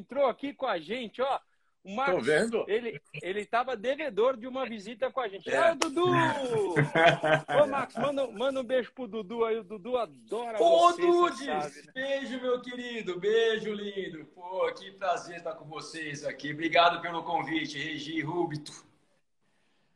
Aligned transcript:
entrou 0.00 0.26
aqui 0.26 0.52
com 0.52 0.66
a 0.66 0.78
gente, 0.78 1.22
ó. 1.22 1.38
O 1.82 1.94
Max, 1.96 2.10
Tô 2.12 2.20
vendo? 2.20 2.64
Ele, 2.68 3.00
ele 3.22 3.46
tava 3.46 3.74
devedor 3.74 4.36
de 4.36 4.46
uma 4.46 4.66
visita 4.66 5.10
com 5.10 5.20
a 5.20 5.28
gente. 5.28 5.48
É. 5.48 5.56
Ah, 5.56 5.72
o 5.72 5.76
Dudu! 5.76 6.04
Ô, 7.62 7.66
Max, 7.66 7.94
manda, 7.94 8.26
manda 8.26 8.60
um 8.60 8.64
beijo 8.64 8.92
pro 8.92 9.08
Dudu 9.08 9.46
aí. 9.46 9.58
O 9.58 9.64
Dudu 9.64 9.96
adora 9.96 10.62
Ô, 10.62 10.90
você, 10.92 11.00
Dudes! 11.00 11.38
você 11.38 11.46
sabe, 11.46 11.86
né? 11.86 11.92
Beijo, 11.94 12.40
meu 12.42 12.60
querido. 12.60 13.18
Beijo, 13.18 13.72
lindo. 13.72 14.26
Pô, 14.26 14.70
que 14.74 14.90
prazer 14.90 15.38
estar 15.38 15.54
com 15.54 15.64
vocês 15.64 16.22
aqui. 16.26 16.52
Obrigado 16.52 17.00
pelo 17.00 17.22
convite, 17.22 17.78
Regi 17.78 18.20
Rubito. 18.20 18.84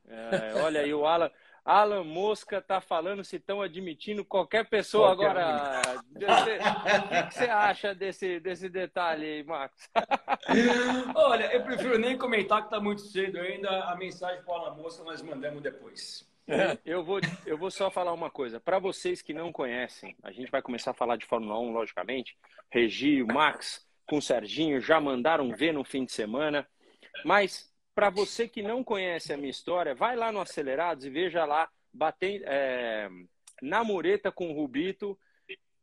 É, 0.09 0.63
olha 0.63 0.81
aí, 0.81 0.95
o 0.95 1.07
Alan, 1.07 1.31
Alan 1.65 2.05
Mosca 2.05 2.61
tá 2.61 2.81
falando 2.81 3.25
se 3.25 3.37
estão 3.37 3.63
admitindo 3.63 4.25
qualquer 4.25 4.69
pessoa 4.69 5.17
Qualquer 5.17 5.31
agora. 5.31 5.83
Você- 6.13 6.59
O 6.59 7.29
que 7.29 7.35
você 7.35 7.45
acha 7.45 7.95
desse, 7.95 8.39
desse 8.41 8.69
detalhe 8.69 9.25
aí, 9.25 9.43
Max? 9.45 9.91
Olha, 11.15 11.53
eu 11.53 11.63
prefiro 11.63 11.99
nem 11.99 12.19
comentar 12.19 12.63
que 12.65 12.71
tá 12.71 12.79
muito 12.81 13.01
cedo 13.03 13.39
ainda. 13.41 13.85
A 13.85 13.97
mensagem 13.97 14.43
para 14.45 14.69
a 14.69 14.75
moça 14.75 15.03
nós 15.05 15.23
mandamos 15.23 15.63
depois. 15.63 16.29
Eu 16.85 17.03
vou, 17.03 17.21
eu 17.47 17.57
vou 17.57 17.71
só 17.71 17.91
falar 17.91 18.13
uma 18.13 18.31
coisa. 18.31 18.61
Para 18.61 18.79
vocês 18.79 19.23
que 19.23 19.33
não 19.33 19.51
conhecem, 19.51 20.15
a 20.23 20.31
gente 20.31 20.51
vai 20.51 20.61
começar 20.61 20.91
a 20.91 20.95
falar 20.95 21.17
de 21.17 21.25
Fórmula 21.25 21.59
1, 21.59 21.73
logicamente. 21.73 22.37
Regi, 22.71 23.23
o 23.23 23.27
Max 23.27 23.83
com 24.07 24.19
o 24.19 24.23
Serginho 24.23 24.79
já 24.79 25.01
mandaram 25.01 25.51
ver 25.57 25.73
no 25.73 25.83
fim 25.83 26.05
de 26.05 26.13
semana. 26.13 26.69
Mas 27.25 27.73
para 27.95 28.11
você 28.11 28.49
que 28.49 28.63
não 28.63 28.83
conhece 28.83 29.33
a 29.33 29.37
minha 29.37 29.51
história, 29.51 29.95
vai 29.95 30.17
lá 30.17 30.33
no 30.33 30.41
Acelerados 30.41 31.05
e 31.05 31.11
veja 31.11 31.45
lá 31.45 31.69
bater, 31.93 32.43
é, 32.47 33.09
na 33.63 33.85
mureta 33.85 34.33
com 34.33 34.51
o 34.51 34.55
Rubito 34.55 35.19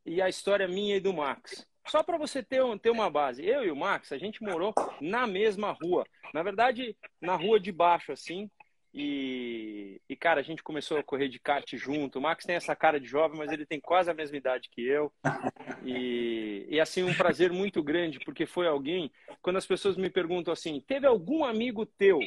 e 0.06 0.22
a 0.22 0.28
história 0.28 0.68
minha 0.68 0.98
e 0.98 1.00
do 1.00 1.14
Max. 1.14 1.66
Só 1.88 2.04
para 2.04 2.18
você 2.18 2.44
ter, 2.44 2.64
um- 2.64 2.78
ter 2.78 2.90
uma 2.90 3.10
base. 3.10 3.46
Eu 3.46 3.64
e 3.66 3.72
o 3.72 3.76
Max, 3.76 4.12
a 4.12 4.18
gente 4.18 4.44
morou 4.44 4.74
na 5.00 5.26
mesma 5.26 5.72
rua. 5.72 6.06
Na 6.34 6.44
verdade, 6.44 6.96
na 7.20 7.36
rua 7.36 7.60
de 7.60 7.72
baixo, 7.72 8.12
assim. 8.12 8.50
E, 8.94 10.02
e, 10.10 10.16
cara, 10.16 10.42
a 10.42 10.44
gente 10.44 10.62
começou 10.62 10.98
a 10.98 11.04
correr 11.04 11.30
de 11.30 11.40
kart 11.40 11.66
junto. 11.76 12.20
O 12.20 12.22
Max 12.22 12.46
tem 12.46 12.56
essa 12.56 12.76
cara 12.76 13.00
de 13.00 13.08
jovem, 13.08 13.38
mas 13.38 13.52
ele 13.52 13.66
tem 13.66 13.80
quase 13.80 14.12
a 14.12 14.14
mesma 14.14 14.36
idade 14.36 14.70
que 14.70 14.86
eu. 14.86 15.12
E, 15.84 16.66
e 16.70 16.80
assim, 16.80 17.04
um 17.04 17.14
prazer 17.14 17.52
muito 17.52 17.82
grande, 17.82 18.20
porque 18.20 18.46
foi 18.46 18.68
alguém. 18.68 19.12
Quando 19.42 19.58
as 19.58 19.66
pessoas 19.66 19.96
me 19.96 20.10
perguntam 20.10 20.52
assim: 20.52 20.82
teve 20.82 21.08
algum 21.08 21.46
amigo 21.46 21.86
teu 21.86 22.20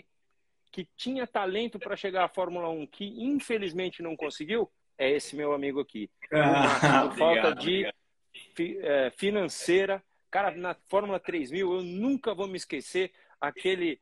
que 0.73 0.89
tinha 0.97 1.27
talento 1.27 1.79
para 1.79 1.97
chegar 1.97 2.25
à 2.25 2.29
Fórmula 2.29 2.69
1 2.69 2.87
que 2.87 3.05
infelizmente 3.23 4.03
não 4.03 4.17
conseguiu? 4.17 4.71
É 4.97 5.11
esse 5.11 5.37
meu 5.37 5.53
amigo 5.53 5.81
aqui. 5.81 6.11
O 6.33 6.37
Max, 6.37 6.81
por 7.09 7.19
falta 7.19 7.55
de 7.55 7.93
fi- 8.55 8.79
é, 8.81 9.11
financeira. 9.11 10.03
Cara, 10.31 10.51
na 10.51 10.75
Fórmula 10.89 11.21
3000, 11.21 11.75
eu 11.75 11.83
nunca 11.83 12.35
vou 12.35 12.49
me 12.49 12.57
esquecer 12.57 13.13
aquele 13.41 14.01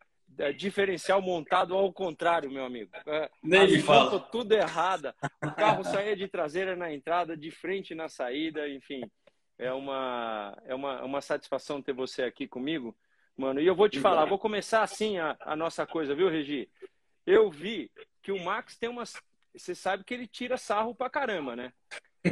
diferencial 0.56 1.20
montado 1.20 1.74
ao 1.74 1.92
contrário, 1.92 2.50
meu 2.50 2.64
amigo. 2.64 2.90
É, 3.06 3.30
Nem 3.42 3.66
me 3.70 3.82
fala. 3.82 4.18
tudo 4.18 4.52
errada. 4.52 5.14
O 5.44 5.50
carro 5.52 5.84
saía 5.84 6.16
de 6.16 6.28
traseira 6.28 6.74
na 6.74 6.92
entrada, 6.92 7.36
de 7.36 7.50
frente 7.50 7.94
na 7.94 8.08
saída, 8.08 8.68
enfim. 8.68 9.02
É 9.58 9.72
uma, 9.72 10.56
é 10.64 10.74
uma, 10.74 11.02
uma 11.04 11.20
satisfação 11.20 11.82
ter 11.82 11.92
você 11.92 12.22
aqui 12.22 12.48
comigo, 12.48 12.96
mano. 13.36 13.60
E 13.60 13.66
eu 13.66 13.74
vou 13.76 13.88
te 13.88 14.00
falar, 14.00 14.24
vou 14.24 14.38
começar 14.38 14.82
assim 14.82 15.18
a, 15.18 15.36
a 15.40 15.54
nossa 15.54 15.86
coisa, 15.86 16.14
viu, 16.14 16.28
Regi? 16.28 16.68
Eu 17.26 17.50
vi 17.50 17.90
que 18.22 18.32
o 18.32 18.42
Max 18.42 18.76
tem 18.76 18.88
umas. 18.88 19.20
Você 19.54 19.74
sabe 19.74 20.02
que 20.02 20.14
ele 20.14 20.26
tira 20.26 20.56
sarro 20.56 20.94
pra 20.94 21.10
caramba, 21.10 21.54
né? 21.54 21.72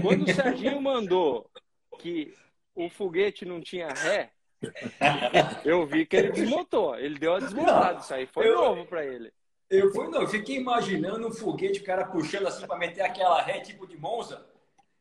Quando 0.01 0.23
o 0.25 0.33
Serginho 0.33 0.81
mandou 0.81 1.51
que 1.99 2.33
o 2.75 2.89
foguete 2.89 3.45
não 3.45 3.61
tinha 3.61 3.89
ré, 3.89 4.33
eu 5.65 5.87
vi 5.87 6.07
que 6.07 6.17
ele 6.17 6.33
desmontou. 6.33 6.97
Ele 6.99 7.19
deu 7.19 7.35
a 7.35 7.41
desmontada. 7.41 8.01
Isso 8.01 8.15
aí 8.15 8.27
foi 8.27 8.49
Eu- 8.49 8.57
novo 8.57 8.85
pra 8.87 9.05
ele. 9.05 9.33
Eu 9.69 9.93
fui, 9.93 10.09
não, 10.09 10.23
eu 10.23 10.27
fiquei 10.27 10.57
imaginando 10.57 11.29
um 11.29 11.33
foguete, 11.33 11.81
o 11.81 11.85
cara 11.85 12.05
puxando 12.05 12.49
assim 12.49 12.67
para 12.67 12.77
meter 12.77 13.03
aquela 13.03 13.41
ré 13.41 13.61
tipo 13.61 13.87
de 13.87 13.97
Monza. 13.97 14.45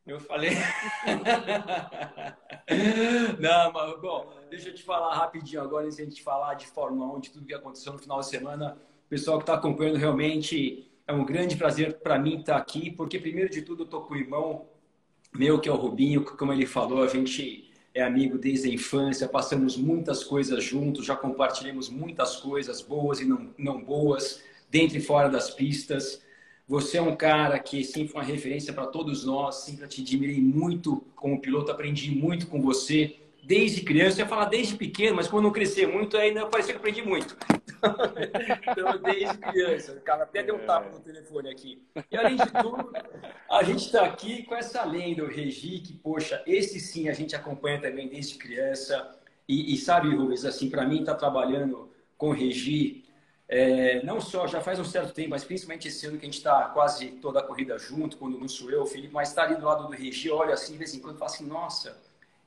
Eu 0.05 0.19
falei. 0.19 0.51
não, 3.39 3.71
mas, 3.71 3.99
bom, 3.99 4.31
deixa 4.49 4.69
eu 4.69 4.75
te 4.75 4.83
falar 4.83 5.15
rapidinho 5.15 5.61
agora, 5.61 5.85
antes 5.85 5.97
de 5.97 6.03
a 6.03 6.05
gente 6.05 6.21
falar 6.21 6.53
de 6.53 6.67
Fórmula 6.67 7.15
1, 7.17 7.19
de 7.19 7.31
tudo 7.31 7.45
que 7.47 7.53
aconteceu 7.53 7.93
no 7.93 7.99
final 7.99 8.19
de 8.19 8.27
semana. 8.27 8.77
Pessoal 9.09 9.37
que 9.37 9.43
está 9.43 9.55
acompanhando, 9.55 9.97
realmente 9.97 10.91
é 11.07 11.13
um 11.13 11.25
grande 11.25 11.55
prazer 11.55 11.97
para 11.99 12.19
mim 12.19 12.39
estar 12.39 12.57
aqui, 12.57 12.91
porque, 12.91 13.17
primeiro 13.17 13.49
de 13.49 13.63
tudo, 13.63 13.83
eu 13.83 13.87
tô 13.87 14.01
com 14.01 14.13
o 14.13 14.17
irmão 14.17 14.67
meu, 15.33 15.59
que 15.59 15.69
é 15.69 15.71
o 15.71 15.75
Rubinho, 15.75 16.23
que, 16.23 16.35
como 16.37 16.53
ele 16.53 16.65
falou, 16.65 17.03
a 17.03 17.07
gente 17.07 17.68
é 17.93 18.01
amigo 18.01 18.37
desde 18.37 18.69
a 18.69 18.73
infância, 18.73 19.27
passamos 19.27 19.75
muitas 19.75 20.23
coisas 20.23 20.63
juntos, 20.63 21.05
já 21.05 21.15
compartilhamos 21.15 21.89
muitas 21.89 22.37
coisas 22.37 22.81
boas 22.81 23.19
e 23.19 23.25
não, 23.25 23.49
não 23.57 23.83
boas, 23.83 24.41
dentro 24.69 24.97
e 24.97 25.01
fora 25.01 25.29
das 25.29 25.49
pistas. 25.49 26.21
Você 26.67 26.97
é 26.97 27.01
um 27.01 27.15
cara 27.15 27.57
que 27.57 27.83
sempre 27.83 28.09
foi 28.09 28.21
uma 28.21 28.27
referência 28.27 28.71
para 28.71 28.85
todos 28.85 29.25
nós, 29.25 29.55
sempre 29.55 29.87
te 29.87 30.01
admirei 30.01 30.39
muito 30.39 31.03
como 31.15 31.41
piloto, 31.41 31.71
aprendi 31.71 32.11
muito 32.11 32.47
com 32.47 32.61
você, 32.61 33.15
desde 33.43 33.81
criança, 33.81 34.19
eu 34.19 34.25
ia 34.25 34.29
falar 34.29 34.45
desde 34.45 34.75
pequeno, 34.75 35.15
mas 35.15 35.27
quando 35.27 35.45
eu 35.45 35.51
crescer 35.51 35.87
muito, 35.87 36.17
ainda 36.17 36.45
parecia 36.45 36.73
que 36.73 36.79
aprendi 36.79 37.01
muito. 37.01 37.37
então, 38.71 38.97
desde 39.01 39.37
criança, 39.37 39.95
cara 40.03 40.23
até 40.23 40.43
deu 40.43 40.55
um 40.55 40.65
tapa 40.65 40.89
no 40.89 40.99
telefone 40.99 41.49
aqui. 41.49 41.81
E 42.11 42.17
além 42.17 42.35
de 42.35 42.51
tudo, 42.51 42.91
a 43.49 43.63
gente 43.63 43.85
está 43.85 44.05
aqui 44.05 44.43
com 44.43 44.55
essa 44.55 44.83
lenda, 44.83 45.23
o 45.23 45.27
Regi, 45.27 45.79
que, 45.79 45.93
poxa, 45.93 46.43
esse 46.45 46.79
sim 46.79 47.09
a 47.09 47.13
gente 47.13 47.35
acompanha 47.35 47.79
também 47.79 48.07
desde 48.07 48.37
criança. 48.37 49.15
E, 49.47 49.73
e 49.73 49.77
sabe, 49.77 50.15
Rubens, 50.15 50.45
assim, 50.45 50.69
para 50.69 50.85
mim, 50.85 51.03
tá 51.03 51.15
trabalhando 51.15 51.89
com 52.17 52.29
o 52.29 52.33
Regi, 52.33 53.05
é, 53.47 54.03
não 54.03 54.21
só 54.21 54.45
já 54.45 54.61
faz 54.61 54.79
um 54.79 54.83
certo 54.83 55.11
tempo, 55.11 55.31
mas 55.31 55.43
principalmente 55.43 55.87
esse 55.87 56.05
ano 56.05 56.17
que 56.17 56.25
a 56.25 56.27
gente 56.27 56.37
está 56.37 56.65
quase 56.65 57.07
toda 57.13 57.39
a 57.39 57.43
corrida 57.43 57.79
junto, 57.79 58.17
quando 58.17 58.37
não 58.37 58.47
sou 58.47 58.69
eu, 58.69 58.85
Felipe, 58.85 59.11
mas 59.11 59.29
está 59.29 59.43
ali 59.43 59.55
do 59.55 59.65
lado 59.65 59.87
do 59.87 59.93
Regi, 59.93 60.29
olha 60.29 60.53
assim, 60.53 60.73
de 60.73 60.77
vez 60.77 60.93
em 60.93 60.99
quando, 60.99 61.17
falo 61.17 61.31
assim, 61.31 61.47
nossa, 61.47 61.97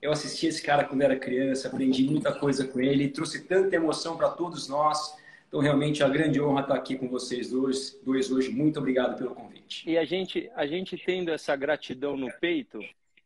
eu 0.02 0.10
assisti 0.12 0.46
esse 0.48 0.60
cara 0.62 0.84
quando 0.84 1.00
era 1.02 1.16
criança, 1.16 1.68
aprendi 1.68 2.02
muita 2.04 2.34
coisa 2.34 2.66
com 2.66 2.80
ele, 2.80 3.08
trouxe 3.08 3.44
tanta 3.46 3.76
emoção 3.76 4.16
para 4.16 4.28
todos 4.30 4.68
nós. 4.68 5.16
Então, 5.48 5.60
realmente, 5.60 6.02
é 6.02 6.06
uma 6.06 6.12
grande 6.12 6.40
honra 6.40 6.62
estar 6.62 6.74
aqui 6.74 6.96
com 6.96 7.08
vocês 7.08 7.50
dois, 7.50 7.98
dois 8.02 8.30
hoje. 8.30 8.50
Muito 8.50 8.78
obrigado 8.78 9.16
pelo 9.16 9.34
convite. 9.34 9.88
E 9.88 9.96
a 9.96 10.04
gente, 10.04 10.50
a 10.56 10.66
gente 10.66 10.96
tendo 10.98 11.30
essa 11.30 11.54
gratidão 11.54 12.16
no 12.16 12.32
peito 12.40 12.80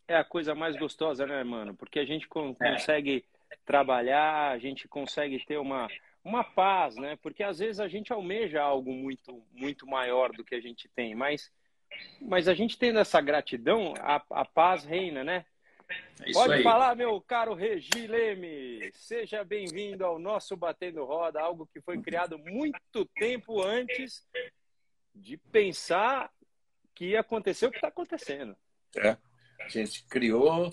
é 0.06 0.16
a 0.16 0.24
coisa 0.24 0.54
mais 0.54 0.76
gostosa, 0.76 1.26
né, 1.26 1.42
mano? 1.42 1.74
Porque 1.74 1.98
a 1.98 2.04
gente 2.04 2.26
É. 2.26 2.28
consegue 2.28 3.24
trabalhar, 3.64 4.50
a 4.50 4.58
gente 4.58 4.86
consegue 4.86 5.44
ter 5.46 5.56
uma, 5.56 5.88
uma 6.24 6.44
paz, 6.44 6.96
né? 6.96 7.16
Porque 7.22 7.42
às 7.42 7.58
vezes 7.58 7.80
a 7.80 7.88
gente 7.88 8.12
almeja 8.12 8.60
algo 8.62 8.92
muito, 8.92 9.42
muito 9.52 9.86
maior 9.86 10.30
do 10.32 10.44
que 10.44 10.54
a 10.54 10.60
gente 10.60 10.88
tem, 10.94 11.14
mas, 11.14 11.50
mas 12.20 12.48
a 12.48 12.54
gente 12.54 12.78
tendo 12.78 12.98
essa 12.98 13.20
gratidão, 13.20 13.94
a, 14.00 14.22
a 14.30 14.44
paz 14.44 14.84
reina, 14.84 15.24
né? 15.24 15.44
É 15.88 16.32
Pode 16.32 16.54
aí. 16.54 16.62
falar, 16.62 16.96
meu 16.96 17.20
caro 17.20 17.54
Regi 17.54 18.06
Leme. 18.06 18.90
Seja 18.92 19.44
bem-vindo 19.44 20.04
ao 20.04 20.18
nosso 20.18 20.56
Batendo 20.56 21.04
Roda, 21.04 21.40
algo 21.40 21.66
que 21.66 21.80
foi 21.80 22.00
criado 22.00 22.38
muito 22.38 23.04
tempo 23.14 23.62
antes 23.62 24.26
de 25.14 25.36
pensar 25.36 26.32
que 26.94 27.10
ia 27.10 27.20
acontecer 27.20 27.66
o 27.66 27.70
que 27.70 27.76
está 27.76 27.88
acontecendo. 27.88 28.56
É. 28.96 29.16
A 29.60 29.68
gente 29.68 30.04
criou. 30.06 30.70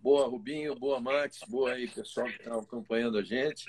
Boa, 0.00 0.26
Rubinho, 0.28 0.74
boa, 0.74 1.00
Max, 1.00 1.40
boa 1.48 1.72
aí, 1.72 1.88
pessoal 1.88 2.26
que 2.26 2.36
está 2.36 2.54
acompanhando 2.54 3.18
a 3.18 3.22
gente. 3.22 3.66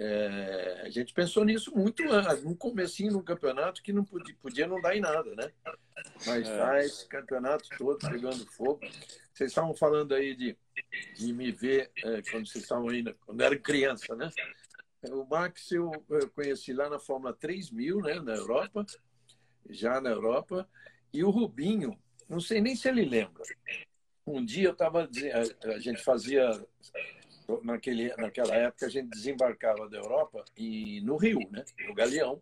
É, 0.00 0.82
a 0.84 0.90
gente 0.90 1.12
pensou 1.12 1.44
nisso 1.44 1.76
muito 1.76 2.08
antes, 2.08 2.44
no 2.44 2.54
comecinho 2.54 3.14
do 3.14 3.22
campeonato, 3.22 3.82
que 3.82 3.92
não 3.92 4.04
podia, 4.04 4.36
podia 4.40 4.66
não 4.68 4.80
dar 4.80 4.96
em 4.96 5.00
nada, 5.00 5.34
né? 5.34 5.50
Mas 6.24 6.48
É. 6.48 6.56
tá 6.56 6.78
esse 6.84 7.08
campeonato 7.08 7.68
todo 7.76 7.98
pegando 8.08 8.46
fogo. 8.52 8.80
Vocês 9.34 9.50
estavam 9.50 9.74
falando 9.74 10.14
aí 10.14 10.36
de, 10.36 10.56
de 11.16 11.32
me 11.32 11.50
ver 11.50 11.90
é, 11.96 12.22
quando 12.30 12.46
vocês 12.46 12.62
estavam 12.62 12.88
ainda, 12.88 13.12
quando 13.26 13.40
era 13.40 13.58
criança, 13.58 14.14
né? 14.14 14.30
O 15.10 15.24
Max 15.24 15.72
eu, 15.72 15.90
eu 16.10 16.30
conheci 16.30 16.72
lá 16.72 16.88
na 16.88 17.00
Fórmula 17.00 17.32
3000, 17.32 18.00
né, 18.00 18.20
na 18.20 18.34
Europa, 18.34 18.86
já 19.68 20.00
na 20.00 20.10
Europa, 20.10 20.68
e 21.12 21.24
o 21.24 21.30
Rubinho, 21.30 21.98
não 22.28 22.40
sei 22.40 22.60
nem 22.60 22.76
se 22.76 22.88
ele 22.88 23.04
lembra. 23.04 23.42
Um 24.24 24.44
dia 24.44 24.68
eu 24.68 24.72
estava 24.72 25.08
a 25.64 25.78
gente 25.78 26.02
fazia 26.02 26.50
naquele 27.62 28.14
naquela 28.16 28.54
época 28.54 28.86
a 28.86 28.88
gente 28.88 29.08
desembarcava 29.08 29.88
da 29.88 29.96
Europa 29.96 30.44
e 30.56 31.00
no 31.02 31.16
Rio, 31.16 31.40
né, 31.50 31.64
no 31.86 31.94
Galeão. 31.94 32.40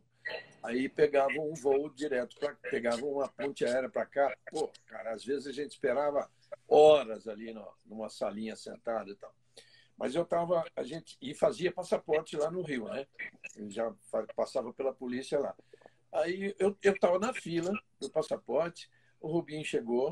Aí 0.62 0.88
pegava 0.88 1.38
um 1.38 1.54
voo 1.54 1.88
direto 1.88 2.36
para 2.40 2.54
pegava 2.70 3.04
uma 3.06 3.28
ponte 3.28 3.64
aérea 3.64 3.88
para 3.88 4.04
cá. 4.04 4.36
Pô, 4.50 4.70
cara, 4.86 5.12
às 5.12 5.24
vezes 5.24 5.46
a 5.46 5.52
gente 5.52 5.70
esperava 5.70 6.28
horas 6.68 7.28
ali 7.28 7.52
no, 7.52 7.66
numa 7.84 8.08
salinha 8.08 8.56
sentada 8.56 9.08
e 9.08 9.14
tal. 9.14 9.32
Mas 9.96 10.14
eu 10.14 10.24
tava, 10.24 10.64
a 10.74 10.82
gente 10.82 11.16
e 11.22 11.32
fazia 11.32 11.72
passaporte 11.72 12.36
lá 12.36 12.50
no 12.50 12.62
Rio, 12.62 12.86
né? 12.86 13.06
Já 13.68 13.94
passava 14.34 14.72
pela 14.72 14.92
polícia 14.92 15.38
lá. 15.38 15.54
Aí 16.12 16.54
eu 16.58 16.76
eu 16.82 16.92
estava 16.92 17.18
na 17.18 17.32
fila 17.32 17.72
do 18.00 18.10
passaporte, 18.10 18.90
o 19.20 19.28
Rubinho 19.28 19.64
chegou, 19.64 20.10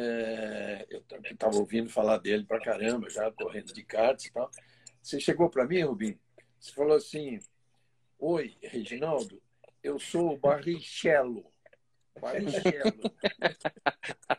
é, 0.00 0.86
eu 0.90 1.02
estava 1.30 1.56
ouvindo 1.56 1.90
falar 1.90 2.18
dele 2.18 2.44
pra 2.44 2.60
caramba, 2.60 3.10
já 3.10 3.30
correndo 3.32 3.72
de 3.72 3.82
kart 3.82 4.24
e 4.24 4.32
tal. 4.32 4.48
Você 5.02 5.18
chegou 5.18 5.50
para 5.50 5.66
mim, 5.66 5.82
Rubinho, 5.82 6.18
você 6.58 6.72
falou 6.72 6.96
assim: 6.96 7.40
Oi, 8.18 8.56
Reginaldo, 8.62 9.42
eu 9.82 9.98
sou 9.98 10.34
o 10.34 10.38
Barrichello. 10.38 11.44
Barrichello. 12.20 13.12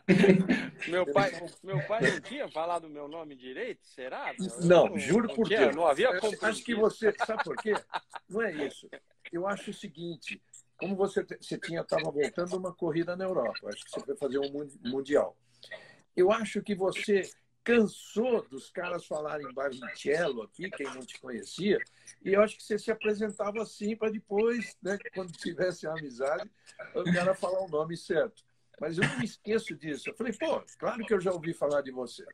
meu, 0.88 1.06
pai, 1.12 1.30
meu 1.62 1.86
pai 1.86 2.10
não 2.10 2.20
tinha 2.20 2.48
falado 2.48 2.84
o 2.84 2.90
meu 2.90 3.08
nome 3.08 3.34
direito? 3.34 3.86
Será? 3.86 4.34
Não, 4.62 4.88
não 4.88 4.98
juro 4.98 5.28
não 5.28 5.34
por 5.34 5.46
tinha, 5.46 5.60
Deus. 5.60 5.76
Não 5.76 5.86
havia 5.86 6.08
eu 6.08 6.20
Acho 6.42 6.64
que 6.64 6.74
você. 6.74 7.14
Sabe 7.26 7.44
por 7.44 7.56
quê? 7.56 7.74
Não 8.28 8.42
é 8.42 8.52
isso. 8.66 8.88
Eu 9.32 9.46
acho 9.46 9.70
o 9.70 9.74
seguinte: 9.74 10.42
como 10.78 10.96
você, 10.96 11.22
você 11.22 11.58
tinha 11.58 11.82
estava 11.82 12.10
voltando 12.10 12.56
uma 12.56 12.72
corrida 12.72 13.14
na 13.14 13.24
Europa, 13.24 13.68
acho 13.68 13.84
que 13.84 13.90
você 13.90 14.00
foi 14.00 14.16
fazer 14.16 14.38
um 14.38 14.68
mundial. 14.84 15.36
Eu 16.20 16.30
acho 16.30 16.60
que 16.62 16.74
você 16.74 17.22
cansou 17.64 18.46
dos 18.48 18.70
caras 18.70 19.06
falarem 19.06 19.52
Barrichello 19.52 20.42
aqui, 20.42 20.70
quem 20.70 20.86
não 20.86 21.00
te 21.00 21.18
conhecia, 21.20 21.78
e 22.24 22.32
eu 22.32 22.42
acho 22.42 22.56
que 22.56 22.62
você 22.62 22.78
se 22.78 22.90
apresentava 22.90 23.62
assim 23.62 23.96
para 23.96 24.10
depois, 24.10 24.76
né, 24.82 24.98
quando 25.14 25.32
tivesse 25.32 25.86
a 25.86 25.92
amizade, 25.92 26.50
o 26.94 27.04
cara 27.04 27.34
falar 27.34 27.60
o 27.60 27.68
nome 27.68 27.96
certo. 27.96 28.42
Mas 28.80 28.96
eu 28.96 29.06
não 29.06 29.18
me 29.18 29.24
esqueço 29.24 29.74
disso. 29.76 30.08
Eu 30.08 30.14
falei, 30.14 30.32
pô, 30.32 30.62
claro 30.78 31.04
que 31.04 31.12
eu 31.12 31.20
já 31.20 31.32
ouvi 31.32 31.52
falar 31.52 31.82
de 31.82 31.90
você. 31.90 32.24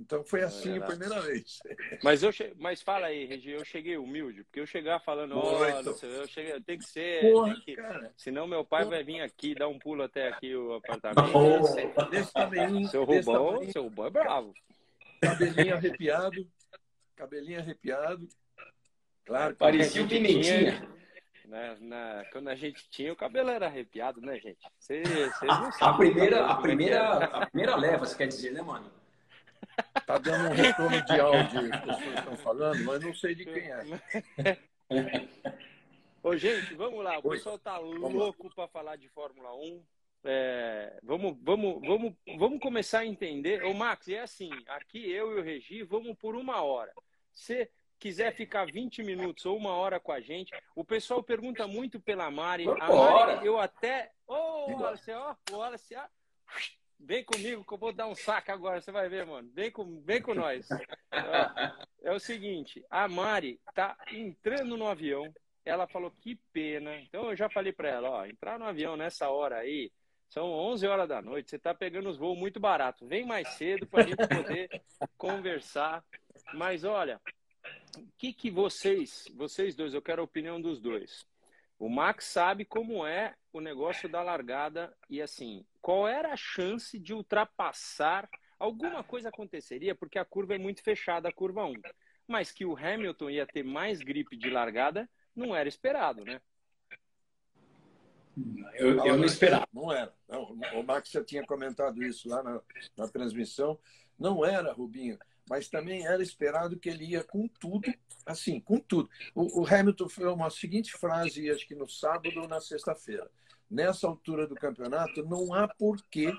Então 0.00 0.24
foi 0.24 0.42
assim 0.42 0.74
é 0.74 0.78
a 0.78 0.86
primeira 0.86 1.20
vez. 1.20 1.58
Mas 2.02 2.22
eu 2.22 2.32
che... 2.32 2.54
mas 2.56 2.80
fala 2.80 3.06
aí, 3.06 3.26
Regi, 3.26 3.50
eu 3.50 3.64
cheguei 3.64 3.98
humilde, 3.98 4.42
porque 4.44 4.60
eu 4.60 4.66
chegar 4.66 4.98
falando, 5.00 5.36
olha, 5.36 5.82
eu 6.02 6.26
cheguei, 6.26 6.58
tem 6.62 6.78
que 6.78 6.86
ser, 6.86 7.20
Porra, 7.20 7.54
tem 7.54 7.76
que... 7.76 7.76
Senão 8.16 8.46
meu 8.46 8.64
pai 8.64 8.84
Porra. 8.84 8.96
vai 8.96 9.04
vir 9.04 9.20
aqui 9.20 9.54
dar 9.54 9.68
um 9.68 9.78
pulo 9.78 10.02
até 10.02 10.28
aqui 10.28 10.56
o 10.56 10.74
apartamento. 10.74 11.30
Oh, 11.34 11.66
seu 12.88 13.04
Rubão, 13.04 13.70
seu 13.70 13.82
Rubão 13.82 14.06
é 14.06 14.10
bravo. 14.10 14.54
Cabelinho 15.20 15.74
arrepiado, 15.74 16.48
cabelinho 17.14 17.58
arrepiado. 17.60 18.26
Claro, 19.26 19.54
parecia 19.54 20.02
o 20.02 20.08
pimentinha. 20.08 20.88
Na, 21.44 21.74
na, 21.80 22.24
quando 22.32 22.48
a 22.48 22.54
gente 22.54 22.88
tinha, 22.88 23.12
o 23.12 23.16
cabelo 23.16 23.50
era 23.50 23.66
arrepiado, 23.66 24.20
né, 24.20 24.38
gente? 24.38 24.60
Vocês 24.78 25.06
não 25.42 25.72
sabem. 25.72 25.88
A 25.88 25.92
primeira, 25.94 26.46
a 26.46 26.56
primeira, 26.56 27.24
a 27.24 27.46
primeira 27.46 27.76
leva, 27.76 28.06
você 28.06 28.16
quer 28.16 28.28
dizer, 28.28 28.52
né, 28.52 28.62
mano? 28.62 28.99
Tá 30.06 30.18
dando 30.18 30.50
um 30.50 30.54
retorno 30.54 31.02
de 31.04 31.20
áudio, 31.20 31.74
as 31.74 31.80
pessoas 31.80 32.18
estão 32.18 32.36
falando, 32.38 32.84
mas 32.84 33.02
não 33.02 33.14
sei 33.14 33.34
de 33.34 33.44
quem 33.44 33.70
é. 33.70 34.58
Ô, 36.22 36.36
gente, 36.36 36.74
vamos 36.74 37.02
lá. 37.02 37.18
O 37.18 37.22
pessoal 37.30 37.58
tá 37.58 37.78
louco 37.78 38.54
para 38.54 38.68
falar 38.68 38.96
de 38.96 39.08
Fórmula 39.08 39.54
1. 39.54 39.82
É, 40.24 40.98
vamos, 41.02 41.38
vamos, 41.40 41.80
vamos, 41.80 42.14
vamos 42.36 42.60
começar 42.60 43.00
a 43.00 43.06
entender. 43.06 43.64
Ô, 43.64 43.72
Max, 43.72 44.08
é 44.08 44.20
assim: 44.20 44.50
aqui 44.66 45.10
eu 45.10 45.36
e 45.36 45.40
o 45.40 45.42
Regi 45.42 45.82
vamos 45.82 46.16
por 46.18 46.36
uma 46.36 46.62
hora. 46.62 46.92
Se 47.32 47.70
quiser 47.98 48.34
ficar 48.34 48.66
20 48.66 49.02
minutos 49.02 49.46
ou 49.46 49.56
uma 49.56 49.72
hora 49.72 49.98
com 49.98 50.12
a 50.12 50.20
gente, 50.20 50.52
o 50.74 50.84
pessoal 50.84 51.22
pergunta 51.22 51.66
muito 51.66 51.98
pela 51.98 52.30
Mari. 52.30 52.66
A 52.68 52.92
Mari, 52.92 53.46
eu 53.46 53.58
até. 53.58 54.10
Ô, 54.26 54.34
oh, 54.34 54.72
Wallace, 54.72 55.10
ó, 55.12 55.34
o 55.52 55.56
Wallace, 55.56 55.94
ó. 55.94 56.04
Vem 57.02 57.24
comigo 57.24 57.64
que 57.64 57.72
eu 57.72 57.78
vou 57.78 57.92
dar 57.92 58.06
um 58.06 58.14
saco 58.14 58.52
agora, 58.52 58.80
você 58.80 58.92
vai 58.92 59.08
ver, 59.08 59.24
mano. 59.26 59.50
Vem 59.54 59.70
com, 59.70 60.00
vem 60.02 60.20
com 60.20 60.34
nós. 60.34 60.68
É, 62.02 62.12
o 62.12 62.18
seguinte, 62.18 62.82
a 62.88 63.06
Mari 63.06 63.60
tá 63.74 63.96
entrando 64.10 64.76
no 64.76 64.86
avião. 64.86 65.32
Ela 65.64 65.86
falou 65.86 66.10
que 66.10 66.36
pena. 66.52 66.96
Então 66.96 67.30
eu 67.30 67.36
já 67.36 67.48
falei 67.50 67.72
para 67.72 67.88
ela, 67.88 68.10
ó, 68.10 68.26
entrar 68.26 68.58
no 68.58 68.64
avião 68.64 68.96
nessa 68.96 69.28
hora 69.28 69.58
aí, 69.58 69.92
são 70.30 70.50
11 70.50 70.86
horas 70.86 71.08
da 71.08 71.20
noite, 71.20 71.50
você 71.50 71.58
tá 71.58 71.74
pegando 71.74 72.08
os 72.08 72.16
voos 72.16 72.38
muito 72.38 72.60
barato. 72.60 73.06
Vem 73.06 73.26
mais 73.26 73.48
cedo 73.48 73.86
para 73.86 74.04
a 74.04 74.06
gente 74.06 74.28
poder 74.28 74.82
conversar. 75.18 76.04
Mas 76.54 76.84
olha, 76.84 77.20
o 77.98 78.06
que 78.16 78.32
que 78.32 78.50
vocês, 78.50 79.24
vocês 79.34 79.74
dois, 79.74 79.92
eu 79.92 80.00
quero 80.00 80.22
a 80.22 80.24
opinião 80.24 80.60
dos 80.60 80.80
dois. 80.80 81.26
O 81.80 81.88
Max 81.88 82.26
sabe 82.26 82.66
como 82.66 83.06
é 83.06 83.34
o 83.50 83.58
negócio 83.58 84.06
da 84.06 84.22
largada 84.22 84.94
e 85.08 85.22
assim, 85.22 85.64
qual 85.80 86.06
era 86.06 86.30
a 86.30 86.36
chance 86.36 86.98
de 86.98 87.14
ultrapassar? 87.14 88.28
Alguma 88.58 89.02
coisa 89.02 89.30
aconteceria 89.30 89.94
porque 89.94 90.18
a 90.18 90.24
curva 90.26 90.54
é 90.54 90.58
muito 90.58 90.82
fechada, 90.82 91.30
a 91.30 91.32
curva 91.32 91.64
1. 91.64 91.72
Mas 92.28 92.52
que 92.52 92.66
o 92.66 92.76
Hamilton 92.76 93.30
ia 93.30 93.46
ter 93.46 93.62
mais 93.62 94.00
gripe 94.00 94.36
de 94.36 94.50
largada 94.50 95.08
não 95.34 95.56
era 95.56 95.70
esperado, 95.70 96.22
né? 96.22 96.38
Eu, 98.74 99.02
eu 99.06 99.16
não 99.16 99.24
esperava. 99.24 99.66
Não 99.72 99.90
era. 99.90 100.14
Não, 100.28 100.42
o 100.78 100.84
Max 100.84 101.10
já 101.10 101.24
tinha 101.24 101.46
comentado 101.46 102.04
isso 102.04 102.28
lá 102.28 102.42
na, 102.42 102.60
na 102.94 103.08
transmissão. 103.08 103.78
Não 104.18 104.44
era, 104.44 104.70
Rubinho 104.70 105.18
mas 105.50 105.68
também 105.68 106.06
era 106.06 106.22
esperado 106.22 106.78
que 106.78 106.88
ele 106.88 107.06
ia 107.06 107.24
com 107.24 107.48
tudo, 107.48 107.92
assim, 108.24 108.60
com 108.60 108.78
tudo. 108.78 109.10
O, 109.34 109.62
o 109.62 109.66
Hamilton 109.66 110.08
foi 110.08 110.28
uma 110.28 110.48
seguinte 110.48 110.92
frase, 110.92 111.50
acho 111.50 111.66
que 111.66 111.74
no 111.74 111.88
sábado 111.88 112.40
ou 112.40 112.46
na 112.46 112.60
sexta-feira. 112.60 113.28
Nessa 113.68 114.06
altura 114.06 114.46
do 114.46 114.54
campeonato, 114.54 115.24
não 115.26 115.52
há 115.52 115.66
porquê 115.66 116.32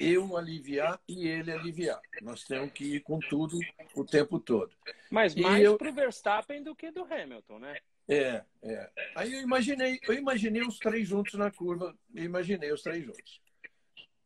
eu 0.00 0.34
aliviar 0.34 0.98
e 1.06 1.28
ele 1.28 1.52
aliviar. 1.52 2.00
Nós 2.22 2.42
temos 2.42 2.72
que 2.72 2.96
ir 2.96 3.00
com 3.00 3.18
tudo 3.18 3.58
o 3.94 4.02
tempo 4.02 4.40
todo. 4.40 4.74
Mas 5.10 5.34
mais 5.34 5.62
eu... 5.62 5.76
para 5.76 5.90
o 5.90 5.92
Verstappen 5.92 6.62
do 6.62 6.74
que 6.74 6.90
do 6.90 7.04
Hamilton, 7.04 7.58
né? 7.58 7.76
É, 8.08 8.42
é. 8.62 8.90
Aí 9.14 9.30
eu 9.30 9.42
imaginei, 9.42 10.00
eu 10.08 10.14
imaginei 10.14 10.62
os 10.62 10.78
três 10.78 11.06
juntos 11.06 11.34
na 11.34 11.50
curva, 11.50 11.94
imaginei 12.14 12.72
os 12.72 12.82
três 12.82 13.04
juntos. 13.04 13.42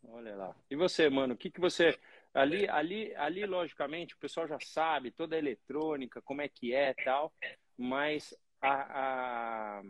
Olha 0.05 0.37
lá. 0.37 0.55
E 0.71 0.77
você, 0.77 1.09
mano, 1.11 1.35
o 1.35 1.37
que, 1.37 1.51
que 1.51 1.61
você 1.61 1.99
Ali, 2.35 2.67
ali, 2.69 3.15
ali, 3.17 3.45
logicamente, 3.45 4.15
o 4.15 4.19
pessoal 4.19 4.49
já 4.49 4.59
sabe 4.61 5.11
toda 5.11 5.37
a 5.37 5.39
eletrônica, 5.39 6.23
como 6.23 6.41
é 6.41 6.49
que 6.49 6.73
é 6.75 6.95
tal, 6.95 7.33
mas 7.77 8.35
a, 8.61 9.81
a, 9.81 9.83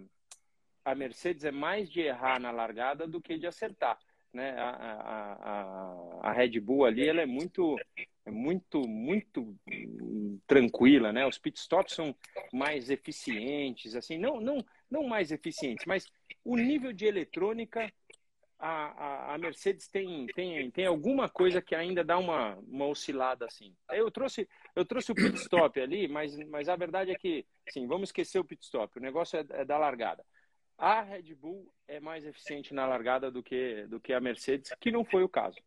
a 0.85 0.95
Mercedes 0.95 1.45
é 1.45 1.53
mais 1.53 1.89
de 1.89 2.01
errar 2.01 2.41
na 2.41 2.51
largada 2.51 3.07
do 3.07 3.21
que 3.21 3.39
de 3.39 3.47
acertar. 3.47 3.99
Né? 4.33 4.51
A, 4.59 4.71
a, 4.71 5.33
a, 6.23 6.31
a 6.31 6.33
Red 6.33 6.59
Bull 6.59 6.87
ali 6.87 7.07
ela 7.07 7.21
é 7.21 7.27
muito, 7.27 7.79
é 8.25 8.31
muito, 8.31 8.81
muito 8.89 9.55
tranquila, 10.47 11.13
né? 11.13 11.27
Os 11.27 11.39
pitstops 11.39 11.95
são 11.95 12.17
mais 12.53 12.89
eficientes, 12.91 13.95
assim, 13.95 14.17
não, 14.17 14.41
não, 14.41 14.65
não 14.91 15.05
mais 15.07 15.31
eficientes, 15.31 15.85
mas 15.87 16.11
o 16.45 16.57
nível 16.57 16.93
de 16.93 17.05
eletrônica 17.05 17.93
a, 18.63 18.69
a, 18.69 19.35
a, 19.35 19.39
Mercedes 19.39 19.89
tem, 19.89 20.25
tem, 20.37 20.71
tem 20.71 20.87
alguma 20.87 21.29
coisa 21.29 21.61
que 21.61 21.75
ainda 21.75 22.05
dá 22.05 22.17
uma, 22.17 22.57
uma 22.69 22.87
oscilada 22.87 23.45
assim. 23.45 23.75
Eu 23.91 24.09
trouxe, 24.09 24.49
eu 24.77 24.85
trouxe 24.85 25.11
o 25.11 25.17
pit 25.17 25.35
stop 25.35 25.81
ali, 25.81 26.07
mas, 26.07 26.37
mas 26.49 26.69
a 26.69 26.77
verdade 26.77 27.11
é 27.11 27.17
que, 27.17 27.45
sim, 27.71 27.89
vamos 27.89 28.11
esquecer 28.11 28.39
o 28.39 28.45
pit 28.45 28.63
stop. 28.63 28.97
O 28.97 29.03
negócio 29.03 29.37
é, 29.37 29.45
é 29.51 29.65
da 29.65 29.77
largada. 29.77 30.25
A 30.79 31.03
Red 31.03 31.35
Bull 31.35 31.69
é 31.89 31.99
mais 31.99 32.25
eficiente 32.25 32.73
na 32.73 32.87
largada 32.87 33.33
do 33.33 33.43
que, 33.43 33.85
do 33.89 33.99
que 33.99 34.13
a 34.13 34.21
Mercedes, 34.21 34.71
que 34.81 34.93
não 34.93 35.05
foi 35.05 35.25
o 35.25 35.29
caso. 35.29 35.59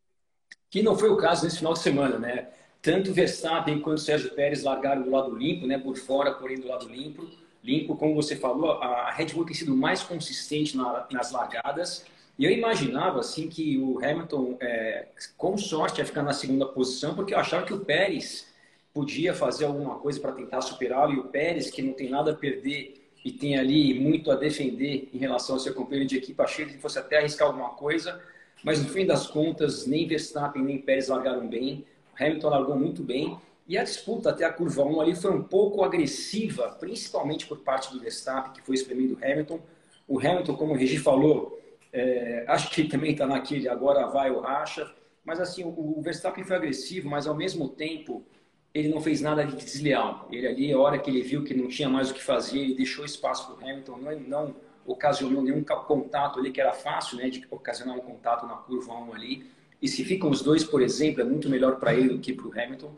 Que 0.69 0.81
não 0.81 0.97
foi 0.97 1.09
o 1.09 1.17
caso 1.17 1.43
nesse 1.43 1.57
final 1.57 1.73
de 1.73 1.79
semana, 1.79 2.17
né? 2.17 2.49
Tanto 2.81 3.13
Verstappen 3.13 3.81
quanto 3.81 3.99
Sérgio 3.99 4.33
Pérez 4.33 4.63
largaram 4.63 5.01
do 5.01 5.11
lado 5.11 5.35
limpo, 5.35 5.67
né? 5.67 5.77
Por 5.77 5.97
fora, 5.97 6.33
porém 6.33 6.61
do 6.61 6.67
lado 6.67 6.87
limpo. 6.87 7.29
Limpo, 7.61 7.97
como 7.97 8.15
você 8.15 8.37
falou, 8.37 8.81
a 8.81 9.11
Red 9.11 9.33
Bull 9.33 9.45
tem 9.45 9.55
sido 9.55 9.75
mais 9.75 10.01
consistente 10.01 10.77
na, 10.77 11.07
nas 11.11 11.31
largadas 11.31 12.05
e 12.37 12.43
eu 12.43 12.51
imaginava 12.51 13.19
assim 13.19 13.47
que 13.47 13.77
o 13.77 13.97
Hamilton, 14.03 14.57
é, 14.59 15.07
com 15.37 15.57
sorte, 15.57 15.99
ia 15.99 16.05
ficar 16.05 16.21
na 16.21 16.33
segunda 16.33 16.65
posição, 16.65 17.15
porque 17.15 17.33
eu 17.33 17.39
achava 17.39 17.65
que 17.65 17.73
o 17.73 17.79
Pérez 17.79 18.47
podia 18.93 19.33
fazer 19.33 19.65
alguma 19.65 19.95
coisa 19.99 20.19
para 20.19 20.33
tentar 20.33 20.61
superá-lo. 20.61 21.13
E 21.13 21.19
o 21.19 21.25
Pérez, 21.25 21.69
que 21.69 21.81
não 21.81 21.93
tem 21.93 22.09
nada 22.09 22.31
a 22.31 22.35
perder 22.35 23.01
e 23.23 23.31
tem 23.31 23.57
ali 23.57 23.97
muito 23.97 24.31
a 24.31 24.35
defender 24.35 25.09
em 25.13 25.17
relação 25.17 25.55
ao 25.55 25.59
seu 25.59 25.73
companheiro 25.73 26.07
de 26.07 26.17
equipe, 26.17 26.41
achei 26.41 26.65
que 26.65 26.77
fosse 26.77 26.99
até 26.99 27.17
arriscar 27.17 27.47
alguma 27.47 27.69
coisa. 27.69 28.21
Mas 28.63 28.81
no 28.81 28.89
fim 28.89 29.05
das 29.05 29.27
contas, 29.27 29.87
nem 29.87 30.07
Verstappen 30.07 30.61
nem 30.61 30.77
Pérez 30.77 31.07
largaram 31.07 31.47
bem. 31.47 31.85
O 32.13 32.23
Hamilton 32.23 32.49
largou 32.49 32.75
muito 32.77 33.01
bem. 33.01 33.37
E 33.67 33.77
a 33.77 33.83
disputa 33.83 34.29
até 34.29 34.43
a 34.43 34.51
curva 34.51 34.83
1 34.83 35.01
ali 35.01 35.15
foi 35.15 35.31
um 35.31 35.41
pouco 35.41 35.83
agressiva, 35.83 36.69
principalmente 36.79 37.47
por 37.47 37.59
parte 37.59 37.91
do 37.91 37.99
Verstappen, 37.99 38.53
que 38.53 38.61
foi 38.61 38.75
espremido 38.75 39.17
Hamilton. 39.23 39.59
O 40.07 40.19
Hamilton, 40.19 40.55
como 40.55 40.73
o 40.73 40.77
Regi 40.77 40.97
falou, 40.97 41.59
é, 41.95 42.43
acho 42.47 42.69
que 42.71 42.83
também 42.83 43.13
está 43.13 43.25
naquele 43.25 43.69
agora 43.69 44.05
vai 44.07 44.29
o 44.29 44.41
racha. 44.41 44.93
Mas 45.23 45.39
assim, 45.39 45.63
o, 45.63 45.69
o, 45.69 46.01
Verstappen 46.01 46.43
foi 46.43 46.55
agressivo, 46.55 47.09
mas 47.09 47.25
ao 47.25 47.33
mesmo 47.33 47.69
tempo 47.69 48.23
ele 48.73 48.89
não 48.89 49.01
fez 49.01 49.21
nada 49.21 49.45
de 49.45 49.55
desleal. 49.55 50.27
Ele 50.29 50.45
ali, 50.45 50.73
a 50.73 50.77
hora 50.77 50.99
que 50.99 51.09
ele 51.09 51.21
viu 51.21 51.43
que 51.43 51.53
não 51.53 51.69
tinha 51.69 51.87
mais 51.87 52.11
o 52.11 52.13
que 52.13 52.21
fazer, 52.21 52.59
ele 52.59 52.75
deixou 52.75 53.05
espaço 53.05 53.47
para 53.47 53.65
o 53.65 53.69
Hamilton, 53.69 53.97
não, 53.97 54.19
não 54.19 54.55
ocasionou 54.85 55.41
nenhum 55.41 55.63
contato 55.63 56.39
ali, 56.39 56.51
que 56.51 56.59
era 56.59 56.73
fácil 56.73 57.17
né, 57.17 57.29
de 57.29 57.47
ocasionar 57.49 57.95
um 57.95 58.01
contato 58.01 58.45
na 58.45 58.55
curva 58.55 58.93
1 58.93 59.13
ali. 59.13 59.49
E 59.81 59.87
se 59.87 60.03
ficam 60.03 60.29
os 60.29 60.41
dois, 60.41 60.65
por 60.65 60.81
exemplo, 60.81 61.21
é 61.21 61.23
muito 61.23 61.49
melhor 61.49 61.79
para 61.79 61.93
ele 61.93 62.09
do 62.09 62.19
que 62.19 62.33
para 62.33 62.47
o 62.47 62.51
Hamilton. 62.51 62.93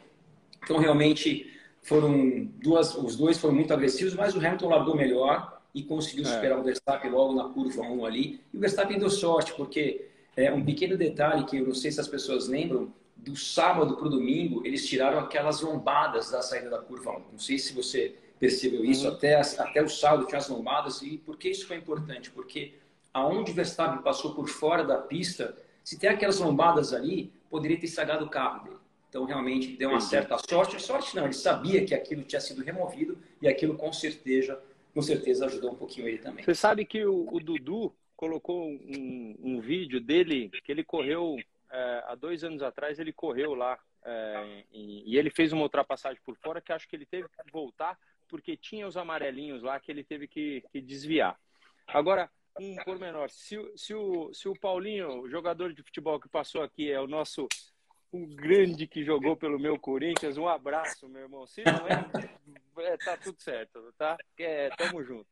Então, 0.64 0.78
realmente, 0.78 1.54
foram 1.84 2.50
duas, 2.62 2.96
os 2.96 3.16
dois 3.16 3.38
foram 3.38 3.54
muito 3.54 3.72
agressivos, 3.72 4.16
mas 4.16 4.36
o 4.36 4.40
Hamilton 4.40 4.70
largou 4.70 4.96
melhor 4.96 5.57
e 5.78 5.84
conseguiu 5.84 6.26
é. 6.26 6.28
superar 6.28 6.58
o 6.58 6.64
Verstappen 6.64 7.12
logo 7.12 7.36
na 7.36 7.50
curva 7.50 7.84
1 7.84 8.04
ali. 8.04 8.42
E 8.52 8.58
o 8.58 8.60
Verstappen 8.60 8.98
deu 8.98 9.12
sorte, 9.12 9.54
porque 9.54 10.08
é 10.36 10.52
um 10.52 10.66
pequeno 10.66 10.98
detalhe 10.98 11.46
que 11.46 11.58
eu 11.58 11.68
não 11.68 11.76
sei 11.76 11.92
se 11.92 12.02
as 12.02 12.08
pessoas 12.08 12.48
lembram, 12.48 12.92
do 13.16 13.36
sábado 13.36 13.96
para 13.96 14.08
o 14.08 14.10
domingo, 14.10 14.66
eles 14.66 14.88
tiraram 14.88 15.20
aquelas 15.20 15.62
lombadas 15.62 16.32
da 16.32 16.42
saída 16.42 16.70
da 16.70 16.80
curva 16.80 17.12
1. 17.12 17.14
Não 17.34 17.40
sei 17.40 17.60
se 17.60 17.74
você 17.74 18.16
percebeu 18.40 18.84
isso, 18.84 19.08
uhum. 19.08 19.14
até, 19.14 19.36
até 19.36 19.84
o 19.84 19.88
sábado 19.88 20.26
tinha 20.26 20.40
as 20.40 20.50
lombadas. 20.50 21.04
E 21.04 21.18
por 21.20 21.38
que 21.38 21.50
isso 21.50 21.68
foi 21.68 21.78
importante? 21.78 22.32
Porque 22.32 22.74
aonde 23.14 23.52
o 23.52 23.54
Verstappen 23.54 24.02
passou 24.02 24.34
por 24.34 24.48
fora 24.48 24.84
da 24.84 24.98
pista, 24.98 25.56
se 25.84 26.00
tem 26.00 26.10
aquelas 26.10 26.40
lombadas 26.40 26.92
ali, 26.92 27.32
poderia 27.52 27.80
ter 27.80 27.86
estragado 27.86 28.26
o 28.26 28.30
carro 28.30 28.64
dele. 28.64 28.78
Então, 29.10 29.26
realmente, 29.26 29.78
deu 29.78 29.90
uma 29.90 30.02
certa 30.02 30.38
sorte. 30.38 30.82
Sorte 30.82 31.16
não, 31.16 31.26
ele 31.26 31.34
sabia 31.34 31.86
que 31.86 31.94
aquilo 31.94 32.24
tinha 32.24 32.42
sido 32.42 32.64
removido 32.64 33.18
e 33.42 33.48
aquilo, 33.48 33.76
com 33.76 33.94
certeza, 33.94 34.60
com 34.98 35.02
certeza 35.04 35.46
ajudou 35.46 35.74
um 35.74 35.76
pouquinho 35.76 36.08
ele 36.08 36.18
também. 36.18 36.44
Você 36.44 36.56
sabe 36.56 36.84
que 36.84 37.06
o, 37.06 37.32
o 37.32 37.40
Dudu 37.40 37.96
colocou 38.16 38.68
um, 38.68 39.36
um, 39.44 39.62
vídeo 39.62 40.02
dele 40.02 40.50
que 40.64 40.72
ele 40.72 40.84
correu 40.84 41.38
é, 41.72 42.04
há 42.08 42.16
dois 42.16 42.44
anos 42.44 42.64
atrás, 42.64 42.98
ele 42.98 43.14
correu 43.14 43.54
lá 43.54 43.78
é, 44.04 44.64
e, 44.74 45.14
e 45.14 45.16
ele 45.16 45.30
fez 45.30 45.54
uma 45.54 45.62
ultrapassagem 45.62 46.20
por 46.26 46.36
fora 46.38 46.60
que 46.60 46.74
acho 46.74 46.88
que 46.88 46.96
ele 46.96 47.06
teve 47.06 47.28
que 47.28 47.52
voltar 47.52 47.96
porque 48.28 48.58
tinha 48.58 48.88
os 48.88 48.98
amarelinhos 48.98 49.62
lá 49.62 49.80
que 49.80 49.92
ele 49.92 50.04
teve 50.04 50.28
que, 50.28 50.64
que 50.72 50.82
desviar. 50.82 51.40
Agora, 51.86 52.28
um 52.60 52.76
pormenor, 52.78 53.30
se, 53.30 53.56
se, 53.76 53.94
o, 53.94 54.34
se 54.34 54.50
o 54.50 54.60
Paulinho, 54.60 55.22
o 55.22 55.30
jogador 55.30 55.74
de 55.74 55.84
futebol 55.84 56.20
que 56.20 56.28
passou 56.28 56.64
aqui, 56.64 56.92
é 56.92 57.00
o 57.00 57.06
nosso 57.06 57.48
o 58.12 58.26
grande 58.26 58.88
que 58.88 59.04
jogou 59.04 59.36
pelo 59.36 59.60
meu 59.60 59.78
Corinthians, 59.78 60.38
um 60.38 60.48
abraço, 60.48 61.08
meu 61.08 61.24
irmão. 61.24 61.46
Se 61.46 61.62
não 61.66 61.88
é, 61.88 62.30
é 62.80 62.98
tá 62.98 63.18
tudo 63.18 63.42
certo, 63.42 63.94
tá? 63.98 64.18
É, 64.38 64.70
tamo 64.70 65.04
junto. 65.04 65.28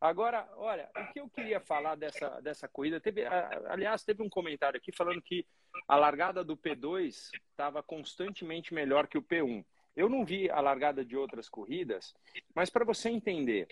Agora, 0.00 0.48
olha, 0.56 0.90
o 0.96 1.12
que 1.12 1.20
eu 1.20 1.28
queria 1.30 1.60
falar 1.60 1.94
dessa, 1.94 2.40
dessa 2.40 2.66
corrida, 2.66 3.00
teve, 3.00 3.24
aliás, 3.24 4.02
teve 4.02 4.20
um 4.20 4.28
comentário 4.28 4.76
aqui 4.76 4.90
falando 4.90 5.22
que 5.22 5.46
a 5.86 5.94
largada 5.94 6.42
do 6.42 6.56
P2 6.56 7.30
estava 7.50 7.82
constantemente 7.84 8.74
melhor 8.74 9.06
que 9.06 9.16
o 9.16 9.22
P1. 9.22 9.64
Eu 9.94 10.08
não 10.08 10.24
vi 10.24 10.50
a 10.50 10.60
largada 10.60 11.04
de 11.04 11.16
outras 11.16 11.48
corridas, 11.48 12.12
mas 12.52 12.68
para 12.68 12.84
você 12.84 13.10
entender, 13.10 13.68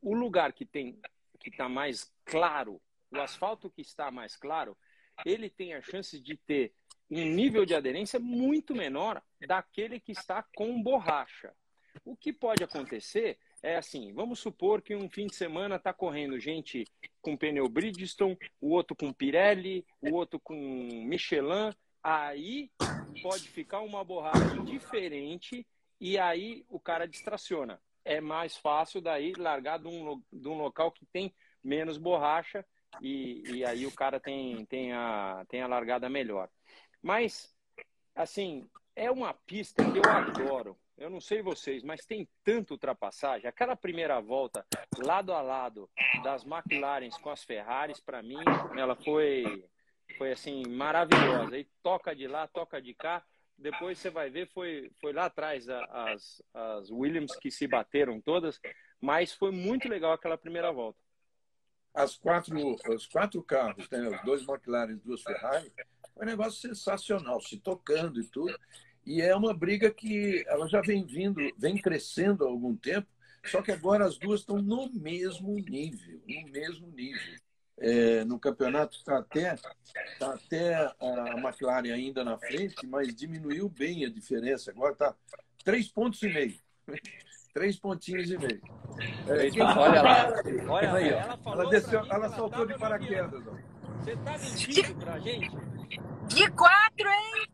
o 0.00 0.14
lugar 0.14 0.52
que 0.52 0.64
tem 0.64 0.98
que 1.38 1.50
está 1.50 1.68
mais 1.68 2.10
claro, 2.24 2.80
o 3.10 3.20
asfalto 3.20 3.68
que 3.68 3.82
está 3.82 4.10
mais 4.10 4.36
claro, 4.36 4.74
ele 5.26 5.50
tem 5.50 5.74
a 5.74 5.82
chance 5.82 6.18
de 6.18 6.38
ter 6.38 6.72
um 7.10 7.22
nível 7.22 7.66
de 7.66 7.74
aderência 7.74 8.18
muito 8.18 8.74
menor 8.74 9.22
daquele 9.46 10.00
que 10.00 10.12
está 10.12 10.42
com 10.56 10.82
borracha. 10.82 11.54
O 12.04 12.16
que 12.16 12.32
pode 12.32 12.62
acontecer 12.62 13.38
é 13.62 13.76
assim, 13.76 14.12
vamos 14.12 14.38
supor 14.38 14.82
que 14.82 14.94
um 14.94 15.08
fim 15.08 15.26
de 15.26 15.34
semana 15.34 15.76
está 15.76 15.92
correndo 15.92 16.38
gente 16.38 16.84
com 17.22 17.36
pneu 17.36 17.66
Bridgestone, 17.68 18.38
o 18.60 18.70
outro 18.70 18.94
com 18.94 19.12
Pirelli, 19.12 19.86
o 20.02 20.12
outro 20.12 20.38
com 20.38 20.54
Michelin, 20.54 21.72
aí 22.02 22.70
pode 23.22 23.48
ficar 23.48 23.80
uma 23.80 24.04
borracha 24.04 24.62
diferente 24.64 25.66
e 25.98 26.18
aí 26.18 26.66
o 26.68 26.78
cara 26.78 27.08
distraciona. 27.08 27.80
É 28.04 28.20
mais 28.20 28.54
fácil 28.56 29.00
daí 29.00 29.32
largar 29.38 29.78
de 29.78 29.88
um, 29.88 30.22
de 30.30 30.46
um 30.46 30.58
local 30.58 30.92
que 30.92 31.06
tem 31.06 31.34
menos 31.62 31.96
borracha 31.96 32.66
e, 33.00 33.42
e 33.50 33.64
aí 33.64 33.86
o 33.86 33.92
cara 33.92 34.20
tem, 34.20 34.66
tem, 34.66 34.92
a, 34.92 35.44
tem 35.48 35.62
a 35.62 35.66
largada 35.66 36.10
melhor. 36.10 36.50
Mas, 37.02 37.54
assim, 38.14 38.68
é 38.94 39.10
uma 39.10 39.32
pista 39.32 39.82
que 39.90 39.98
eu 39.98 40.10
adoro. 40.10 40.76
Eu 40.96 41.10
não 41.10 41.20
sei 41.20 41.42
vocês, 41.42 41.82
mas 41.82 42.06
tem 42.06 42.28
tanta 42.44 42.72
ultrapassagem. 42.72 43.48
Aquela 43.48 43.74
primeira 43.74 44.20
volta, 44.20 44.64
lado 44.98 45.32
a 45.32 45.42
lado, 45.42 45.90
das 46.22 46.44
McLarens 46.44 47.16
com 47.18 47.30
as 47.30 47.42
Ferraris, 47.42 48.00
para 48.00 48.22
mim, 48.22 48.38
ela 48.76 48.94
foi 48.94 49.64
foi 50.16 50.32
assim 50.32 50.62
maravilhosa. 50.68 51.58
E 51.58 51.68
toca 51.82 52.14
de 52.14 52.26
lá, 52.26 52.46
toca 52.46 52.80
de 52.80 52.94
cá. 52.94 53.24
Depois 53.56 53.98
você 53.98 54.10
vai 54.10 54.30
ver, 54.30 54.48
foi, 54.52 54.90
foi 55.00 55.12
lá 55.12 55.26
atrás 55.26 55.68
as, 55.68 56.42
as 56.52 56.90
Williams 56.90 57.36
que 57.36 57.50
se 57.50 57.66
bateram 57.66 58.20
todas, 58.20 58.60
mas 59.00 59.32
foi 59.32 59.52
muito 59.52 59.88
legal 59.88 60.12
aquela 60.12 60.36
primeira 60.36 60.72
volta. 60.72 60.98
As 61.92 62.16
quatro, 62.16 62.54
os 62.88 63.06
quatro 63.06 63.42
carros, 63.42 63.88
né, 63.88 64.08
os 64.08 64.22
dois 64.24 64.42
McLaren 64.42 64.92
e 64.92 64.96
duas 64.96 65.22
Ferrari, 65.22 65.72
foi 66.12 66.24
um 66.24 66.28
negócio 66.28 66.60
sensacional, 66.60 67.40
se 67.40 67.58
tocando 67.60 68.20
e 68.20 68.26
tudo. 68.26 68.58
E 69.06 69.20
é 69.20 69.34
uma 69.34 69.52
briga 69.52 69.90
que 69.90 70.44
ela 70.46 70.68
já 70.68 70.80
vem 70.80 71.04
vindo, 71.04 71.40
vem 71.58 71.76
crescendo 71.76 72.44
há 72.44 72.48
algum 72.48 72.74
tempo, 72.74 73.08
só 73.46 73.60
que 73.60 73.70
agora 73.70 74.06
as 74.06 74.16
duas 74.16 74.40
estão 74.40 74.60
no 74.60 74.90
mesmo 74.92 75.54
nível, 75.54 76.20
no 76.26 76.50
mesmo 76.50 76.90
nível 76.90 77.44
é, 77.78 78.24
no 78.24 78.38
campeonato 78.38 78.96
está 78.96 79.18
até, 79.18 79.54
está 79.54 80.34
até 80.34 80.74
a 81.00 81.38
McLaren 81.38 81.92
ainda 81.92 82.24
na 82.24 82.38
frente, 82.38 82.86
mas 82.86 83.14
diminuiu 83.14 83.68
bem 83.68 84.04
a 84.04 84.10
diferença. 84.10 84.70
Agora 84.70 84.92
está 84.92 85.14
três 85.64 85.88
pontos 85.88 86.22
e 86.22 86.28
meio. 86.28 86.58
Três 87.52 87.78
pontinhos 87.78 88.30
e 88.30 88.36
meio. 88.36 88.60
É, 89.28 89.48
quem... 89.48 89.62
Olha 89.62 90.02
lá. 90.02 90.28
Olha 90.68 90.92
aí, 90.94 91.08
ela, 91.08 91.38
ela, 91.46 91.70
desceu, 91.70 92.00
ela 92.00 92.28
saltou 92.30 92.66
de 92.66 92.76
paraquedas. 92.76 93.44
Você 94.00 94.10
está 94.10 94.38
mentindo 94.38 94.94
pra 94.96 95.18
gente? 95.20 95.50
De 96.26 96.50
quatro, 96.50 97.08
hein? 97.08 97.46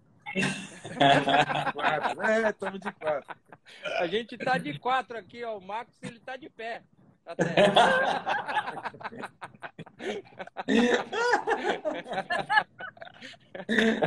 Quatro. 1.75 2.23
É, 2.23 2.51
estamos 2.51 2.81
de 2.81 2.93
quatro. 2.93 3.37
A 3.99 4.07
gente 4.07 4.35
está 4.35 4.59
de 4.59 4.79
quatro 4.79 5.19
aqui, 5.19 5.43
ó. 5.45 5.57
O 5.59 5.61
Marcos 5.61 5.97
ele 6.03 6.17
está 6.17 6.37
de 6.37 6.49
pé. 6.49 6.83
Até. 7.27 7.45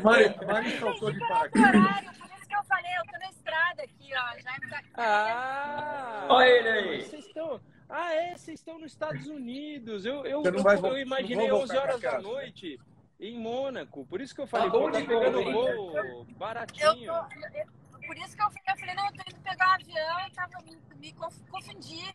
Mari, 0.03 0.35
Mari 0.45 0.79
soltou 0.79 1.11
de 1.11 1.19
paraquedas. 1.19 1.71
Por 2.17 2.31
isso 2.37 2.47
que 2.47 2.55
eu 2.55 2.63
falei, 2.63 2.91
eu 2.97 3.05
tô 3.05 3.19
na 3.19 3.29
estrada 3.29 3.83
aqui, 3.83 4.11
ó. 4.13 4.39
Já 4.39 4.69
tá 4.69 4.77
aqui. 4.77 4.89
Ah! 4.95 6.27
Olha 6.29 6.47
ele 6.47 6.69
aí. 6.69 7.01
Vocês 7.03 7.25
estão... 7.25 7.61
Ah, 7.89 8.13
é? 8.13 8.35
Vocês 8.35 8.59
estão 8.59 8.79
nos 8.79 8.91
Estados 8.91 9.27
Unidos. 9.27 10.05
Eu, 10.05 10.25
eu, 10.25 10.43
eu, 10.43 10.63
vai, 10.63 10.77
eu 10.77 10.97
imaginei 10.97 11.51
11 11.51 11.77
horas 11.77 12.01
da 12.01 12.19
noite 12.19 12.79
em 13.19 13.39
Mônaco. 13.39 14.05
Por 14.05 14.21
isso 14.21 14.33
que 14.33 14.41
eu 14.41 14.47
falei, 14.47 14.69
tá 14.69 14.77
bom, 14.77 14.91
tá 14.91 14.99
pegando 14.99 15.43
voo 15.51 16.25
baratinho. 16.37 16.87
Eu 16.87 16.95
tô, 16.95 17.35
eu, 17.57 17.99
por 18.05 18.17
isso 18.17 18.35
que 18.35 18.41
eu 18.41 18.51
falei, 18.51 18.63
eu 18.67 18.77
falei, 18.77 18.95
não, 18.95 19.05
eu 19.05 19.13
tô 19.13 19.21
indo 19.29 19.41
pegar 19.41 19.69
um 19.69 19.73
avião 19.73 20.19
e 20.27 20.31
tava, 20.31 20.61
me, 20.63 20.77
me 20.97 21.13
confundi. 21.13 22.13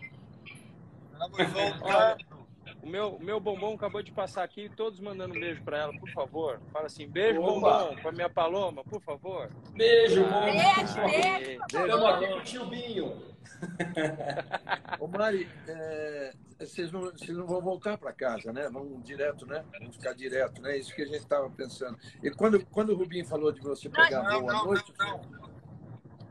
Estamos 1.13 1.39
voltando. 1.53 2.38
O 2.83 2.89
meu, 2.89 3.17
o 3.17 3.23
meu 3.23 3.41
bombom 3.41 3.75
acabou 3.75 4.03
de 4.03 4.13
passar 4.13 4.45
aqui, 4.45 4.71
todos 4.77 5.01
mandando 5.01 5.35
um 5.35 5.41
beijo 5.41 5.63
para 5.63 5.79
ela, 5.79 5.93
por 5.99 6.09
favor. 6.11 6.61
Fala 6.73 6.87
assim, 6.87 7.09
beijo, 7.09 7.41
Opa. 7.41 7.85
bombom, 7.85 7.97
para 7.97 8.13
minha 8.13 8.31
paloma, 8.31 8.85
por 8.85 9.01
favor. 9.03 9.51
Beijo, 9.73 10.23
bombom. 10.25 10.45
Beijo, 10.45 11.45
beijo. 11.45 11.63
Estamos 11.67 12.05
aqui 12.05 12.27
com 12.29 12.35
o 12.35 12.43
tio 12.43 12.67
Binho. 12.67 13.29
Ô, 15.01 15.09
Mari, 15.09 15.49
é, 15.67 16.33
vocês, 16.61 16.93
não, 16.93 17.03
vocês 17.03 17.37
não 17.37 17.47
vão 17.47 17.61
voltar 17.61 17.99
para 17.99 18.13
casa, 18.13 18.53
né? 18.53 18.69
Vão 18.71 19.01
direto, 19.01 19.47
né? 19.47 19.65
Vão 19.81 19.93
ficar 19.93 20.13
direto, 20.13 20.63
né? 20.63 20.77
Isso 20.77 20.95
que 20.95 21.03
a 21.03 21.07
gente 21.07 21.19
estava 21.19 21.51
pensando. 21.51 21.99
E 22.23 22.31
quando, 22.31 22.65
quando 22.67 22.91
o 22.91 22.97
Rubinho 22.97 23.27
falou 23.27 23.51
de 23.51 23.61
você 23.61 23.89
pegar 23.89 24.23
não, 24.23 24.41
voo 24.41 24.51
à 24.51 24.65
noite... 24.65 24.93
Não, 24.99 25.21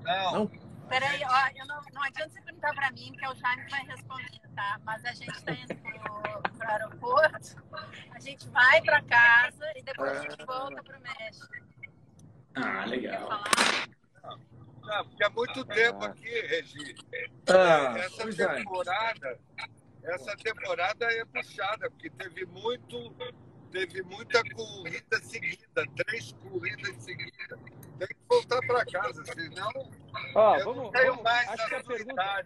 não. 0.03 0.33
não. 0.33 0.66
Peraí, 0.87 1.21
ó, 1.25 1.59
eu 1.59 1.65
não, 1.67 1.81
não 1.93 2.03
adianta 2.03 2.29
você 2.29 2.41
perguntar 2.41 2.73
para 2.73 2.91
mim, 2.91 3.11
que 3.11 3.25
é 3.25 3.29
o 3.29 3.35
Jaime 3.35 3.65
que 3.65 3.71
vai 3.71 3.85
responder, 3.85 4.41
tá? 4.55 4.79
Mas 4.83 5.05
a 5.05 5.13
gente 5.13 5.35
está 5.35 5.51
indo 5.51 5.75
para 5.75 6.67
o 6.67 6.71
aeroporto, 6.71 7.63
a 8.11 8.19
gente 8.19 8.47
vai 8.49 8.81
para 8.81 9.01
casa 9.03 9.71
e 9.75 9.83
depois 9.83 10.11
a 10.11 10.21
gente 10.21 10.45
volta 10.45 10.83
para 10.83 10.97
o 10.97 11.01
México. 11.01 11.47
Ah, 12.55 12.85
legal. 12.85 13.29
Não, 14.81 15.05
porque 15.05 15.23
há 15.23 15.29
muito 15.29 15.65
tempo 15.65 16.05
aqui, 16.05 16.41
Regi. 16.47 16.95
Ah, 17.49 17.97
essa 17.97 18.55
temporada, 18.55 19.39
essa 20.03 20.37
temporada 20.37 21.05
é 21.05 21.25
puxada, 21.25 21.91
porque 21.91 22.09
teve 22.09 22.45
muito, 22.45 23.13
teve 23.85 24.01
muita 24.03 24.41
corrida 24.55 25.21
seguida, 25.21 25.85
três 25.95 26.31
corridas 26.31 26.95
seguidas 27.03 27.59
tem 27.99 28.07
que 28.07 28.15
voltar 28.27 28.59
para 28.65 28.85
casa, 28.85 29.23
senão 29.25 29.91
Ó, 30.33 30.57
eu 30.57 30.65
vamos, 30.65 30.83
não 30.83 30.91
tenho 30.91 31.07
vamos, 31.07 31.23
mais 31.23 31.49
acho 31.49 31.67
que 31.67 31.75
a 31.75 31.83
pergunta, 31.83 32.45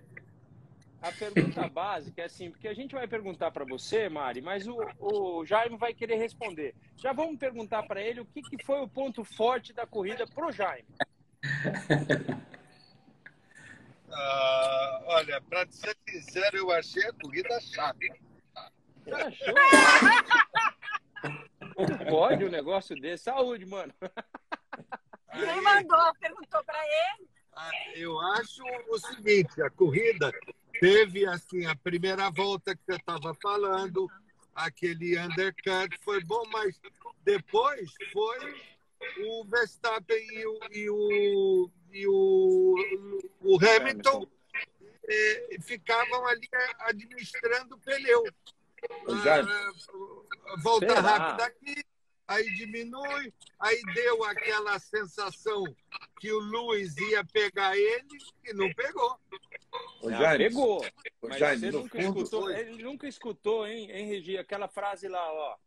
a 1.01 1.11
pergunta 1.11 1.69
básica 1.69 2.21
é 2.21 2.25
assim, 2.25 2.51
porque 2.51 2.67
a 2.67 2.73
gente 2.73 2.93
vai 2.93 3.07
perguntar 3.07 3.51
para 3.51 3.63
você, 3.63 4.09
Mari, 4.09 4.41
mas 4.41 4.67
o, 4.67 4.77
o 4.99 5.45
Jaime 5.45 5.77
vai 5.77 5.93
querer 5.93 6.15
responder. 6.15 6.75
Já 6.97 7.13
vamos 7.13 7.37
perguntar 7.37 7.83
para 7.83 8.01
ele 8.01 8.19
o 8.19 8.25
que, 8.25 8.41
que 8.41 8.63
foi 8.65 8.81
o 8.81 8.87
ponto 8.87 9.23
forte 9.23 9.73
da 9.73 9.85
corrida 9.85 10.27
pro 10.27 10.51
Jaime. 10.51 10.87
Uh, 14.07 15.03
olha, 15.07 15.41
para 15.41 15.65
ser 15.69 15.95
sincero, 16.07 16.57
eu 16.57 16.71
achei 16.71 17.05
a 17.05 17.13
corrida 17.13 17.59
chata. 17.61 17.99
Você 19.03 19.11
achou? 19.11 19.55
Não 21.23 22.05
pode 22.09 22.45
um 22.45 22.49
negócio 22.49 22.95
desse. 22.95 23.25
Saúde, 23.25 23.65
mano. 23.65 23.93
Quem 25.31 25.61
mandou? 25.61 26.13
Perguntou 26.19 26.63
para 26.63 26.79
ele? 26.83 27.29
Ah, 27.53 27.71
eu 27.95 28.19
acho 28.19 28.63
o 28.89 28.99
seguinte: 28.99 29.61
a 29.61 29.69
corrida 29.69 30.31
teve 30.79 31.25
assim 31.25 31.65
a 31.65 31.75
primeira 31.75 32.29
volta 32.29 32.75
que 32.75 32.81
você 32.85 32.95
estava 32.95 33.33
falando, 33.35 34.09
aquele 34.55 35.17
undercut 35.19 35.97
foi 36.03 36.23
bom, 36.23 36.43
mas 36.51 36.79
depois 37.23 37.91
foi 38.11 38.61
o 39.25 39.45
Verstappen 39.45 40.27
e 40.31 40.45
o, 40.45 40.59
e 40.71 40.89
o, 40.89 41.69
e 41.91 42.07
o, 42.07 42.75
o 43.41 43.57
Hamilton 43.57 44.27
eh, 45.07 45.57
ficavam 45.61 46.25
ali 46.27 46.47
administrando 46.79 47.75
o 47.75 47.79
pneu. 47.79 48.23
Ah, 48.83 50.57
volta 50.61 50.99
rápida 50.99 51.45
aqui, 51.45 51.83
aí 52.27 52.43
diminui, 52.55 53.33
aí 53.59 53.81
deu 53.93 54.23
aquela 54.23 54.79
sensação 54.79 55.63
que 56.19 56.31
o 56.31 56.39
Luiz 56.39 56.95
ia 56.97 57.23
pegar 57.25 57.77
ele 57.77 58.17
e 58.45 58.53
não 58.53 58.71
pegou. 58.73 59.17
Ô, 60.01 60.09
Jaime, 60.09 60.45
pegou. 60.45 60.85
Mas 61.21 61.37
Jaime, 61.37 61.59
você 61.59 61.71
nunca 61.71 62.01
fundo, 62.01 62.23
escutou, 62.23 62.51
ele 62.51 62.83
nunca 62.83 63.07
escutou, 63.07 63.67
hein, 63.67 63.91
hein, 63.91 64.07
Regi, 64.07 64.37
aquela 64.37 64.67
frase 64.67 65.07
lá, 65.07 65.31
ó. 65.31 65.57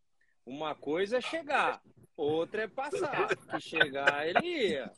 Uma 0.44 0.74
coisa 0.74 1.18
é 1.18 1.20
chegar, 1.20 1.80
outra 2.16 2.62
é 2.62 2.68
passar. 2.68 3.28
Que 3.28 3.60
chegar, 3.60 4.28
ele 4.28 4.46
ia. 4.46 4.92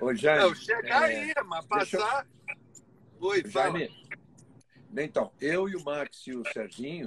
Ô, 0.00 0.14
Jaime, 0.14 0.44
não, 0.44 0.54
chegar 0.54 1.10
é... 1.10 1.26
ia, 1.26 1.44
mas 1.44 1.66
passar. 1.66 2.26
Eu... 3.20 3.28
Oi, 3.28 3.42
Jaime. 3.46 3.99
Então, 4.96 5.32
eu 5.40 5.68
e 5.68 5.76
o 5.76 5.84
Max 5.84 6.26
e 6.26 6.34
o 6.34 6.42
Serginho, 6.52 7.06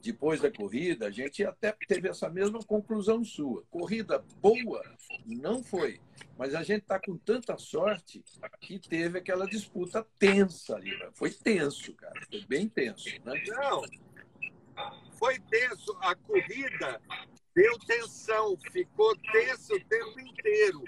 depois 0.00 0.40
da 0.40 0.50
corrida, 0.50 1.08
a 1.08 1.10
gente 1.10 1.44
até 1.44 1.72
teve 1.88 2.08
essa 2.08 2.28
mesma 2.28 2.60
conclusão 2.60 3.24
sua. 3.24 3.64
Corrida 3.70 4.24
boa 4.40 4.82
não 5.26 5.62
foi, 5.64 6.00
mas 6.38 6.54
a 6.54 6.62
gente 6.62 6.82
está 6.82 7.00
com 7.00 7.16
tanta 7.16 7.58
sorte 7.58 8.22
que 8.60 8.78
teve 8.78 9.18
aquela 9.18 9.46
disputa 9.46 10.06
tensa 10.18 10.76
ali. 10.76 10.96
Né? 10.96 11.10
Foi 11.14 11.30
tenso, 11.30 11.92
cara. 11.94 12.20
Foi 12.30 12.44
bem 12.46 12.68
tenso. 12.68 13.08
Né? 13.24 13.42
Não, 13.48 13.82
foi 15.18 15.40
tenso. 15.40 15.96
A 16.00 16.14
corrida 16.14 17.00
deu 17.54 17.76
tensão, 17.80 18.56
ficou 18.70 19.16
tenso 19.32 19.74
o 19.74 19.84
tempo 19.84 20.20
inteiro. 20.20 20.84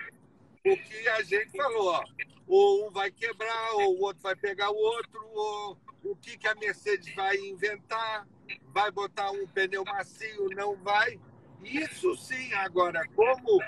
Porque 0.63 1.09
a 1.09 1.23
gente 1.23 1.57
falou, 1.57 1.95
ó, 1.95 2.05
ou 2.47 2.89
um 2.89 2.91
vai 2.91 3.11
quebrar, 3.11 3.73
ou 3.75 3.97
o 3.97 4.03
outro 4.03 4.23
vai 4.23 4.37
pegar 4.37 4.71
o 4.71 4.77
outro, 4.77 5.21
ou 5.33 5.79
o 6.05 6.17
que, 6.17 6.37
que 6.37 6.47
a 6.47 6.55
Mercedes 6.55 7.15
vai 7.15 7.37
inventar, 7.37 8.27
vai 8.73 8.91
botar 8.91 9.31
um 9.31 9.47
pneu 9.47 9.85
macio, 9.85 10.49
não 10.57 10.77
vai. 10.77 11.19
Isso 11.63 12.15
sim, 12.17 12.53
agora, 12.55 13.07
como 13.15 13.61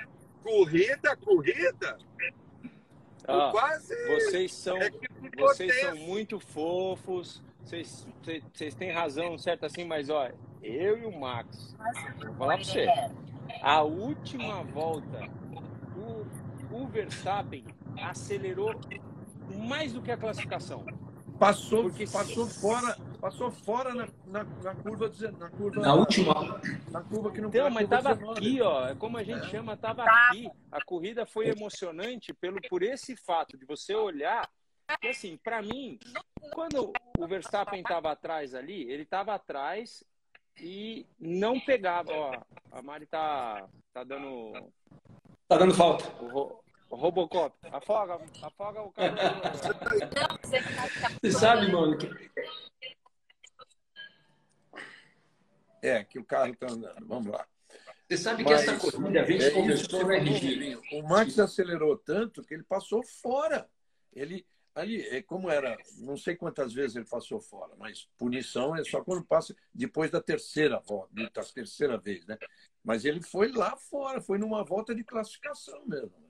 corrida, 0.42 1.16
corrida, 1.16 1.98
ah, 3.26 3.50
quase. 3.50 3.94
Vocês 4.06 4.54
são, 4.54 4.76
é 4.78 4.90
vocês 5.38 5.80
são 5.80 5.96
muito 5.96 6.40
fofos. 6.40 7.42
Vocês, 7.62 8.06
vocês, 8.22 8.44
vocês 8.52 8.74
têm 8.74 8.90
razão, 8.90 9.36
certo 9.38 9.66
assim, 9.66 9.84
mas 9.84 10.08
olha, 10.08 10.34
eu 10.62 10.98
e 10.98 11.04
o 11.04 11.20
Max, 11.20 11.76
vou 12.18 12.34
falar 12.34 12.56
pra 12.56 12.64
você, 12.64 12.86
a 13.62 13.82
última 13.82 14.62
volta, 14.64 15.28
o, 15.94 16.26
o 16.74 16.86
Verstappen 16.88 17.64
acelerou 18.00 18.74
mais 19.68 19.92
do 19.92 20.02
que 20.02 20.10
a 20.10 20.16
classificação. 20.16 20.84
Passou, 21.40 21.84
Porque 21.84 22.06
passou 22.06 22.46
fora, 22.46 22.98
passou 23.18 23.50
fora 23.50 23.94
na, 23.94 24.06
na, 24.26 24.44
na 24.44 24.74
curva 24.74 25.10
na 25.38 25.48
curva 25.48 25.80
na 25.80 25.94
última 25.94 26.60
na 26.90 27.02
curva 27.02 27.32
que 27.32 27.40
não 27.40 27.48
então, 27.48 27.70
mas 27.70 27.84
estava 27.84 28.10
aqui, 28.10 28.60
ó, 28.60 28.88
é 28.88 28.94
como 28.94 29.16
a 29.16 29.22
gente 29.24 29.46
é. 29.46 29.48
chama, 29.48 29.72
estava 29.72 30.04
aqui. 30.04 30.50
A 30.70 30.84
corrida 30.84 31.24
foi 31.24 31.48
emocionante 31.48 32.34
pelo 32.34 32.60
por 32.68 32.82
esse 32.82 33.16
fato 33.16 33.56
de 33.56 33.64
você 33.64 33.94
olhar 33.94 34.46
e 35.02 35.08
assim, 35.08 35.38
para 35.42 35.62
mim, 35.62 35.98
quando 36.52 36.92
o 37.18 37.26
Verstappen 37.26 37.80
estava 37.80 38.12
atrás 38.12 38.54
ali, 38.54 38.82
ele 38.90 39.04
estava 39.04 39.34
atrás 39.34 40.04
e 40.60 41.06
não 41.18 41.58
pegava, 41.58 42.12
ó, 42.12 42.32
a 42.70 42.82
Mari 42.82 43.06
tá 43.06 43.66
tá 43.94 44.04
dando 44.04 44.52
tá 45.48 45.56
dando 45.56 45.74
falta. 45.74 46.04
O 46.22 46.60
Robocop, 46.90 47.56
afoga, 47.70 48.20
afoga 48.42 48.82
o 48.82 48.92
carro. 48.92 49.16
Você 51.22 51.32
sabe, 51.32 51.70
mano, 51.70 51.96
que... 51.96 52.10
É, 55.82 56.04
que 56.04 56.18
o 56.18 56.24
carro 56.24 56.52
está 56.52 56.66
andando. 56.66 57.06
Vamos 57.06 57.32
lá. 57.32 57.46
Você 58.08 58.16
sabe 58.18 58.42
Mas, 58.42 58.64
que 58.64 58.70
essa 58.70 58.78
corrida, 58.78 59.22
a 59.22 59.24
gente 59.24 59.44
é 59.44 59.50
conversou, 59.50 60.06
né, 60.06 60.18
O 60.92 61.02
Max 61.02 61.38
acelerou 61.38 61.96
tanto 61.96 62.42
que 62.42 62.54
ele 62.54 62.64
passou 62.64 63.04
fora. 63.04 63.70
Ele, 64.12 64.44
ali, 64.74 65.00
é 65.02 65.22
como 65.22 65.48
era, 65.48 65.78
não 65.98 66.16
sei 66.16 66.34
quantas 66.34 66.72
vezes 66.72 66.96
ele 66.96 67.06
passou 67.06 67.40
fora, 67.40 67.72
mas 67.78 68.08
punição 68.18 68.74
é 68.74 68.82
só 68.82 69.02
quando 69.04 69.24
passa 69.24 69.54
depois 69.72 70.10
da 70.10 70.20
terceira 70.20 70.80
volta, 70.80 71.14
da 71.14 71.44
terceira 71.44 71.96
vez, 71.96 72.26
né? 72.26 72.36
Mas 72.82 73.04
ele 73.04 73.22
foi 73.22 73.52
lá 73.52 73.76
fora, 73.76 74.20
foi 74.20 74.38
numa 74.38 74.64
volta 74.64 74.92
de 74.92 75.04
classificação 75.04 75.80
mesmo. 75.86 76.29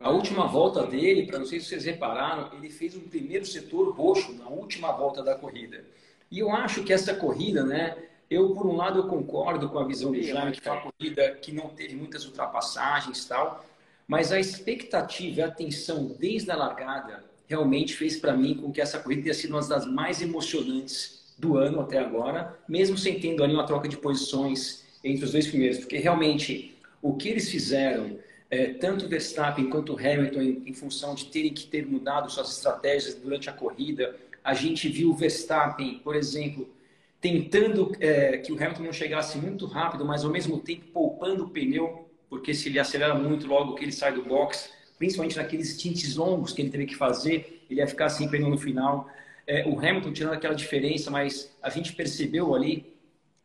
A 0.00 0.08
última 0.08 0.46
volta 0.46 0.86
dele, 0.86 1.26
para 1.26 1.38
não 1.38 1.44
sei 1.44 1.60
se 1.60 1.66
vocês 1.66 1.84
repararam, 1.84 2.50
ele 2.54 2.70
fez 2.70 2.96
um 2.96 3.00
primeiro 3.00 3.44
setor 3.44 3.94
roxo 3.94 4.32
na 4.32 4.48
última 4.48 4.90
volta 4.92 5.22
da 5.22 5.34
corrida. 5.34 5.84
E 6.30 6.38
eu 6.38 6.50
acho 6.50 6.82
que 6.82 6.90
essa 6.90 7.12
corrida, 7.12 7.62
né? 7.64 7.98
Eu, 8.30 8.54
por 8.54 8.66
um 8.66 8.76
lado, 8.76 9.00
eu 9.00 9.08
concordo 9.08 9.68
com 9.68 9.78
a 9.78 9.84
visão 9.84 10.10
do 10.10 10.22
Jaime, 10.22 10.52
que 10.52 10.62
foi 10.62 10.72
uma 10.72 10.90
corrida 10.90 11.32
que 11.42 11.52
não 11.52 11.68
teve 11.68 11.94
muitas 11.96 12.24
ultrapassagens 12.24 13.24
e 13.24 13.28
tal, 13.28 13.62
mas 14.08 14.32
a 14.32 14.40
expectativa 14.40 15.40
e 15.40 15.42
a 15.42 15.48
atenção 15.48 16.16
desde 16.18 16.50
a 16.50 16.56
largada 16.56 17.22
realmente 17.46 17.94
fez 17.94 18.16
para 18.16 18.34
mim 18.34 18.54
com 18.54 18.72
que 18.72 18.80
essa 18.80 19.00
corrida 19.00 19.24
tenha 19.24 19.34
sido 19.34 19.50
uma 19.50 19.68
das 19.68 19.84
mais 19.84 20.22
emocionantes 20.22 21.34
do 21.36 21.58
ano 21.58 21.78
até 21.78 21.98
agora, 21.98 22.58
mesmo 22.66 22.96
sem 22.96 23.20
tendo 23.20 23.44
ali 23.44 23.52
uma 23.52 23.66
troca 23.66 23.86
de 23.86 23.98
posições 23.98 24.82
entre 25.04 25.26
os 25.26 25.32
dois 25.32 25.46
primeiros, 25.46 25.78
porque 25.78 25.98
realmente 25.98 26.74
o 27.02 27.16
que 27.16 27.28
eles 27.28 27.50
fizeram 27.50 28.18
é, 28.50 28.72
tanto 28.74 29.08
Verstappen 29.08 29.70
quanto 29.70 29.96
Hamilton, 29.96 30.42
em, 30.42 30.62
em, 30.66 30.72
função 30.74 31.14
de 31.14 31.26
terem 31.26 31.54
que 31.54 31.66
ter 31.66 31.86
mudado 31.86 32.30
suas 32.30 32.50
estratégias 32.50 33.14
durante 33.14 33.48
a 33.48 33.52
corrida. 33.52 34.16
A 34.42 34.54
gente 34.54 34.88
viu 34.88 35.14
Verstappen, 35.14 36.00
por 36.00 36.16
exemplo, 36.16 36.68
tentando 37.20 37.92
é, 38.00 38.38
que 38.38 38.52
o 38.52 38.56
Hamilton 38.56 38.82
não 38.82 38.92
chegasse 38.92 39.38
muito 39.38 39.66
rápido, 39.66 40.04
mas 40.04 40.24
ao 40.24 40.30
mesmo 40.30 40.58
tempo 40.58 40.86
poupando 40.92 41.44
o 41.44 41.50
pneu, 41.50 42.10
porque 42.28 42.52
se 42.52 42.68
ele 42.68 42.80
acelera 42.80 43.14
muito 43.14 43.46
logo 43.46 43.74
que 43.76 43.84
ele 43.84 43.92
sai 43.92 44.12
do 44.12 44.24
box, 44.24 44.70
principalmente 44.98 45.36
naqueles 45.36 45.78
tintes 45.78 46.16
longos 46.16 46.52
que 46.52 46.60
ele 46.60 46.70
teve 46.70 46.86
que 46.86 46.96
fazer, 46.96 47.64
ele 47.70 47.80
ia 47.80 47.86
ficar 47.86 48.08
sem 48.08 48.28
pneu 48.28 48.50
no 48.50 48.58
final. 48.58 49.08
É, 49.46 49.66
o 49.66 49.78
Hamilton 49.78 50.12
tirando 50.12 50.34
aquela 50.34 50.54
diferença, 50.54 51.10
mas 51.10 51.56
a 51.62 51.70
gente 51.70 51.92
percebeu 51.92 52.54
ali 52.54 52.92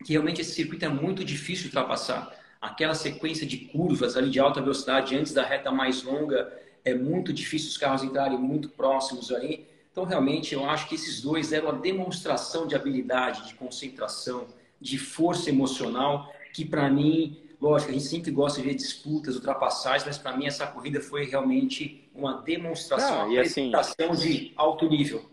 que 0.03 0.13
realmente 0.13 0.41
esse 0.41 0.51
circuito 0.51 0.85
é 0.85 0.89
muito 0.89 1.23
difícil 1.23 1.69
de 1.69 1.77
ultrapassar 1.77 2.44
aquela 2.65 2.93
sequência 2.95 3.45
de 3.45 3.58
curvas 3.58 4.17
ali 4.17 4.30
de 4.30 4.39
alta 4.39 4.62
velocidade 4.62 5.15
antes 5.15 5.34
da 5.34 5.45
reta 5.45 5.71
mais 5.71 6.04
longa, 6.04 6.51
é 6.84 6.93
muito 6.93 7.32
difícil 7.32 7.69
os 7.69 7.78
carros 7.78 8.04
entrarem 8.04 8.38
muito 8.38 8.69
próximos 8.69 9.32
ali. 9.32 9.67
Então, 9.91 10.04
realmente, 10.04 10.54
eu 10.54 10.69
acho 10.69 10.88
que 10.89 10.95
esses 10.95 11.21
dois 11.21 11.54
eram 11.54 11.69
a 11.69 11.73
demonstração 11.73 12.67
de 12.67 12.75
habilidade, 12.75 13.47
de 13.47 13.54
concentração, 13.54 14.47
de 14.82 14.97
força 14.97 15.49
emocional, 15.49 16.34
que 16.54 16.65
para 16.65 16.89
mim, 16.89 17.38
lógico, 17.62 17.91
a 17.91 17.93
gente 17.93 18.06
sempre 18.06 18.32
gosta 18.32 18.62
de 18.62 18.67
ver 18.67 18.75
disputas, 18.75 19.36
ultrapassagens, 19.36 20.06
mas 20.06 20.17
para 20.17 20.36
mim 20.36 20.47
essa 20.47 20.67
corrida 20.67 20.99
foi 20.99 21.25
realmente 21.25 22.10
uma 22.13 22.41
demonstração, 22.41 23.10
Não, 23.10 23.30
uma 23.30 23.41
assim, 23.41 23.73
apresentação 23.73 24.15
de 24.15 24.51
alto 24.56 24.89
nível. 24.89 25.25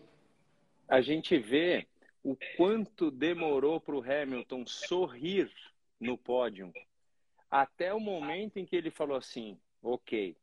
A 0.88 1.00
gente 1.00 1.38
vê 1.38 1.86
o 2.22 2.36
quanto 2.56 3.10
demorou 3.10 3.80
para 3.80 3.96
o 3.96 4.02
Hamilton 4.02 4.64
sorrir 4.66 5.50
no 5.98 6.16
pódio 6.16 6.72
até 7.52 7.92
o 7.92 8.00
momento 8.00 8.56
em 8.56 8.64
que 8.64 8.74
ele 8.74 8.90
falou 8.90 9.18
assim: 9.18 9.58
ok, 9.82 10.34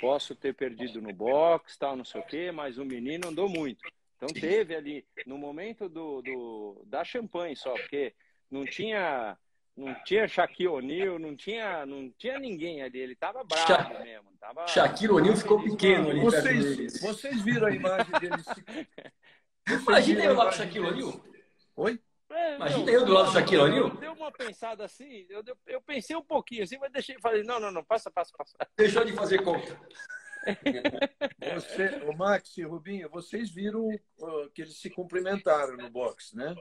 posso 0.00 0.36
ter 0.36 0.54
perdido 0.54 1.02
no 1.02 1.12
box, 1.12 1.76
tal, 1.76 1.96
não 1.96 2.04
sei 2.04 2.20
o 2.20 2.24
quê, 2.24 2.52
mas 2.52 2.78
o 2.78 2.84
menino 2.84 3.28
andou 3.28 3.48
muito. 3.48 3.82
Então 4.16 4.28
teve 4.28 4.76
ali, 4.76 5.04
no 5.26 5.36
momento 5.36 5.88
do, 5.88 6.22
do 6.22 6.84
da 6.86 7.02
champanhe 7.02 7.56
só, 7.56 7.72
porque 7.72 8.14
não 8.48 8.64
tinha 8.64 9.36
não 9.76 9.92
tinha 10.04 10.28
Shaquille 10.28 10.68
O'Neal, 10.68 11.18
não 11.18 11.34
tinha, 11.34 11.84
não 11.84 12.10
tinha 12.16 12.38
ninguém 12.38 12.82
ali, 12.82 13.00
ele 13.00 13.16
tava 13.16 13.42
bravo 13.42 13.66
Sha 13.66 14.00
mesmo. 14.00 14.30
Tava, 14.38 14.66
Shaquille 14.68 15.14
O'Neal 15.14 15.36
ficou 15.36 15.60
pequeno 15.64 16.10
ali. 16.10 16.20
Vocês, 16.20 17.00
vocês 17.00 17.42
viram 17.42 17.66
a 17.66 17.74
imagem 17.74 18.12
dele? 18.20 18.34
Imagina 19.82 20.24
eu 20.24 20.34
lá 20.34 20.46
pro 20.46 20.56
Shaquille 20.56 20.86
O'Neal. 20.86 21.24
Oi? 21.74 21.98
É, 22.32 22.56
Imagina 22.56 22.90
eu 22.90 23.04
do 23.04 23.12
lado 23.12 23.26
do 23.26 23.32
Shaquille 23.32 23.62
O'Neal. 23.62 23.90
Deu 23.96 24.12
uma 24.12 24.32
pensada 24.32 24.84
assim, 24.84 25.26
eu, 25.28 25.44
eu 25.66 25.80
pensei 25.82 26.16
um 26.16 26.24
pouquinho 26.24 26.64
assim, 26.64 26.78
mas 26.78 26.90
deixei, 26.90 27.18
falei, 27.20 27.42
não, 27.42 27.60
não, 27.60 27.70
não, 27.70 27.84
passa, 27.84 28.10
passa, 28.10 28.32
passa. 28.36 28.56
Deixou 28.76 29.04
de 29.04 29.12
fazer 29.12 29.42
conta. 29.42 29.78
Você, 31.54 31.88
o 32.06 32.16
Max 32.16 32.56
e 32.56 32.64
o 32.64 32.70
Rubinho, 32.70 33.08
vocês 33.08 33.48
viram 33.48 33.86
uh, 33.86 34.50
que 34.52 34.62
eles 34.62 34.76
se 34.76 34.90
cumprimentaram 34.90 35.76
no 35.76 35.88
box, 35.88 36.34
né? 36.34 36.56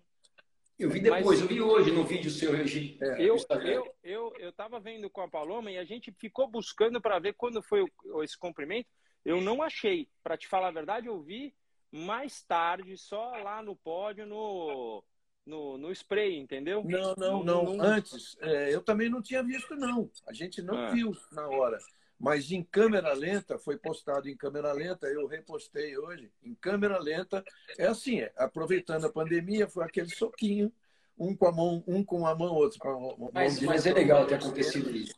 Eu 0.77 0.89
vi 0.89 0.99
depois, 0.99 1.25
Mas, 1.25 1.41
eu 1.41 1.47
vi 1.47 1.62
hoje 1.62 1.91
no 1.91 2.03
vídeo 2.03 2.29
seu, 2.29 2.51
Regi. 2.51 2.97
É, 3.01 3.21
eu, 3.21 3.38
eu, 3.63 3.95
eu, 4.03 4.34
eu 4.39 4.51
tava 4.51 4.79
vendo 4.79 5.10
com 5.10 5.21
a 5.21 5.27
Paloma 5.27 5.71
e 5.71 5.77
a 5.77 5.84
gente 5.84 6.12
ficou 6.12 6.47
buscando 6.47 6.99
para 6.99 7.19
ver 7.19 7.34
quando 7.34 7.62
foi 7.62 7.86
o, 8.05 8.23
esse 8.23 8.38
cumprimento. 8.38 8.88
Eu 9.23 9.39
não 9.39 9.62
achei. 9.62 10.10
Para 10.23 10.38
te 10.38 10.47
falar 10.47 10.69
a 10.69 10.71
verdade, 10.71 11.07
eu 11.07 11.21
vi 11.21 11.53
mais 11.91 12.41
tarde, 12.43 12.97
só 12.97 13.31
lá 13.38 13.62
no 13.62 13.75
pódio, 13.75 14.25
no, 14.25 15.03
no, 15.45 15.77
no 15.77 15.91
spray, 15.91 16.38
entendeu? 16.38 16.84
Não, 16.84 17.15
não, 17.15 17.43
não. 17.43 17.82
Antes, 17.82 18.38
é, 18.41 18.73
eu 18.73 18.82
também 18.82 19.10
não 19.10 19.21
tinha 19.21 19.43
visto, 19.43 19.75
não. 19.75 20.10
A 20.27 20.34
gente 20.34 20.62
não 20.62 20.77
ah. 20.77 20.91
viu 20.91 21.15
na 21.32 21.47
hora. 21.47 21.77
Mas 22.19 22.51
em 22.51 22.63
câmera 22.63 23.13
lenta, 23.13 23.58
foi 23.58 23.77
postado 23.77 24.30
em 24.30 24.38
câmera 24.38 24.71
lenta, 24.71 25.08
eu 25.08 25.25
repostei 25.25 25.97
hoje. 25.97 26.32
Em 26.43 26.54
câmera 26.54 26.99
lenta, 26.99 27.43
é 27.80 27.88
assim, 27.88 28.21
é, 28.21 28.32
aproveitando 28.38 29.06
a 29.06 29.12
pandemia, 29.12 29.67
foi 29.67 29.84
aquele 29.84 30.10
soquinho, 30.10 30.71
um 31.17 31.36
com 31.36 31.47
a 31.47 31.51
mão, 31.51 31.84
um 31.88 32.04
com 32.04 32.27
a 32.27 32.36
mão, 32.36 32.54
outro 32.54 32.77
com 32.77 32.89
a 32.89 32.99
mão. 32.99 33.32
Mas, 33.34 33.60
mas 33.62 33.88
é 33.88 33.93
legal 33.93 34.27
ter 34.27 34.36
acontecido 34.36 34.95
isso. 34.95 35.15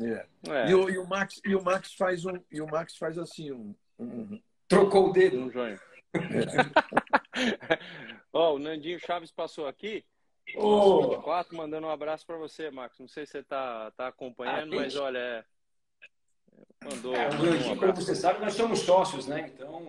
É. 0.00 0.26
É. 0.48 0.70
E, 0.70 0.74
o, 0.74 0.88
e, 0.88 0.96
o, 0.96 1.06
Max, 1.06 1.40
e 1.44 1.56
o 1.56 1.62
Max 1.62 1.92
faz 1.94 2.24
um, 2.24 2.40
e 2.50 2.60
o 2.60 2.66
Max 2.66 2.96
faz 2.96 3.18
assim 3.18 3.50
um, 3.50 3.74
um... 3.98 4.40
trocou 4.68 5.10
o 5.10 5.12
dedo, 5.12 5.38
um 5.38 5.50
joinha. 5.50 5.80
É. 6.14 6.20
oh, 8.34 8.54
o 8.54 8.58
Nandinho 8.58 8.98
Chaves 8.98 9.30
passou 9.30 9.66
aqui. 9.66 10.04
Oh. 10.56 11.08
24, 11.08 11.56
mandando 11.56 11.86
um 11.86 11.90
abraço 11.90 12.26
para 12.26 12.36
você, 12.36 12.70
Max. 12.70 12.98
Não 12.98 13.08
sei 13.08 13.24
se 13.24 13.32
você 13.32 13.38
está 13.38 13.90
tá 13.92 14.08
acompanhando, 14.08 14.74
ah, 14.74 14.80
mas 14.82 14.96
olha, 14.96 15.18
é... 15.18 15.44
mandou. 16.84 17.14
É, 17.14 17.28
um 17.28 17.76
como 17.78 17.94
você 17.94 18.14
sabe, 18.14 18.40
nós 18.40 18.54
somos 18.54 18.80
sócios, 18.80 19.26
né? 19.26 19.50
Então, 19.54 19.88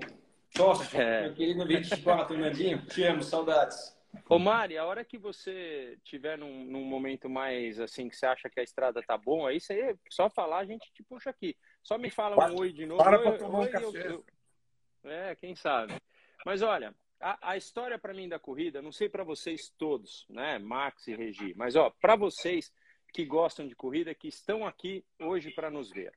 sócios. 0.55 0.93
É. 0.93 1.23
Meu 1.23 1.33
querido 1.33 1.65
24, 1.65 2.37
Nandinho, 2.37 2.85
te 2.85 3.03
amo, 3.03 3.21
saudades. 3.21 3.95
Ô 4.29 4.39
Mari, 4.39 4.77
a 4.77 4.85
hora 4.85 5.03
que 5.03 5.17
você 5.17 5.97
tiver 6.03 6.37
num, 6.37 6.63
num, 6.65 6.85
momento 6.85 7.29
mais 7.29 7.79
assim 7.79 8.07
que 8.07 8.15
você 8.15 8.25
acha 8.25 8.49
que 8.49 8.59
a 8.59 8.63
estrada 8.63 9.03
tá 9.03 9.17
bom, 9.17 9.45
aí 9.45 9.59
você 9.59 9.97
só 10.09 10.29
falar, 10.29 10.59
a 10.59 10.65
gente 10.65 10.89
te 10.93 11.03
puxa 11.03 11.29
aqui. 11.29 11.55
Só 11.83 11.97
me 11.97 12.09
fala 12.09 12.49
um 12.49 12.59
oi 12.59 12.71
de 12.71 12.85
novo. 12.85 13.03
Para 13.03 13.19
para 13.19 13.37
tomar 13.37 13.59
um 13.59 13.67
café. 13.67 13.85
Eu, 13.85 14.25
eu... 15.03 15.11
É, 15.11 15.35
quem 15.35 15.55
sabe. 15.55 15.93
Mas 16.45 16.61
olha, 16.61 16.95
a, 17.25 17.53
a 17.53 17.57
história 17.57 17.97
para 17.97 18.13
mim 18.13 18.29
da 18.29 18.37
corrida, 18.37 18.83
não 18.83 18.91
sei 18.91 19.09
para 19.09 19.23
vocês 19.23 19.73
todos, 19.79 20.27
né, 20.29 20.59
Max 20.59 21.07
e 21.07 21.15
Regi, 21.15 21.55
mas 21.55 21.75
ó, 21.75 21.89
para 21.89 22.15
vocês 22.15 22.71
que 23.11 23.25
gostam 23.25 23.67
de 23.67 23.75
corrida, 23.75 24.13
que 24.13 24.27
estão 24.27 24.63
aqui 24.63 25.03
hoje 25.19 25.49
para 25.49 25.71
nos 25.71 25.89
ver. 25.89 26.13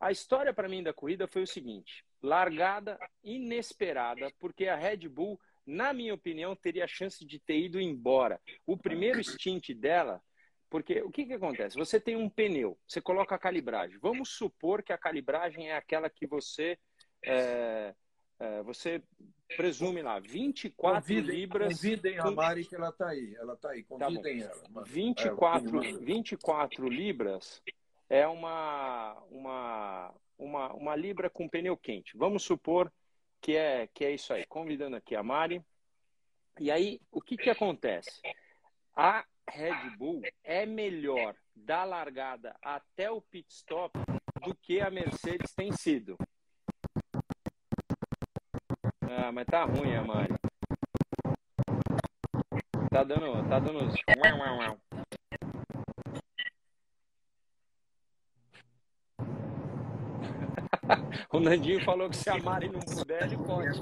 A 0.00 0.10
história 0.10 0.54
para 0.54 0.68
mim 0.68 0.82
da 0.82 0.94
corrida 0.94 1.28
foi 1.28 1.42
o 1.42 1.46
seguinte: 1.46 2.06
largada 2.22 2.98
inesperada, 3.22 4.32
porque 4.38 4.66
a 4.66 4.76
Red 4.76 5.08
Bull, 5.08 5.38
na 5.66 5.92
minha 5.92 6.14
opinião, 6.14 6.56
teria 6.56 6.84
a 6.84 6.88
chance 6.88 7.22
de 7.22 7.38
ter 7.38 7.58
ido 7.58 7.78
embora. 7.78 8.40
O 8.64 8.78
primeiro 8.78 9.22
stint 9.22 9.74
dela, 9.74 10.22
porque 10.70 11.02
o 11.02 11.10
que, 11.10 11.26
que 11.26 11.34
acontece? 11.34 11.76
Você 11.76 12.00
tem 12.00 12.16
um 12.16 12.30
pneu, 12.30 12.78
você 12.88 13.02
coloca 13.02 13.34
a 13.34 13.38
calibragem. 13.38 13.98
Vamos 13.98 14.30
supor 14.30 14.82
que 14.82 14.92
a 14.92 14.98
calibragem 14.98 15.68
é 15.68 15.76
aquela 15.76 16.08
que 16.08 16.26
você 16.26 16.78
é, 17.22 17.94
é, 18.40 18.62
você 18.62 19.02
presume 19.56 20.02
lá, 20.02 20.18
24 20.18 21.00
convidem, 21.00 21.36
libras. 21.36 21.74
Convidem 21.74 22.18
a 22.18 22.30
Mari 22.30 22.64
que 22.64 22.74
ela 22.74 22.88
está 22.88 23.08
aí. 23.08 23.34
Ela 23.36 23.52
está 23.54 23.70
aí, 23.70 23.82
tá 23.82 23.88
convidem 23.88 24.40
tá 24.40 24.44
ela. 24.46 24.84
24, 24.84 25.84
é, 25.84 25.92
24 25.92 26.88
libras 26.88 27.62
é 28.08 28.26
uma, 28.26 29.14
uma, 29.30 30.14
uma, 30.38 30.72
uma 30.72 30.96
libra 30.96 31.28
com 31.28 31.48
pneu 31.48 31.76
quente. 31.76 32.16
Vamos 32.16 32.42
supor 32.42 32.90
que 33.40 33.56
é, 33.56 33.86
que 33.88 34.04
é 34.04 34.12
isso 34.12 34.32
aí. 34.32 34.46
Convidando 34.46 34.96
aqui 34.96 35.14
a 35.14 35.22
Mari. 35.22 35.62
E 36.58 36.70
aí, 36.70 37.00
o 37.12 37.20
que, 37.20 37.36
que 37.36 37.50
acontece? 37.50 38.20
A 38.96 39.24
Red 39.48 39.96
Bull 39.96 40.22
é 40.42 40.64
melhor 40.64 41.34
da 41.54 41.84
largada 41.84 42.56
até 42.62 43.10
o 43.10 43.20
pit 43.20 43.52
stop 43.52 43.98
do 44.44 44.54
que 44.54 44.80
a 44.80 44.90
Mercedes 44.90 45.52
tem 45.54 45.72
sido. 45.72 46.16
Mas 49.32 49.46
tá 49.46 49.64
ruim 49.64 49.94
a 49.94 50.02
Mari. 50.02 50.34
Tá 52.90 53.04
dando. 53.04 53.48
Tá 53.48 53.60
dando. 53.60 53.78
o 61.32 61.40
Nandinho 61.40 61.84
falou 61.84 62.10
que 62.10 62.16
se 62.16 62.28
a 62.28 62.38
Mari 62.38 62.68
não 62.68 62.80
puder, 62.80 63.22
ele 63.22 63.36
pode. 63.36 63.76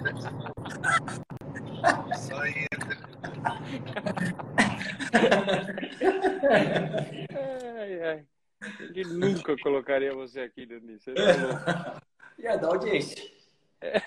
Só 2.18 2.36
ai, 7.78 8.02
ai. 8.02 8.26
Ele 8.80 9.04
nunca 9.04 9.56
colocaria 9.62 10.14
você 10.14 10.40
aqui, 10.40 10.66
Nandinho. 10.66 11.00
Você 11.00 11.14
falou. 11.14 12.02
Ia 12.38 12.56
dar 12.56 12.68
audiência. 12.68 13.22
É. 13.80 14.02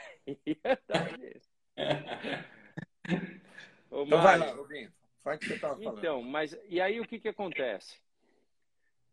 então 3.85 4.21
vai 4.21 4.37
lá, 4.37 4.51
Rubinho. 4.51 4.91
Faz 5.23 5.37
o 5.37 5.39
que 5.39 5.47
você 5.47 5.53
estava 5.53 5.75
falando. 5.81 5.99
Então, 5.99 6.21
mas 6.21 6.57
e 6.67 6.81
aí 6.81 6.99
o 6.99 7.05
que, 7.05 7.19
que 7.19 7.27
acontece? 7.27 7.99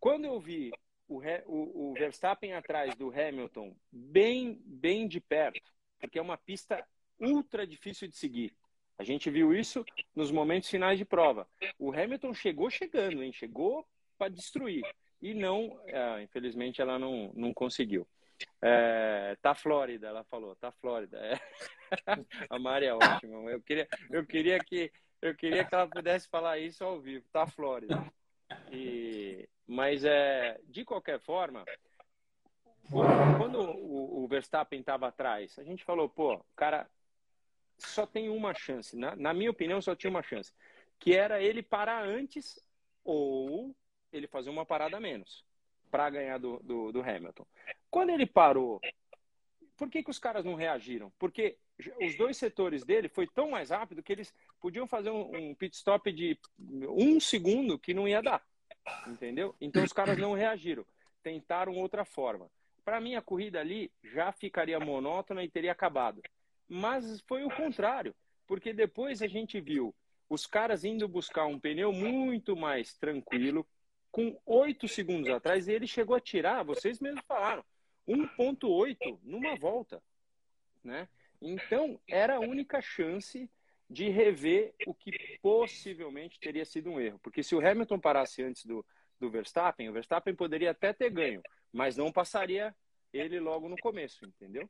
Quando 0.00 0.24
eu 0.24 0.40
vi 0.40 0.72
o, 1.06 1.20
o, 1.46 1.90
o 1.90 1.94
Verstappen 1.94 2.54
atrás 2.54 2.94
do 2.94 3.10
Hamilton 3.10 3.74
bem, 3.90 4.60
bem 4.64 5.08
de 5.08 5.20
perto, 5.20 5.72
porque 5.98 6.18
é 6.18 6.22
uma 6.22 6.36
pista 6.38 6.86
ultra 7.18 7.66
difícil 7.66 8.08
de 8.08 8.16
seguir. 8.16 8.54
A 8.98 9.04
gente 9.04 9.30
viu 9.30 9.54
isso 9.54 9.84
nos 10.14 10.30
momentos 10.30 10.68
finais 10.68 10.98
de 10.98 11.04
prova. 11.04 11.48
O 11.78 11.92
Hamilton 11.92 12.34
chegou 12.34 12.68
chegando, 12.68 13.22
hein? 13.22 13.32
Chegou 13.32 13.86
para 14.16 14.28
destruir. 14.28 14.82
E 15.22 15.34
não, 15.34 15.80
é, 15.86 16.22
infelizmente, 16.22 16.80
ela 16.80 16.98
não, 16.98 17.32
não 17.34 17.54
conseguiu. 17.54 18.06
É, 18.62 19.36
tá 19.40 19.54
Flórida, 19.54 20.08
ela 20.08 20.24
falou, 20.24 20.54
tá 20.56 20.70
Flórida. 20.72 21.18
É. 21.18 21.38
A 22.50 22.58
Mari 22.58 22.86
é 22.86 22.94
ótima. 22.94 23.50
Eu 23.50 23.60
queria, 23.62 23.88
eu 24.10 24.26
queria 24.26 24.58
que 24.58 24.92
eu 25.20 25.34
queria 25.34 25.64
que 25.64 25.74
ela 25.74 25.88
pudesse 25.88 26.28
falar 26.28 26.58
isso 26.58 26.84
ao 26.84 27.00
vivo. 27.00 27.26
Tá 27.32 27.46
Flórida. 27.46 28.04
E, 28.70 29.48
mas 29.66 30.04
é, 30.04 30.58
de 30.64 30.84
qualquer 30.84 31.20
forma, 31.20 31.64
quando 33.36 33.60
o, 33.60 34.24
o 34.24 34.28
Verstappen 34.28 34.80
estava 34.80 35.08
atrás, 35.08 35.58
a 35.58 35.64
gente 35.64 35.84
falou, 35.84 36.08
pô, 36.08 36.44
cara 36.54 36.88
só 37.78 38.06
tem 38.06 38.28
uma 38.28 38.54
chance. 38.54 38.96
Na, 38.96 39.14
na 39.14 39.32
minha 39.32 39.50
opinião, 39.50 39.80
só 39.80 39.94
tinha 39.94 40.10
uma 40.10 40.22
chance, 40.22 40.52
que 40.98 41.14
era 41.14 41.42
ele 41.42 41.62
parar 41.62 42.04
antes 42.04 42.58
ou 43.04 43.74
ele 44.12 44.26
fazer 44.26 44.50
uma 44.50 44.66
parada 44.66 44.98
menos 44.98 45.44
para 45.90 46.10
ganhar 46.10 46.38
do, 46.38 46.58
do, 46.62 46.92
do, 46.92 47.00
Hamilton. 47.00 47.46
Quando 47.90 48.10
ele 48.10 48.26
parou, 48.26 48.80
por 49.76 49.88
que, 49.88 50.02
que 50.02 50.10
os 50.10 50.18
caras 50.18 50.44
não 50.44 50.54
reagiram? 50.54 51.12
Porque 51.18 51.56
os 52.02 52.16
dois 52.16 52.36
setores 52.36 52.84
dele 52.84 53.08
foi 53.08 53.26
tão 53.26 53.50
mais 53.50 53.70
rápido 53.70 54.02
que 54.02 54.12
eles 54.12 54.34
podiam 54.60 54.86
fazer 54.86 55.10
um, 55.10 55.50
um 55.50 55.54
pit 55.54 55.76
stop 55.76 56.10
de 56.12 56.38
um 56.58 57.20
segundo 57.20 57.78
que 57.78 57.94
não 57.94 58.08
ia 58.08 58.20
dar. 58.20 58.44
Entendeu? 59.06 59.54
Então 59.60 59.84
os 59.84 59.92
caras 59.92 60.18
não 60.18 60.32
reagiram. 60.32 60.84
Tentaram 61.22 61.76
outra 61.76 62.04
forma. 62.04 62.50
Para 62.84 63.00
mim, 63.00 63.14
a 63.14 63.22
corrida 63.22 63.60
ali 63.60 63.92
já 64.02 64.32
ficaria 64.32 64.80
monótona 64.80 65.44
e 65.44 65.48
teria 65.48 65.72
acabado. 65.72 66.22
Mas 66.68 67.20
foi 67.22 67.44
o 67.44 67.50
contrário. 67.50 68.14
Porque 68.46 68.72
depois 68.72 69.22
a 69.22 69.26
gente 69.26 69.60
viu 69.60 69.94
os 70.28 70.46
caras 70.46 70.84
indo 70.84 71.08
buscar 71.08 71.46
um 71.46 71.58
pneu 71.58 71.92
muito 71.92 72.56
mais 72.56 72.94
tranquilo, 72.94 73.66
com 74.10 74.38
oito 74.44 74.86
segundos 74.88 75.30
atrás, 75.30 75.68
ele 75.68 75.86
chegou 75.86 76.16
a 76.16 76.20
tirar, 76.20 76.62
vocês 76.62 77.00
mesmos 77.00 77.24
falaram, 77.26 77.64
1.8 78.08 79.18
numa 79.22 79.54
volta, 79.56 80.02
né? 80.82 81.08
Então, 81.40 82.00
era 82.08 82.36
a 82.36 82.40
única 82.40 82.80
chance 82.80 83.48
de 83.88 84.08
rever 84.08 84.74
o 84.86 84.94
que 84.94 85.12
possivelmente 85.40 86.40
teria 86.40 86.64
sido 86.64 86.90
um 86.90 87.00
erro. 87.00 87.18
Porque 87.22 87.42
se 87.42 87.54
o 87.54 87.66
Hamilton 87.66 87.98
parasse 87.98 88.42
antes 88.42 88.64
do, 88.64 88.84
do 89.20 89.30
Verstappen, 89.30 89.88
o 89.88 89.92
Verstappen 89.92 90.34
poderia 90.34 90.72
até 90.72 90.92
ter 90.92 91.10
ganho, 91.10 91.42
mas 91.72 91.96
não 91.96 92.10
passaria 92.10 92.74
ele 93.12 93.38
logo 93.40 93.68
no 93.68 93.76
começo, 93.78 94.24
entendeu? 94.24 94.68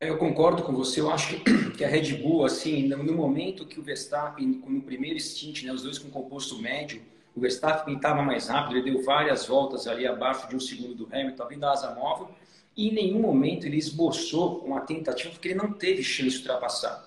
Eu 0.00 0.18
concordo 0.18 0.62
com 0.62 0.72
você. 0.72 1.00
Eu 1.00 1.10
acho 1.10 1.40
que 1.74 1.84
a 1.84 1.88
Red 1.88 2.14
Bull, 2.16 2.44
assim, 2.44 2.88
no 2.88 3.14
momento 3.14 3.66
que 3.66 3.78
o 3.78 3.82
Verstappen, 3.82 4.46
no 4.46 4.82
primeiro 4.82 5.18
stint, 5.18 5.64
né, 5.64 5.72
os 5.72 5.82
dois 5.82 5.98
com 5.98 6.10
composto 6.10 6.58
médio, 6.58 7.02
o 7.34 7.40
Verstappen 7.40 7.96
estava 7.96 8.22
mais 8.22 8.48
rápido, 8.48 8.76
ele 8.76 8.92
deu 8.92 9.02
várias 9.02 9.46
voltas 9.46 9.86
ali 9.86 10.06
abaixo 10.06 10.48
de 10.48 10.56
um 10.56 10.60
segundo 10.60 10.94
do 10.94 11.06
Hamilton, 11.06 11.48
vindo 11.48 11.60
da 11.60 11.72
asa 11.72 11.94
móvel, 11.94 12.34
e 12.76 12.88
em 12.88 12.92
nenhum 12.92 13.20
momento 13.20 13.66
ele 13.66 13.76
esboçou 13.76 14.60
uma 14.64 14.80
tentativa, 14.80 15.30
porque 15.30 15.48
ele 15.48 15.54
não 15.54 15.72
teve 15.72 16.02
chance 16.02 16.30
de 16.30 16.38
ultrapassar. 16.38 17.06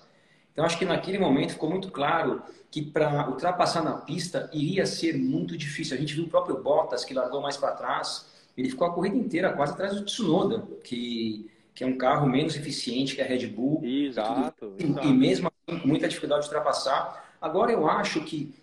Então, 0.52 0.64
acho 0.64 0.78
que 0.78 0.84
naquele 0.84 1.18
momento 1.18 1.52
ficou 1.52 1.68
muito 1.68 1.90
claro 1.90 2.42
que 2.70 2.80
para 2.80 3.28
ultrapassar 3.28 3.82
na 3.82 3.98
pista 3.98 4.48
iria 4.52 4.86
ser 4.86 5.16
muito 5.16 5.56
difícil. 5.56 5.96
A 5.96 6.00
gente 6.00 6.14
viu 6.14 6.24
o 6.24 6.28
próprio 6.28 6.62
Bottas, 6.62 7.04
que 7.04 7.12
largou 7.12 7.42
mais 7.42 7.56
para 7.56 7.72
trás, 7.72 8.26
ele 8.56 8.70
ficou 8.70 8.86
a 8.86 8.92
corrida 8.92 9.16
inteira 9.16 9.52
quase 9.52 9.72
atrás 9.72 9.94
do 9.94 10.04
Tsunoda, 10.04 10.66
que, 10.82 11.50
que 11.74 11.84
é 11.84 11.86
um 11.86 11.98
carro 11.98 12.26
menos 12.26 12.56
eficiente 12.56 13.14
que 13.14 13.20
a 13.20 13.24
Red 13.26 13.48
Bull. 13.48 13.82
Exato. 13.84 14.74
E, 14.78 15.08
e 15.08 15.12
mesmo 15.12 15.50
assim, 15.68 15.78
com 15.78 15.88
muita 15.88 16.08
dificuldade 16.08 16.42
de 16.42 16.46
ultrapassar. 16.46 17.34
Agora, 17.40 17.70
eu 17.70 17.86
acho 17.86 18.22
que 18.22 18.54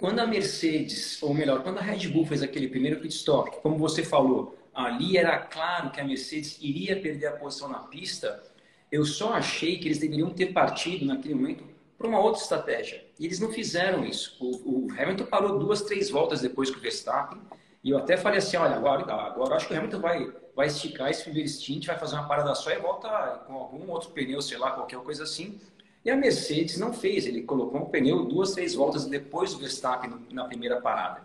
quando 0.00 0.20
a 0.20 0.26
Mercedes, 0.26 1.22
ou 1.22 1.34
melhor, 1.34 1.62
quando 1.62 1.78
a 1.78 1.82
Red 1.82 2.08
Bull 2.08 2.24
fez 2.24 2.42
aquele 2.42 2.68
primeiro 2.68 3.00
pit 3.00 3.14
stop, 3.14 3.50
como 3.60 3.76
você 3.76 4.02
falou, 4.02 4.57
ali 4.78 5.16
era 5.16 5.38
claro 5.38 5.90
que 5.90 6.00
a 6.00 6.04
Mercedes 6.04 6.58
iria 6.60 7.00
perder 7.00 7.26
a 7.26 7.32
posição 7.32 7.68
na 7.68 7.80
pista, 7.80 8.42
eu 8.90 9.04
só 9.04 9.34
achei 9.34 9.78
que 9.78 9.88
eles 9.88 9.98
deveriam 9.98 10.30
ter 10.30 10.52
partido 10.52 11.04
naquele 11.04 11.34
momento 11.34 11.64
para 11.98 12.06
uma 12.06 12.20
outra 12.20 12.40
estratégia. 12.40 13.04
E 13.18 13.26
eles 13.26 13.40
não 13.40 13.50
fizeram 13.50 14.04
isso. 14.04 14.36
O, 14.40 14.86
o, 14.86 14.92
Hamilton 14.92 15.26
parou 15.26 15.58
duas, 15.58 15.82
três 15.82 16.08
voltas 16.08 16.40
depois 16.40 16.70
que 16.70 16.78
o 16.78 16.80
Verstappen, 16.80 17.40
E 17.82 17.90
eu 17.90 17.98
até 17.98 18.16
falei 18.16 18.38
assim, 18.38 18.56
olha, 18.56 18.76
agora, 18.76 19.02
agora 19.12 19.56
acho 19.56 19.66
que 19.66 19.74
o 19.74 19.76
Hamilton 19.76 20.00
vai, 20.00 20.32
vai 20.54 20.66
esticar 20.68 21.10
esse 21.10 21.24
primeiro 21.24 21.48
stint, 21.48 21.86
vai 21.86 21.98
fazer 21.98 22.14
uma 22.14 22.28
parada 22.28 22.54
só 22.54 22.70
e 22.70 22.78
volta 22.78 23.08
com 23.46 23.54
algum 23.54 23.90
outro 23.90 24.10
pneu, 24.10 24.40
sei 24.40 24.58
lá, 24.58 24.70
qualquer 24.70 25.00
coisa 25.00 25.24
assim. 25.24 25.60
E 26.04 26.10
a 26.10 26.16
Mercedes 26.16 26.78
não 26.78 26.92
fez, 26.92 27.26
ele 27.26 27.42
colocou 27.42 27.80
um 27.80 27.86
pneu 27.86 28.24
duas, 28.24 28.52
três 28.52 28.74
voltas 28.74 29.04
depois 29.06 29.52
do 29.52 29.58
Verstappen 29.58 30.10
na 30.30 30.44
primeira 30.44 30.80
parada. 30.80 31.22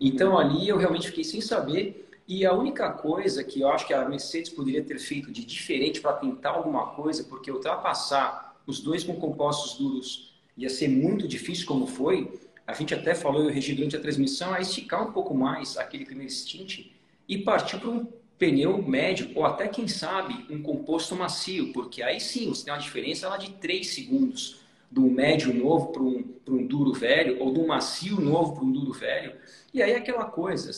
Então 0.00 0.38
ali 0.38 0.68
eu 0.68 0.76
realmente 0.76 1.08
fiquei 1.08 1.24
sem 1.24 1.40
saber. 1.40 2.05
E 2.28 2.44
a 2.44 2.52
única 2.52 2.90
coisa 2.90 3.44
que 3.44 3.60
eu 3.60 3.68
acho 3.68 3.86
que 3.86 3.94
a 3.94 4.08
Mercedes 4.08 4.50
poderia 4.50 4.82
ter 4.82 4.98
feito 4.98 5.30
de 5.30 5.44
diferente 5.44 6.00
para 6.00 6.12
tentar 6.14 6.50
alguma 6.50 6.88
coisa, 6.88 7.22
porque 7.24 7.50
ultrapassar 7.50 8.56
os 8.66 8.80
dois 8.80 9.04
com 9.04 9.14
compostos 9.14 9.78
duros 9.78 10.34
ia 10.56 10.68
ser 10.68 10.88
muito 10.88 11.28
difícil, 11.28 11.66
como 11.66 11.86
foi. 11.86 12.40
A 12.66 12.72
gente 12.72 12.92
até 12.94 13.14
falou, 13.14 13.44
eu 13.44 13.50
regi 13.50 13.74
durante 13.74 13.96
a 13.96 14.00
transmissão, 14.00 14.52
a 14.52 14.60
esticar 14.60 15.06
um 15.08 15.12
pouco 15.12 15.34
mais 15.34 15.76
aquele 15.76 16.04
primeiro 16.04 16.32
stint 16.32 16.90
e 17.28 17.38
partir 17.38 17.78
para 17.78 17.90
um 17.90 18.08
pneu 18.38 18.82
médio 18.82 19.30
ou 19.34 19.44
até, 19.44 19.68
quem 19.68 19.86
sabe, 19.86 20.46
um 20.50 20.60
composto 20.60 21.14
macio, 21.14 21.72
porque 21.72 22.02
aí 22.02 22.20
sim 22.20 22.48
você 22.48 22.64
tem 22.64 22.74
uma 22.74 22.80
diferença 22.80 23.28
lá 23.28 23.36
de 23.36 23.52
3 23.52 23.86
segundos 23.86 24.60
do 24.90 25.02
médio 25.02 25.54
novo 25.54 25.92
para 25.92 26.02
um, 26.02 26.24
um 26.48 26.66
duro 26.66 26.92
velho 26.92 27.40
ou 27.40 27.52
do 27.52 27.66
macio 27.66 28.20
novo 28.20 28.54
para 28.54 28.64
um 28.64 28.72
duro 28.72 28.92
velho. 28.92 29.34
E 29.72 29.82
aí 29.82 29.94
aquela 29.94 30.24
coisa, 30.24 30.70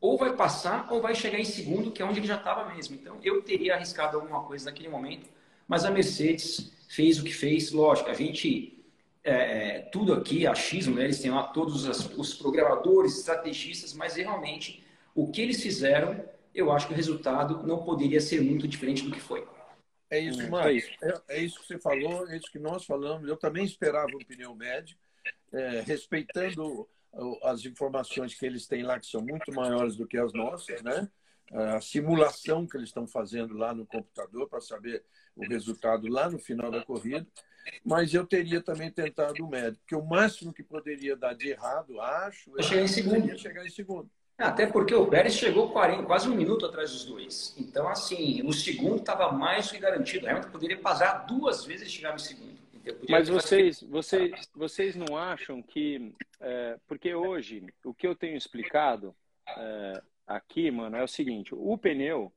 ou 0.00 0.16
vai 0.16 0.34
passar 0.34 0.92
ou 0.92 1.00
vai 1.00 1.14
chegar 1.14 1.38
em 1.38 1.44
segundo, 1.44 1.90
que 1.90 2.02
é 2.02 2.04
onde 2.04 2.20
ele 2.20 2.26
já 2.26 2.36
estava 2.36 2.72
mesmo. 2.74 2.94
Então 2.94 3.18
eu 3.22 3.42
teria 3.42 3.74
arriscado 3.74 4.16
alguma 4.16 4.42
coisa 4.44 4.66
naquele 4.66 4.88
momento, 4.88 5.28
mas 5.66 5.84
a 5.84 5.90
Mercedes 5.90 6.72
fez 6.88 7.18
o 7.18 7.24
que 7.24 7.32
fez. 7.32 7.72
Lógico, 7.72 8.10
a 8.10 8.14
gente. 8.14 8.74
É, 9.24 9.76
é 9.76 9.80
tudo 9.80 10.14
aqui, 10.14 10.46
achismo, 10.46 10.94
né? 10.94 11.04
eles 11.04 11.20
têm 11.20 11.30
lá 11.30 11.42
todos 11.42 11.86
os 12.16 12.34
programadores, 12.34 13.18
estrategistas, 13.18 13.92
mas 13.92 14.14
realmente 14.14 14.82
o 15.14 15.30
que 15.30 15.42
eles 15.42 15.60
fizeram 15.60 16.24
eu 16.58 16.72
acho 16.72 16.88
que 16.88 16.92
o 16.92 16.96
resultado 16.96 17.64
não 17.66 17.84
poderia 17.84 18.20
ser 18.20 18.40
muito 18.40 18.66
diferente 18.66 19.04
do 19.04 19.12
que 19.12 19.20
foi. 19.20 19.46
É 20.10 20.18
isso, 20.18 20.42
hum, 20.42 20.50
Marcos. 20.50 20.90
É, 21.02 21.36
é, 21.36 21.42
isso 21.42 21.60
que 21.60 21.66
você 21.66 21.78
falou, 21.78 22.28
é 22.28 22.36
isso 22.36 22.50
que 22.50 22.58
nós 22.58 22.84
falamos. 22.84 23.28
Eu 23.28 23.36
também 23.36 23.64
esperava 23.64 24.08
um 24.14 24.24
pneu 24.24 24.54
médio, 24.54 24.96
é, 25.52 25.82
respeitando 25.82 26.88
as 27.42 27.64
informações 27.64 28.34
que 28.34 28.44
eles 28.44 28.66
têm 28.66 28.82
lá, 28.82 28.98
que 28.98 29.06
são 29.06 29.20
muito 29.20 29.52
maiores 29.52 29.96
do 29.96 30.06
que 30.06 30.18
as 30.18 30.32
nossas, 30.32 30.82
né? 30.82 31.08
A 31.52 31.80
simulação 31.80 32.66
que 32.66 32.76
eles 32.76 32.90
estão 32.90 33.06
fazendo 33.06 33.56
lá 33.56 33.74
no 33.74 33.86
computador 33.86 34.48
para 34.48 34.60
saber 34.60 35.02
o 35.34 35.46
resultado 35.46 36.06
lá 36.08 36.28
no 36.28 36.38
final 36.38 36.70
da 36.70 36.84
corrida. 36.84 37.26
Mas 37.84 38.14
eu 38.14 38.26
teria 38.26 38.62
também 38.62 38.90
tentado 38.90 39.44
o 39.44 39.48
médio, 39.48 39.78
porque 39.80 39.94
o 39.94 40.04
máximo 40.04 40.52
que 40.52 40.62
poderia 40.62 41.16
dar 41.16 41.34
de 41.34 41.48
errado, 41.48 42.00
acho, 42.00 42.50
é 42.58 42.62
chegar 42.62 42.82
em 42.82 42.88
segundo. 42.88 43.38
chegar 43.38 43.66
em 43.66 43.70
segundo. 43.70 44.10
Até 44.38 44.66
porque 44.66 44.94
o 44.94 45.06
Pérez 45.06 45.34
chegou 45.34 45.72
40, 45.72 46.04
quase 46.04 46.28
um 46.28 46.34
minuto 46.36 46.64
atrás 46.64 46.92
dos 46.92 47.04
dois. 47.04 47.54
Então, 47.58 47.88
assim, 47.88 48.40
o 48.46 48.52
segundo 48.52 48.98
estava 48.98 49.32
mais 49.32 49.70
que 49.70 49.78
garantido. 49.78 50.26
O 50.26 50.30
Hamilton 50.30 50.50
poderia 50.50 50.78
passar 50.78 51.26
duas 51.26 51.64
vezes 51.64 51.88
e 51.88 51.90
chegar 51.90 52.12
no 52.12 52.20
segundo. 52.20 52.57
Mas 53.08 53.28
vocês, 53.28 53.82
vocês, 53.82 54.50
vocês 54.54 54.96
não 54.96 55.16
acham 55.16 55.62
que. 55.62 56.14
É, 56.40 56.78
porque 56.86 57.14
hoje, 57.14 57.66
o 57.84 57.92
que 57.92 58.06
eu 58.06 58.14
tenho 58.14 58.36
explicado 58.36 59.14
é, 59.56 60.02
aqui, 60.26 60.70
mano, 60.70 60.96
é 60.96 61.02
o 61.02 61.08
seguinte: 61.08 61.54
o 61.54 61.76
pneu 61.76 62.32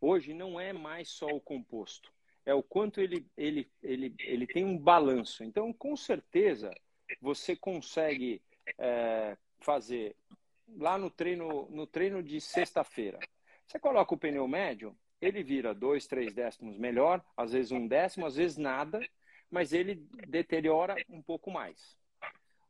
hoje 0.00 0.34
não 0.34 0.60
é 0.60 0.72
mais 0.72 1.08
só 1.08 1.26
o 1.26 1.40
composto, 1.40 2.12
é 2.44 2.54
o 2.54 2.62
quanto 2.62 3.00
ele, 3.00 3.26
ele, 3.36 3.70
ele, 3.82 4.14
ele 4.20 4.46
tem 4.46 4.64
um 4.64 4.78
balanço. 4.78 5.44
Então, 5.44 5.72
com 5.72 5.96
certeza, 5.96 6.70
você 7.20 7.56
consegue 7.56 8.42
é, 8.78 9.36
fazer 9.60 10.16
lá 10.76 10.98
no 10.98 11.10
treino, 11.10 11.68
no 11.70 11.86
treino 11.86 12.22
de 12.22 12.40
sexta-feira. 12.40 13.18
Você 13.66 13.78
coloca 13.78 14.14
o 14.14 14.18
pneu 14.18 14.46
médio, 14.46 14.96
ele 15.20 15.42
vira 15.42 15.74
dois, 15.74 16.06
três 16.06 16.34
décimos 16.34 16.76
melhor, 16.76 17.24
às 17.36 17.52
vezes 17.52 17.72
um 17.72 17.86
décimo, 17.86 18.26
às 18.26 18.36
vezes 18.36 18.56
nada, 18.56 19.00
mas 19.50 19.72
ele 19.72 19.94
deteriora 20.28 20.96
um 21.08 21.22
pouco 21.22 21.50
mais. 21.50 21.96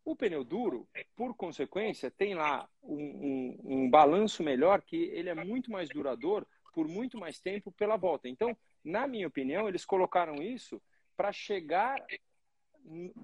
O 0.04 0.14
pneu 0.14 0.44
duro, 0.44 0.87
por 1.16 1.34
consequência, 1.34 2.10
tem 2.10 2.34
lá 2.34 2.68
um, 2.82 2.96
um, 2.96 3.58
um 3.64 3.90
balanço 3.90 4.42
melhor 4.42 4.82
que 4.82 4.96
ele 4.96 5.30
é 5.30 5.34
muito 5.34 5.70
mais 5.70 5.88
duradouro 5.88 6.46
por 6.74 6.87
muito 6.87 7.18
mais 7.18 7.40
tempo 7.40 7.72
pela 7.72 7.96
volta. 7.96 8.28
Então, 8.28 8.56
na 8.84 9.06
minha 9.06 9.26
opinião, 9.26 9.68
eles 9.68 9.84
colocaram 9.84 10.42
isso 10.42 10.82
para 11.16 11.32
chegar, 11.32 12.04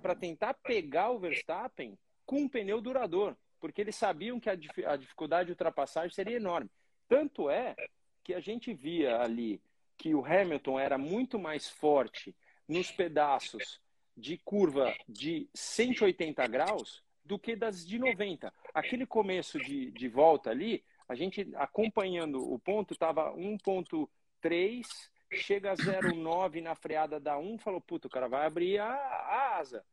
para 0.01 0.15
tentar 0.15 0.55
pegar 0.55 1.11
o 1.11 1.19
Verstappen 1.19 1.99
com 2.25 2.43
um 2.43 2.49
pneu 2.49 2.81
duradouro 2.81 3.37
porque 3.61 3.83
eles 3.83 3.95
sabiam 3.95 4.41
que 4.41 4.49
a, 4.49 4.55
a 4.87 4.97
dificuldade 4.97 5.47
de 5.47 5.53
ultrapassagem 5.53 6.11
seria 6.11 6.37
enorme. 6.37 6.71
Tanto 7.07 7.51
é 7.51 7.77
que 8.25 8.33
a 8.33 8.41
gente 8.41 8.73
via 8.73 9.21
ali 9.21 9.63
que 9.97 10.15
o 10.15 10.25
Hamilton 10.25 10.81
era 10.81 10.97
muito 10.97 11.39
mais 11.39 11.69
forte 11.69 12.35
nos 12.71 12.91
pedaços 12.93 13.81
de 14.17 14.39
curva 14.39 14.95
de 15.09 15.49
180 15.53 16.47
graus 16.47 17.03
do 17.25 17.39
que 17.39 17.57
das 17.57 17.85
de 17.87 17.99
90. 17.99 18.53
Aquele 18.73 19.05
começo 19.05 19.59
de, 19.59 19.91
de 19.91 20.09
volta 20.09 20.51
ali, 20.51 20.85
a 21.09 21.15
gente 21.15 21.51
acompanhando 21.57 22.41
o 22.41 22.59
ponto, 22.59 22.93
estava 22.93 23.33
1.3, 23.35 24.87
chega 25.33 25.73
a 25.73 25.75
0,9 25.75 26.63
na 26.63 26.75
freada 26.77 27.19
da 27.19 27.37
1, 27.37 27.59
falou, 27.59 27.81
puto, 27.81 28.07
o 28.07 28.11
cara 28.11 28.29
vai 28.29 28.47
abrir 28.47 28.79
a, 28.79 28.87
a 28.89 29.59
asa. 29.59 29.85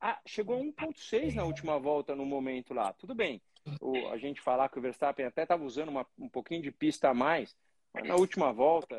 Ah, 0.00 0.20
chegou 0.24 0.56
a 0.56 0.60
1,6 0.60 1.34
na 1.34 1.44
última 1.44 1.78
volta 1.78 2.14
no 2.14 2.24
momento 2.24 2.72
lá. 2.72 2.92
Tudo 2.92 3.14
bem. 3.14 3.42
O, 3.80 4.08
a 4.08 4.16
gente 4.16 4.40
falar 4.40 4.68
que 4.68 4.78
o 4.78 4.82
Verstappen 4.82 5.26
até 5.26 5.42
estava 5.42 5.64
usando 5.64 5.88
uma, 5.88 6.06
um 6.16 6.28
pouquinho 6.28 6.62
de 6.62 6.70
pista 6.70 7.08
a 7.08 7.14
mais, 7.14 7.56
mas 7.96 8.08
na 8.08 8.14
última 8.14 8.52
volta, 8.52 8.94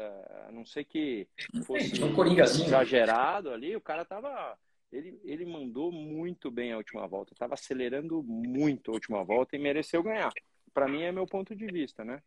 a 0.47 0.51
não 0.51 0.65
sei 0.65 0.83
que 0.83 1.27
fosse 1.63 2.03
um 2.03 2.41
exagerado 2.41 3.51
ali, 3.51 3.75
o 3.75 3.81
cara 3.81 4.01
estava. 4.01 4.57
Ele, 4.91 5.19
ele 5.23 5.45
mandou 5.45 5.91
muito 5.91 6.49
bem 6.49 6.71
a 6.71 6.77
última 6.77 7.05
volta, 7.07 7.33
estava 7.33 7.53
acelerando 7.53 8.23
muito 8.23 8.89
a 8.89 8.93
última 8.95 9.23
volta 9.23 9.55
e 9.55 9.59
mereceu 9.59 10.01
ganhar. 10.01 10.31
Para 10.73 10.87
mim, 10.87 11.03
é 11.03 11.11
meu 11.11 11.27
ponto 11.27 11.55
de 11.55 11.67
vista, 11.67 12.03
né? 12.03 12.23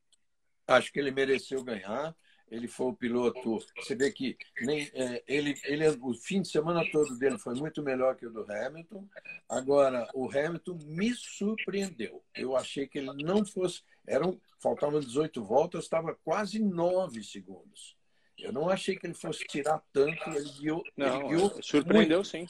Acho 0.66 0.92
que 0.92 1.00
ele 1.00 1.10
mereceu 1.10 1.64
ganhar 1.64 2.14
ele 2.50 2.66
foi 2.66 2.86
o 2.86 2.92
piloto. 2.92 3.58
Você 3.76 3.94
vê 3.94 4.10
que 4.10 4.36
nem, 4.60 4.90
é, 4.92 5.22
ele, 5.26 5.54
ele, 5.64 5.88
o 6.02 6.12
fim 6.14 6.42
de 6.42 6.48
semana 6.48 6.84
todo 6.90 7.16
dele 7.16 7.38
foi 7.38 7.54
muito 7.54 7.82
melhor 7.82 8.16
que 8.16 8.26
o 8.26 8.30
do 8.30 8.44
Hamilton. 8.50 9.08
Agora, 9.48 10.08
o 10.12 10.28
Hamilton 10.28 10.78
me 10.86 11.14
surpreendeu. 11.14 12.22
Eu 12.34 12.56
achei 12.56 12.88
que 12.88 12.98
ele 12.98 13.12
não 13.22 13.44
fosse. 13.44 13.82
Eram, 14.06 14.40
faltavam 14.60 15.00
18 15.00 15.42
voltas, 15.42 15.84
estava 15.84 16.14
quase 16.24 16.58
9 16.58 17.22
segundos. 17.22 17.96
Eu 18.38 18.52
não 18.52 18.68
achei 18.68 18.96
que 18.96 19.06
ele 19.06 19.14
fosse 19.14 19.44
tirar 19.46 19.82
tanto. 19.92 20.30
Ele 20.30 20.50
guiou. 20.58 20.82
Não, 20.96 21.20
ele 21.20 21.28
guiou 21.28 21.62
surpreendeu 21.62 22.18
muito. 22.18 22.28
sim. 22.28 22.46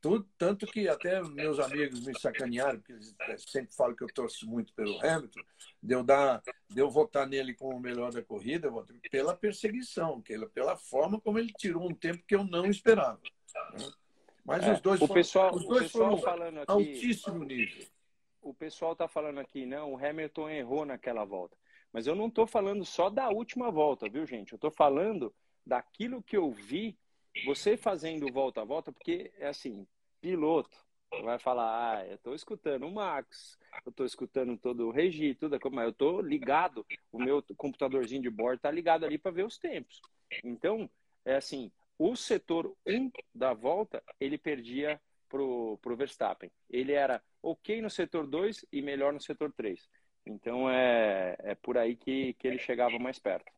Tudo, 0.00 0.26
tanto 0.38 0.66
que 0.66 0.88
até 0.88 1.22
meus 1.22 1.58
amigos 1.60 2.06
me 2.06 2.18
sacanearam, 2.18 2.78
porque 2.78 2.94
eles 2.94 3.14
sempre 3.46 3.74
falam 3.74 3.94
que 3.94 4.02
eu 4.02 4.08
torço 4.08 4.48
muito 4.48 4.72
pelo 4.72 4.98
Hamilton, 5.04 5.40
de 5.82 5.94
eu, 5.94 6.02
dar, 6.02 6.42
de 6.70 6.80
eu 6.80 6.90
votar 6.90 7.28
nele 7.28 7.52
como 7.52 7.76
o 7.76 7.80
melhor 7.80 8.10
da 8.10 8.22
corrida, 8.22 8.70
pela 9.10 9.36
perseguição, 9.36 10.22
pela 10.54 10.74
forma 10.74 11.20
como 11.20 11.38
ele 11.38 11.52
tirou 11.52 11.86
um 11.86 11.94
tempo 11.94 12.24
que 12.26 12.34
eu 12.34 12.44
não 12.44 12.64
esperava. 12.64 13.20
Né? 13.74 13.90
Mas 14.42 14.64
é, 14.64 14.72
os 14.72 14.80
dois, 14.80 15.02
o 15.02 15.06
foram, 15.06 15.20
pessoal, 15.20 15.54
os 15.54 15.66
dois 15.66 15.82
pessoal 15.82 16.16
foram 16.16 16.22
falando 16.22 16.58
aqui, 16.60 16.72
altíssimo 16.72 17.44
nível. 17.44 17.86
O 18.42 18.54
pessoal 18.54 18.92
está 18.92 19.06
falando 19.06 19.38
aqui, 19.38 19.66
não, 19.66 19.92
o 19.92 19.98
Hamilton 19.98 20.48
errou 20.48 20.84
naquela 20.84 21.24
volta. 21.24 21.56
Mas 21.92 22.06
eu 22.06 22.14
não 22.14 22.28
estou 22.28 22.46
falando 22.46 22.84
só 22.84 23.10
da 23.10 23.28
última 23.28 23.70
volta, 23.70 24.08
viu, 24.08 24.24
gente? 24.26 24.52
Eu 24.52 24.56
estou 24.56 24.70
falando 24.70 25.34
daquilo 25.66 26.22
que 26.22 26.36
eu 26.36 26.50
vi 26.50 26.98
você 27.44 27.76
fazendo 27.76 28.32
volta 28.32 28.62
a 28.62 28.64
volta, 28.64 28.92
porque 28.92 29.32
é 29.38 29.48
assim, 29.48 29.86
piloto 30.20 30.76
vai 31.22 31.38
falar, 31.38 31.98
ah, 31.98 32.06
eu 32.06 32.14
estou 32.14 32.34
escutando 32.34 32.86
o 32.86 32.92
Max, 32.92 33.58
eu 33.84 33.90
estou 33.90 34.06
escutando 34.06 34.56
todo 34.56 34.86
o 34.86 34.90
Regi, 34.90 35.34
tudo, 35.34 35.58
mas 35.72 35.84
eu 35.84 35.90
estou 35.90 36.20
ligado, 36.20 36.86
o 37.10 37.18
meu 37.18 37.42
computadorzinho 37.56 38.22
de 38.22 38.30
bordo 38.30 38.56
está 38.56 38.70
ligado 38.70 39.04
ali 39.04 39.18
para 39.18 39.32
ver 39.32 39.44
os 39.44 39.58
tempos. 39.58 40.00
Então, 40.44 40.88
é 41.24 41.34
assim, 41.34 41.70
o 41.98 42.14
setor 42.14 42.74
1 42.86 43.10
da 43.34 43.52
volta, 43.52 44.02
ele 44.20 44.38
perdia 44.38 45.00
pro, 45.28 45.78
pro 45.82 45.96
Verstappen. 45.96 46.50
Ele 46.68 46.92
era 46.92 47.22
ok 47.42 47.80
no 47.80 47.90
setor 47.90 48.26
2 48.26 48.66
e 48.72 48.82
melhor 48.82 49.12
no 49.12 49.20
setor 49.20 49.52
3. 49.52 49.88
Então, 50.26 50.70
é, 50.70 51.36
é 51.38 51.54
por 51.54 51.78
aí 51.78 51.96
que, 51.96 52.34
que 52.34 52.46
ele 52.46 52.58
chegava 52.58 52.98
mais 52.98 53.18
perto. 53.18 53.50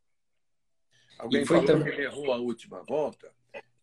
Alguém 1.18 1.44
falou 1.44 1.64
também... 1.64 1.84
que 1.84 1.90
ele 1.90 2.04
errou 2.04 2.32
a 2.32 2.36
última 2.36 2.82
volta? 2.82 3.32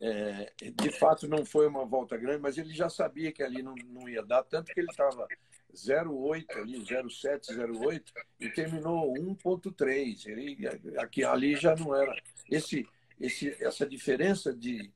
É, 0.02 0.52
de 0.76 0.92
fato, 0.92 1.28
não 1.28 1.46
foi 1.46 1.68
uma 1.68 1.86
volta 1.86 2.18
grande, 2.18 2.42
mas 2.42 2.58
ele 2.58 2.74
já 2.74 2.90
sabia 2.90 3.32
que 3.32 3.44
ali 3.44 3.62
não, 3.62 3.76
não 3.76 4.08
ia 4.08 4.24
dar, 4.24 4.44
tanto 4.44 4.74
que 4.74 4.80
ele 4.80 4.90
estava 4.90 5.28
0,8 5.74 6.58
ali, 6.58 6.80
0,7, 6.80 7.54
0,8 7.54 8.04
e 8.40 8.50
terminou 8.50 9.14
1,3. 9.14 10.28
Ele 10.28 10.58
aqui 10.98 11.24
ali 11.24 11.56
já 11.56 11.76
não 11.76 11.94
era 11.94 12.16
esse, 12.50 12.88
esse 13.20 13.56
essa 13.64 13.86
diferença 13.86 14.54
de 14.54 14.92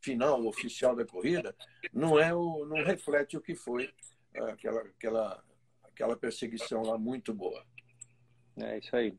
final 0.00 0.46
oficial 0.46 0.94
da 0.94 1.04
corrida 1.04 1.54
não 1.92 2.18
é 2.18 2.32
o 2.32 2.64
não 2.64 2.84
reflete 2.84 3.36
o 3.36 3.40
que 3.40 3.54
foi 3.54 3.92
aquela 4.34 4.80
aquela 4.80 5.44
aquela 5.82 6.16
perseguição 6.16 6.82
lá 6.82 6.96
muito 6.96 7.34
boa. 7.34 7.64
É 8.56 8.78
isso 8.78 8.94
aí. 8.94 9.14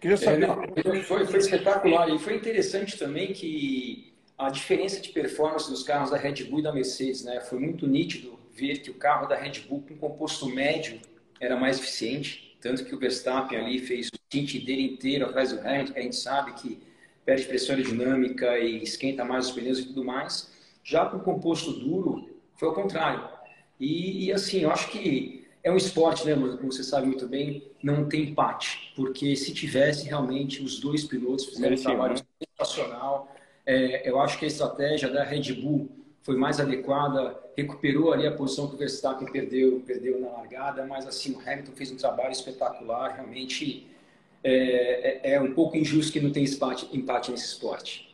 Queria 0.00 0.16
saber. 0.16 0.48
É, 0.76 1.02
foi, 1.02 1.26
foi 1.26 1.38
espetacular 1.38 2.08
e 2.08 2.18
foi 2.18 2.36
interessante 2.36 2.96
também 2.96 3.32
que 3.32 4.14
a 4.36 4.48
diferença 4.50 5.00
de 5.00 5.08
performance 5.08 5.68
dos 5.68 5.82
carros 5.82 6.10
da 6.10 6.16
Red 6.16 6.44
Bull 6.44 6.60
e 6.60 6.62
da 6.62 6.72
Mercedes, 6.72 7.24
né? 7.24 7.40
Foi 7.40 7.58
muito 7.58 7.86
nítido 7.86 8.38
ver 8.52 8.78
que 8.78 8.90
o 8.90 8.94
carro 8.94 9.26
da 9.26 9.36
Red 9.36 9.60
Bull 9.68 9.82
com 9.82 9.96
composto 9.96 10.48
médio 10.48 11.00
era 11.40 11.56
mais 11.56 11.78
eficiente, 11.78 12.56
tanto 12.60 12.84
que 12.84 12.94
o 12.94 12.98
Verstappen 12.98 13.58
ali 13.58 13.80
fez 13.80 14.08
o 14.08 14.18
tint 14.28 14.64
dele 14.64 14.82
inteiro 14.82 15.26
atrás 15.26 15.52
do 15.52 15.60
Hamilton, 15.60 15.92
que 15.92 15.98
a 15.98 16.02
gente 16.02 16.16
sabe 16.16 16.52
que 16.52 16.80
perde 17.24 17.46
pressão 17.46 17.74
aerodinâmica 17.74 18.58
e 18.58 18.82
esquenta 18.82 19.24
mais 19.24 19.48
os 19.48 19.52
pneus 19.52 19.80
e 19.80 19.86
tudo 19.86 20.04
mais. 20.04 20.52
Já 20.84 21.06
com 21.06 21.18
o 21.18 21.20
composto 21.20 21.72
duro, 21.72 22.30
foi 22.54 22.68
ao 22.68 22.74
contrário. 22.74 23.37
E, 23.80 24.26
e 24.26 24.32
assim, 24.32 24.60
eu 24.60 24.70
acho 24.70 24.90
que 24.90 25.46
é 25.62 25.70
um 25.70 25.76
esporte, 25.76 26.26
né, 26.26 26.34
como 26.34 26.72
você 26.72 26.82
sabe 26.82 27.06
muito 27.06 27.26
bem, 27.26 27.62
não 27.82 28.08
tem 28.08 28.30
empate, 28.30 28.92
porque 28.96 29.36
se 29.36 29.52
tivesse 29.52 30.06
realmente 30.06 30.62
os 30.62 30.80
dois 30.80 31.04
pilotos 31.04 31.46
fizeram 31.46 31.76
um 31.76 31.80
trabalho 31.80 32.14
né? 32.14 32.46
sensacional, 32.58 33.34
é, 33.66 34.08
eu 34.08 34.20
acho 34.20 34.38
que 34.38 34.44
a 34.44 34.48
estratégia 34.48 35.10
da 35.10 35.22
Red 35.22 35.52
Bull 35.52 35.88
foi 36.22 36.36
mais 36.36 36.58
adequada, 36.60 37.38
recuperou 37.56 38.12
ali 38.12 38.26
a 38.26 38.32
posição 38.32 38.68
que 38.68 38.74
o 38.74 38.78
Verstappen 38.78 39.30
perdeu, 39.30 39.82
perdeu 39.86 40.20
na 40.20 40.28
largada, 40.28 40.86
mas 40.86 41.06
assim 41.06 41.32
o 41.32 41.40
Hamilton 41.40 41.72
fez 41.72 41.90
um 41.90 41.96
trabalho 41.96 42.32
espetacular, 42.32 43.14
realmente 43.14 43.86
é, 44.42 45.30
é, 45.30 45.34
é 45.34 45.40
um 45.40 45.52
pouco 45.52 45.76
injusto 45.76 46.12
que 46.12 46.20
não 46.20 46.30
tem 46.30 46.44
empate, 46.44 46.88
empate 46.92 47.30
nesse 47.30 47.46
esporte. 47.46 48.07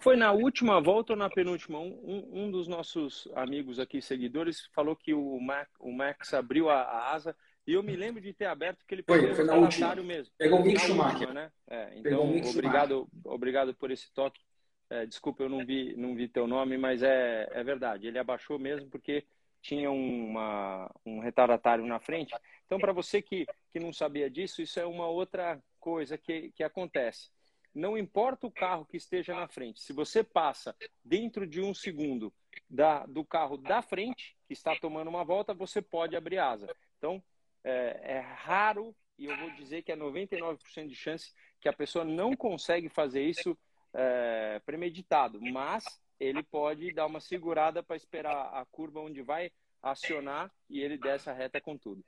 Foi 0.00 0.16
na 0.16 0.32
última 0.32 0.80
volta 0.80 1.12
ou 1.12 1.16
na 1.16 1.28
penúltima? 1.28 1.78
Um, 1.78 2.28
um, 2.32 2.50
dos 2.50 2.66
nossos 2.66 3.28
amigos 3.34 3.78
aqui, 3.78 4.00
seguidores, 4.00 4.66
falou 4.74 4.96
que 4.96 5.12
o, 5.12 5.38
Max, 5.38 5.70
o 5.78 5.92
Max 5.92 6.32
abriu 6.32 6.70
a, 6.70 6.80
a, 6.80 7.12
asa 7.14 7.36
e 7.66 7.74
eu 7.74 7.82
me 7.82 7.94
lembro 7.94 8.20
de 8.20 8.32
ter 8.32 8.46
aberto 8.46 8.84
que 8.86 8.94
ele 8.94 9.02
foi, 9.02 9.34
foi 9.34 9.44
na 9.44 9.54
última. 9.54 9.94
mesmo. 9.96 10.32
Pegou 10.38 10.60
o 10.60 10.64
Mick 10.64 10.80
Schumacher. 10.80 11.28
Última, 11.28 11.34
né? 11.34 11.52
É, 11.68 11.98
então, 11.98 12.34
obrigado, 12.48 13.08
obrigado 13.24 13.74
por 13.74 13.90
esse 13.90 14.10
toque. 14.12 14.40
É, 14.88 15.04
desculpa, 15.04 15.42
eu 15.42 15.50
não 15.50 15.64
vi, 15.64 15.94
não 15.96 16.14
vi 16.14 16.26
teu 16.26 16.46
nome, 16.46 16.78
mas 16.78 17.02
é, 17.02 17.46
é 17.52 17.62
verdade. 17.62 18.06
Ele 18.06 18.18
abaixou 18.18 18.58
mesmo 18.58 18.88
porque 18.88 19.24
tinha 19.60 19.90
uma, 19.90 20.90
um 21.04 21.20
retardatário 21.20 21.84
na 21.84 22.00
frente. 22.00 22.34
Então, 22.64 22.78
para 22.78 22.92
você 22.92 23.20
que, 23.20 23.46
que 23.70 23.78
não 23.78 23.92
sabia 23.92 24.30
disso, 24.30 24.62
isso 24.62 24.80
é 24.80 24.86
uma 24.86 25.06
outra 25.06 25.62
coisa 25.78 26.16
que, 26.16 26.50
que 26.52 26.64
acontece 26.64 27.30
não 27.74 27.96
importa 27.96 28.46
o 28.46 28.50
carro 28.50 28.84
que 28.84 28.96
esteja 28.96 29.34
na 29.34 29.48
frente, 29.48 29.80
se 29.80 29.92
você 29.92 30.24
passa 30.24 30.74
dentro 31.04 31.46
de 31.46 31.60
um 31.60 31.72
segundo 31.72 32.32
da, 32.68 33.06
do 33.06 33.24
carro 33.24 33.56
da 33.56 33.80
frente, 33.82 34.36
que 34.46 34.52
está 34.52 34.74
tomando 34.76 35.08
uma 35.08 35.24
volta, 35.24 35.54
você 35.54 35.80
pode 35.80 36.16
abrir 36.16 36.38
asa. 36.38 36.68
Então, 36.98 37.22
é, 37.62 38.00
é 38.16 38.20
raro, 38.20 38.94
e 39.18 39.26
eu 39.26 39.36
vou 39.36 39.50
dizer 39.52 39.82
que 39.82 39.92
é 39.92 39.96
99% 39.96 40.88
de 40.88 40.94
chance 40.94 41.32
que 41.60 41.68
a 41.68 41.72
pessoa 41.72 42.04
não 42.04 42.34
consegue 42.34 42.88
fazer 42.88 43.22
isso 43.22 43.56
é, 43.92 44.60
premeditado, 44.64 45.40
mas 45.40 45.84
ele 46.18 46.42
pode 46.42 46.92
dar 46.92 47.06
uma 47.06 47.20
segurada 47.20 47.82
para 47.82 47.96
esperar 47.96 48.50
a 48.52 48.64
curva 48.66 49.00
onde 49.00 49.22
vai 49.22 49.50
acionar 49.82 50.50
e 50.68 50.80
ele 50.80 50.98
desce 50.98 51.30
a 51.30 51.32
reta 51.32 51.60
com 51.60 51.76
tudo. 51.76 52.04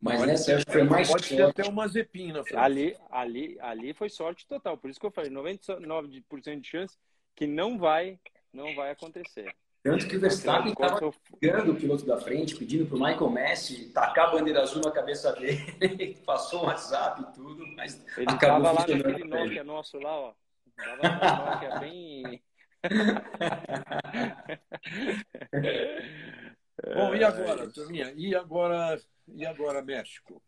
Mas 0.00 0.16
pode 0.16 0.30
nessa 0.30 0.60
foi 0.70 0.84
mais 0.84 1.08
Pode 1.08 1.28
ter 1.28 1.42
até 1.42 1.64
uma 1.64 1.88
zepinha 1.88 2.34
na 2.34 2.44
frente. 2.44 2.56
Ali, 2.56 2.96
ali, 3.10 3.58
ali 3.60 3.92
foi 3.92 4.08
sorte 4.08 4.46
total. 4.46 4.78
Por 4.78 4.90
isso 4.90 5.00
que 5.00 5.06
eu 5.06 5.10
falei, 5.10 5.30
99% 5.30 6.60
de 6.60 6.68
chance 6.68 6.96
que 7.34 7.46
não 7.46 7.78
vai, 7.78 8.18
não 8.52 8.74
vai 8.74 8.90
acontecer. 8.90 9.54
Tanto 9.82 10.08
que 10.08 10.16
o 10.16 10.20
Verstappen 10.20 10.72
estava 10.72 11.12
ligando 11.40 11.72
o 11.72 11.76
piloto 11.76 12.04
da 12.04 12.20
frente, 12.20 12.56
pedindo 12.56 12.84
para 12.86 12.96
o 12.96 13.00
Michael 13.00 13.30
Messi 13.30 13.92
tacar 13.92 14.28
a 14.28 14.32
bandeira 14.32 14.62
azul 14.62 14.82
na 14.82 14.90
cabeça 14.90 15.32
dele. 15.32 16.18
Passou 16.26 16.62
um 16.62 16.66
WhatsApp 16.66 17.22
e 17.22 17.26
tudo, 17.34 17.64
mas 17.76 18.04
ele 18.16 18.30
estava 18.30 18.58
lá 18.58 18.74
naquele 18.74 19.24
Nokia 19.24 19.64
nosso 19.64 19.98
lá, 19.98 20.16
ó. 20.16 20.34
Tava 20.76 21.52
Nokia 21.52 21.78
bem... 21.78 22.42
Bom, 26.94 27.14
e 27.14 27.24
agora, 27.24 27.68
turminha? 27.70 28.12
E 28.16 28.34
agora 28.34 29.00
e 29.34 29.44
agora 29.44 29.82
México? 29.82 30.42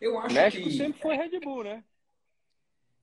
Eu 0.00 0.18
acho 0.18 0.34
México 0.34 0.64
que... 0.64 0.76
sempre 0.76 1.00
foi 1.00 1.16
Red 1.16 1.40
Bull, 1.40 1.64
né? 1.64 1.84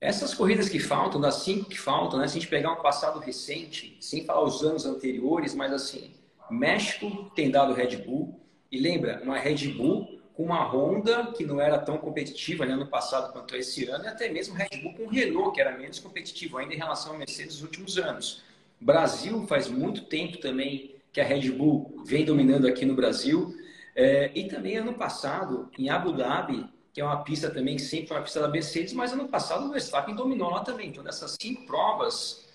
Essas 0.00 0.34
corridas 0.34 0.68
que 0.68 0.80
faltam, 0.80 1.20
das 1.20 1.36
cinco 1.36 1.68
que 1.68 1.78
faltam, 1.78 2.18
né? 2.18 2.26
Se 2.26 2.36
a 2.36 2.40
gente 2.40 2.50
pegar 2.50 2.72
um 2.72 2.82
passado 2.82 3.20
recente, 3.20 3.96
sem 4.00 4.24
falar 4.24 4.42
os 4.42 4.62
anos 4.62 4.84
anteriores, 4.84 5.54
mas 5.54 5.72
assim, 5.72 6.12
México 6.50 7.30
tem 7.36 7.50
dado 7.50 7.72
Red 7.72 7.98
Bull. 7.98 8.40
E 8.70 8.80
lembra, 8.80 9.22
uma 9.22 9.38
Red 9.38 9.68
Bull 9.68 10.20
com 10.34 10.44
uma 10.44 10.64
Honda 10.64 11.32
que 11.32 11.44
não 11.44 11.60
era 11.60 11.78
tão 11.78 11.98
competitiva 11.98 12.64
né, 12.64 12.72
ano 12.72 12.86
passado 12.86 13.32
quanto 13.32 13.54
esse 13.54 13.84
ano, 13.86 14.04
e 14.04 14.08
até 14.08 14.28
mesmo 14.28 14.54
Red 14.54 14.80
Bull 14.82 14.94
com 14.94 15.06
Renault, 15.06 15.54
que 15.54 15.60
era 15.60 15.76
menos 15.76 15.98
competitivo 15.98 16.58
ainda 16.58 16.74
em 16.74 16.78
relação 16.78 17.14
à 17.14 17.18
Mercedes 17.18 17.54
nos 17.56 17.62
últimos 17.62 17.98
anos. 17.98 18.42
Brasil 18.80 19.46
faz 19.46 19.68
muito 19.68 20.06
tempo 20.06 20.38
também 20.38 20.91
que 21.12 21.20
a 21.20 21.24
Red 21.24 21.50
Bull 21.50 22.02
vem 22.04 22.24
dominando 22.24 22.66
aqui 22.66 22.84
no 22.84 22.94
Brasil. 22.94 23.54
É, 23.94 24.30
e 24.34 24.48
também 24.48 24.76
ano 24.76 24.94
passado, 24.94 25.70
em 25.78 25.90
Abu 25.90 26.12
Dhabi, 26.12 26.66
que 26.92 27.00
é 27.00 27.04
uma 27.04 27.22
pista 27.22 27.50
também 27.50 27.76
que 27.76 27.82
sempre 27.82 28.08
foi 28.08 28.16
uma 28.16 28.22
pista 28.22 28.40
da 28.40 28.48
Mercedes, 28.48 28.92
mas 28.92 29.12
ano 29.12 29.28
passado 29.28 29.66
o 29.66 29.70
Verstappen 29.70 30.14
dominou 30.14 30.50
lá 30.50 30.60
também. 30.60 30.88
Então, 30.88 31.04
dessas 31.04 31.36
cinco 31.40 31.66
provas, 31.66 32.48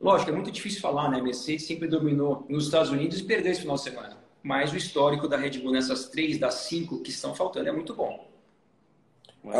lógico, 0.00 0.30
é 0.30 0.34
muito 0.34 0.50
difícil 0.50 0.80
falar, 0.80 1.10
né? 1.10 1.20
Mercedes 1.20 1.66
sempre 1.66 1.88
dominou 1.88 2.46
nos 2.48 2.66
Estados 2.66 2.90
Unidos 2.90 3.20
e 3.20 3.24
perdeu 3.24 3.52
esse 3.52 3.62
final 3.62 3.76
de 3.76 3.82
semana. 3.82 4.18
Mas 4.42 4.72
o 4.72 4.76
histórico 4.76 5.28
da 5.28 5.36
Red 5.36 5.58
Bull 5.60 5.72
nessas 5.72 6.08
três 6.08 6.38
das 6.38 6.54
cinco 6.54 7.02
que 7.02 7.10
estão 7.10 7.34
faltando 7.34 7.68
é 7.68 7.72
muito 7.72 7.94
bom. 7.94 8.30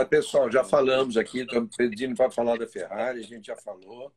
Pessoal, 0.08 0.50
já 0.50 0.62
falamos 0.62 1.16
aqui, 1.16 1.40
estamos 1.40 1.74
pedindo 1.76 2.14
para 2.14 2.30
falar 2.30 2.56
da 2.56 2.66
Ferrari, 2.66 3.20
a 3.20 3.22
gente 3.22 3.46
já 3.46 3.56
falou. 3.56 4.12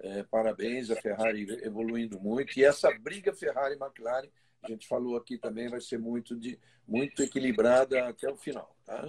É, 0.00 0.22
parabéns, 0.24 0.90
a 0.90 0.96
Ferrari 0.96 1.46
evoluindo 1.62 2.20
muito. 2.20 2.58
E 2.58 2.64
essa 2.64 2.90
briga 2.98 3.32
Ferrari-McLaren 3.32 4.28
a 4.64 4.68
gente 4.68 4.88
falou 4.88 5.16
aqui 5.16 5.36
também, 5.36 5.68
vai 5.68 5.80
ser 5.80 5.98
muito, 5.98 6.34
de, 6.34 6.58
muito 6.88 7.22
equilibrada 7.22 8.08
até 8.08 8.30
o 8.30 8.36
final. 8.36 8.74
Tá? 8.84 9.06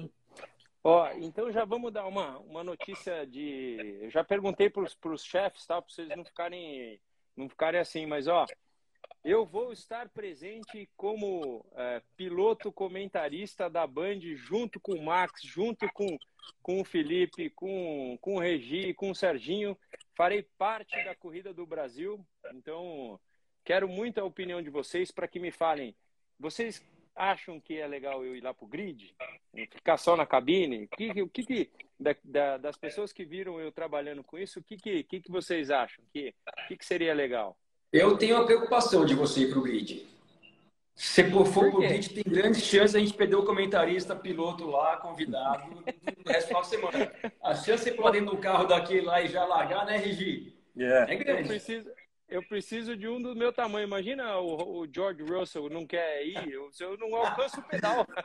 Ó, 0.83 1.09
então 1.13 1.51
já 1.51 1.63
vamos 1.63 1.93
dar 1.93 2.05
uma, 2.05 2.37
uma 2.39 2.63
notícia 2.63 3.25
de. 3.25 3.99
Eu 4.01 4.11
já 4.11 4.23
perguntei 4.23 4.69
para 4.69 4.83
os 4.83 5.23
chefes, 5.23 5.65
tá? 5.65 5.81
Para 5.81 5.91
vocês 5.91 6.09
não 6.09 6.25
ficarem, 6.25 6.99
não 7.35 7.49
ficarem 7.49 7.79
assim, 7.79 8.05
mas 8.05 8.27
ó, 8.27 8.45
eu 9.23 9.45
vou 9.45 9.71
estar 9.71 10.09
presente 10.09 10.89
como 10.95 11.65
é, 11.75 12.01
piloto 12.17 12.71
comentarista 12.71 13.69
da 13.69 13.87
Band, 13.87 14.19
junto 14.35 14.79
com 14.79 14.93
o 14.93 15.05
Max, 15.05 15.41
junto 15.41 15.87
com, 15.93 16.19
com 16.61 16.81
o 16.81 16.85
Felipe, 16.85 17.49
com, 17.49 18.17
com 18.21 18.35
o 18.35 18.39
Regi, 18.39 18.93
com 18.93 19.09
o 19.09 19.15
Serginho. 19.15 19.75
Farei 20.15 20.43
parte 20.57 20.95
da 21.03 21.15
Corrida 21.15 21.53
do 21.53 21.65
Brasil. 21.65 22.25
Então, 22.53 23.19
Quero 23.65 23.89
muito 23.89 24.19
a 24.19 24.23
opinião 24.23 24.61
de 24.61 24.69
vocês 24.69 25.09
para 25.09 25.27
que 25.27 25.39
me 25.39 25.49
falem. 25.49 25.95
Vocês 26.39 26.85
acham 27.15 27.59
que 27.59 27.75
é 27.75 27.87
legal 27.87 28.23
eu 28.23 28.35
ir 28.35 28.41
lá 28.41 28.53
para 28.53 28.63
o 28.63 28.67
grid? 28.67 29.15
Ficar 29.71 29.97
só 29.97 30.15
na 30.15 30.25
cabine? 30.25 30.83
O 30.83 30.87
que, 30.95 31.21
o 31.23 31.27
que, 31.27 31.43
que 31.43 31.71
da, 31.99 32.15
da, 32.23 32.57
das 32.57 32.77
pessoas 32.77 33.11
que 33.11 33.25
viram 33.25 33.59
eu 33.59 33.71
trabalhando 33.71 34.23
com 34.23 34.37
isso, 34.37 34.59
o 34.59 34.63
que, 34.63 34.77
que, 34.77 35.03
que, 35.03 35.19
que 35.19 35.31
vocês 35.31 35.71
acham? 35.71 36.05
Que, 36.13 36.35
que, 36.67 36.77
que 36.77 36.85
seria 36.85 37.13
legal? 37.15 37.57
Eu 37.91 38.15
tenho 38.17 38.37
a 38.37 38.45
preocupação 38.45 39.03
de 39.03 39.15
você 39.15 39.41
ir 39.41 39.49
para 39.49 39.59
o 39.59 39.63
grid. 39.63 40.05
Se 40.95 41.29
for 41.29 41.51
para 41.51 41.67
o 41.67 41.79
grid, 41.79 42.09
tem 42.09 42.23
grandes 42.25 42.63
chances 42.63 42.91
de 42.91 42.97
a 42.97 42.99
gente 43.01 43.13
perder 43.13 43.35
o 43.35 43.43
comentarista, 43.43 44.15
piloto 44.15 44.65
lá, 44.65 44.95
convidado, 44.95 45.69
do 45.75 46.31
resto 46.31 46.53
da 46.53 46.63
semana. 46.63 47.11
A 47.43 47.53
chance 47.53 47.83
de 47.83 47.89
você 47.89 47.91
pular 47.91 48.11
dentro 48.11 48.31
do 48.31 48.37
carro 48.37 48.65
daquele 48.65 49.01
lá 49.01 49.21
e 49.21 49.27
já 49.27 49.43
largar, 49.43 49.85
né, 49.85 49.97
Regi? 49.97 50.55
Yeah. 50.75 51.11
É 51.11 51.15
grande. 51.17 51.41
Eu 51.41 51.47
preciso, 51.47 51.91
eu 52.29 52.43
preciso 52.43 52.97
de 52.97 53.07
um 53.09 53.21
do 53.21 53.35
meu 53.35 53.51
tamanho. 53.51 53.85
Imagina 53.85 54.37
o, 54.37 54.79
o 54.79 54.87
George 54.89 55.21
Russell 55.23 55.69
não 55.69 55.85
quer 55.85 56.25
ir, 56.25 56.49
eu, 56.49 56.69
eu 56.79 56.97
não 56.97 57.13
alcanço 57.15 57.59
o 57.59 57.63
pedal. 57.63 58.07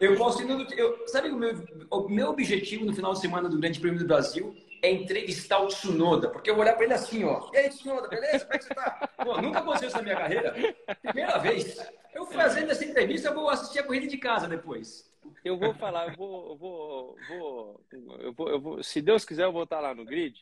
Eu 0.00 0.16
posso 0.16 0.42
ir 0.42 0.46
no, 0.46 0.60
eu, 0.72 1.06
Sabe 1.06 1.30
o 1.30 1.36
meu, 1.36 1.54
o 1.88 2.08
meu 2.08 2.30
objetivo 2.30 2.84
no 2.84 2.92
final 2.92 3.12
de 3.12 3.20
semana 3.20 3.48
do 3.48 3.56
Grande 3.56 3.78
Prêmio 3.78 4.00
do 4.00 4.04
Brasil 4.04 4.52
é 4.82 4.90
entrevistar 4.90 5.60
o 5.60 5.68
Tsunoda, 5.68 6.28
porque 6.28 6.50
eu 6.50 6.54
vou 6.54 6.64
olhar 6.64 6.74
para 6.74 6.84
ele 6.84 6.94
assim, 6.94 7.24
ó. 7.24 7.48
E 7.52 7.56
aí, 7.56 7.68
Tsunoda, 7.68 8.08
beleza? 8.08 8.44
Como 8.44 8.54
é 8.54 8.58
que 8.58 8.64
você 8.64 8.74
tá? 8.74 9.08
Pô, 9.16 9.40
nunca 9.40 9.60
aconteceu 9.60 9.88
isso 9.88 9.96
na 9.96 10.02
minha 10.02 10.16
carreira. 10.16 10.54
Primeira 11.00 11.38
vez. 11.38 11.78
Eu 12.14 12.26
fazendo 12.26 12.70
essa 12.70 12.84
entrevista, 12.84 13.28
eu 13.28 13.34
vou 13.34 13.48
assistir 13.48 13.80
a 13.80 13.82
corrida 13.82 14.06
de 14.06 14.16
casa 14.16 14.46
depois. 14.46 15.12
Eu 15.44 15.58
vou 15.58 15.74
falar, 15.74 16.08
eu 16.08 16.16
vou, 16.16 16.50
eu 16.50 16.56
vou, 16.56 17.18
vou, 17.28 17.80
eu 18.20 18.32
vou, 18.32 18.48
eu 18.48 18.60
vou, 18.60 18.82
se 18.82 19.02
Deus 19.02 19.24
quiser, 19.24 19.44
eu 19.44 19.52
vou 19.52 19.64
estar 19.64 19.80
lá 19.80 19.94
no 19.94 20.04
grid. 20.04 20.40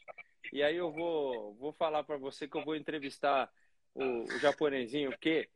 E 0.53 0.62
aí 0.62 0.77
eu 0.77 0.93
vou, 0.93 1.55
vou 1.55 1.73
falar 1.73 2.05
para 2.05 2.16
você 2.16 2.47
que 2.47 2.57
eu 2.57 2.64
vou 2.64 2.77
entrevistar 2.77 3.51
o, 3.95 4.25
o 4.25 4.39
japonesinho, 4.39 5.11
porque 5.11 5.49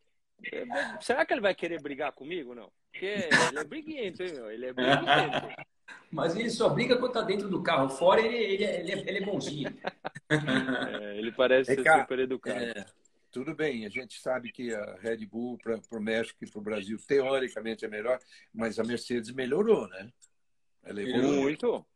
é, 0.52 0.64
será 1.00 1.24
que 1.24 1.32
ele 1.32 1.40
vai 1.40 1.54
querer 1.54 1.80
brigar 1.80 2.12
comigo, 2.12 2.54
não? 2.54 2.70
Porque 2.90 3.06
ele 3.06 3.58
é 3.58 3.64
briguento, 3.64 4.22
hein, 4.22 4.32
meu? 4.32 4.50
Ele 4.50 4.66
é 4.66 4.72
briguento. 4.72 5.66
Mas 6.10 6.36
ele 6.36 6.50
só 6.50 6.68
briga 6.68 6.96
quando 6.96 7.12
tá 7.12 7.22
dentro 7.22 7.48
do 7.48 7.62
carro. 7.62 7.88
Fora 7.88 8.20
ele, 8.20 8.36
ele, 8.36 8.64
é, 8.64 8.80
ele, 8.80 8.92
é, 8.92 8.98
ele 8.98 9.18
é 9.18 9.24
bonzinho. 9.24 9.76
É, 10.30 11.18
ele 11.18 11.32
parece 11.32 11.74
ser 11.74 12.00
super 12.00 12.18
educado. 12.18 12.58
É, 12.58 12.86
tudo 13.36 13.54
bem, 13.54 13.84
a 13.84 13.90
gente 13.90 14.18
sabe 14.18 14.50
que 14.50 14.74
a 14.74 14.94
Red 14.94 15.26
Bull 15.26 15.58
para 15.58 15.78
o 15.92 16.00
México 16.00 16.42
e 16.42 16.50
para 16.50 16.58
o 16.58 16.62
Brasil, 16.62 16.96
teoricamente, 17.06 17.84
é 17.84 17.88
melhor, 17.88 18.18
mas 18.50 18.78
a 18.78 18.82
Mercedes 18.82 19.30
melhorou, 19.30 19.86
né? 19.88 20.10
Ela 20.82 21.02
evoluiu. 21.02 21.42
Muito. 21.42 21.86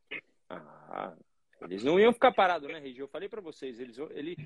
Ah, 0.51 1.17
eles 1.63 1.83
não 1.83 1.99
iam 1.99 2.13
ficar 2.13 2.33
parados, 2.33 2.69
né, 2.69 2.79
Regi? 2.79 2.99
Eu 2.99 3.09
falei 3.09 3.27
para 3.27 3.41
vocês, 3.41 3.81
eles, 3.81 3.97
ele, 4.11 4.37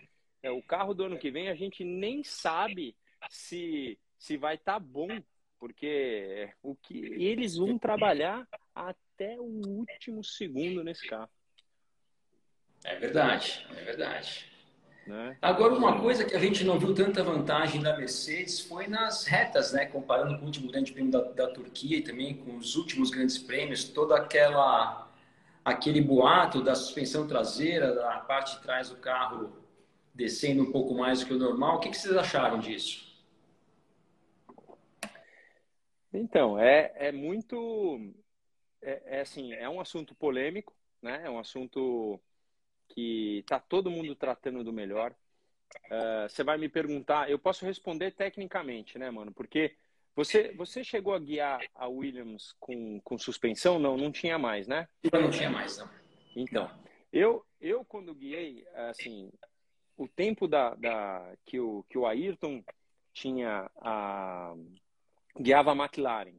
é, 0.41 0.53
o 0.53 0.63
carro 0.63 0.95
do 0.95 1.03
ano 1.03 1.19
que 1.19 1.33
vem 1.33 1.49
a 1.49 1.55
gente 1.57 1.83
nem 1.83 2.23
sabe 2.23 2.95
se, 3.29 3.99
se 4.17 4.37
vai 4.37 4.55
estar 4.55 4.75
tá 4.75 4.79
bom, 4.79 5.21
porque 5.59 6.49
o 6.63 6.77
que 6.77 6.97
eles 6.97 7.57
vão 7.57 7.77
trabalhar 7.77 8.47
até 8.73 9.35
o 9.41 9.67
último 9.67 10.23
segundo 10.23 10.85
nesse 10.85 11.09
carro. 11.09 11.31
É 12.85 12.95
verdade, 12.95 13.67
é 13.71 13.83
verdade. 13.83 14.54
Né? 15.07 15.37
Agora, 15.43 15.75
uma 15.75 16.01
coisa 16.01 16.25
que 16.25 16.35
a 16.35 16.39
gente 16.39 16.65
não 16.65 16.79
viu 16.79 16.95
tanta 16.95 17.23
vantagem 17.23 17.83
da 17.83 17.97
Mercedes 17.97 18.61
foi 18.61 18.87
nas 18.87 19.25
retas, 19.25 19.73
né? 19.73 19.85
Comparando 19.85 20.37
com 20.37 20.43
o 20.43 20.47
último 20.47 20.71
Grande 20.71 20.93
Prêmio 20.93 21.13
da, 21.13 21.21
da 21.21 21.49
Turquia 21.49 21.99
e 21.99 22.03
também 22.03 22.35
com 22.35 22.57
os 22.57 22.75
últimos 22.75 23.11
grandes 23.11 23.37
prêmios, 23.37 23.85
toda 23.85 24.17
aquela 24.17 25.11
aquele 25.65 26.01
boato 26.01 26.63
da 26.63 26.75
suspensão 26.75 27.27
traseira, 27.27 27.95
da 27.95 28.19
parte 28.19 28.57
de 28.57 28.63
trás 28.63 28.91
do 28.91 28.97
carro 28.97 29.65
descendo 30.15 30.63
um 30.63 30.71
pouco 30.71 30.95
mais 30.95 31.21
do 31.21 31.27
que 31.27 31.33
o 31.33 31.39
normal. 31.39 31.77
O 31.77 31.81
que, 31.81 31.91
que 31.91 31.97
vocês 31.97 32.17
acharam 32.17 32.59
disso? 32.59 33.13
Então, 36.13 36.59
é, 36.59 36.93
é 36.95 37.13
muito. 37.13 38.15
É, 38.81 39.19
é, 39.19 39.21
assim, 39.23 39.53
é 39.53 39.69
um 39.69 39.81
assunto 39.81 40.15
polêmico, 40.15 40.73
né? 41.03 41.23
É 41.25 41.31
um 41.31 41.39
assunto 41.39 42.21
que 42.89 43.39
está 43.39 43.59
todo 43.59 43.91
mundo 43.91 44.15
tratando 44.15 44.63
do 44.63 44.73
melhor. 44.73 45.15
Uh, 45.87 46.29
você 46.29 46.45
vai 46.45 46.57
me 46.57 46.69
perguntar, 46.69 47.31
eu 47.31 47.39
posso 47.39 47.65
responder 47.65 48.13
tecnicamente, 48.13 48.99
né, 48.99 49.11
mano? 49.11 49.33
Porque 49.33 49.77
você, 50.15 50.53
você 50.53 50.85
chegou 50.85 51.15
a 51.15 51.19
guiar 51.19 51.61
a 51.75 51.89
Williams 51.89 52.55
com, 52.61 53.01
com 53.01 53.19
suspensão? 53.19 53.79
Não, 53.79 53.97
não 53.97 54.13
tinha 54.13 54.39
mais, 54.39 54.69
né? 54.69 54.89
Não 55.13 55.31
tinha 55.31 55.51
mais, 55.51 55.79
não. 55.79 55.91
Então, 56.37 56.71
eu, 57.13 57.45
eu 57.61 57.85
quando 57.85 58.15
guiei, 58.15 58.65
assim, 58.75 59.33
o 59.97 60.07
tempo 60.07 60.47
da, 60.47 60.75
da, 60.75 61.37
que, 61.45 61.59
o, 61.59 61.85
que 61.89 61.99
o 61.99 62.07
Ayrton 62.07 62.63
tinha 63.13 63.71
a, 63.77 64.55
guiava 65.39 65.73
a 65.73 65.77
McLaren, 65.77 66.37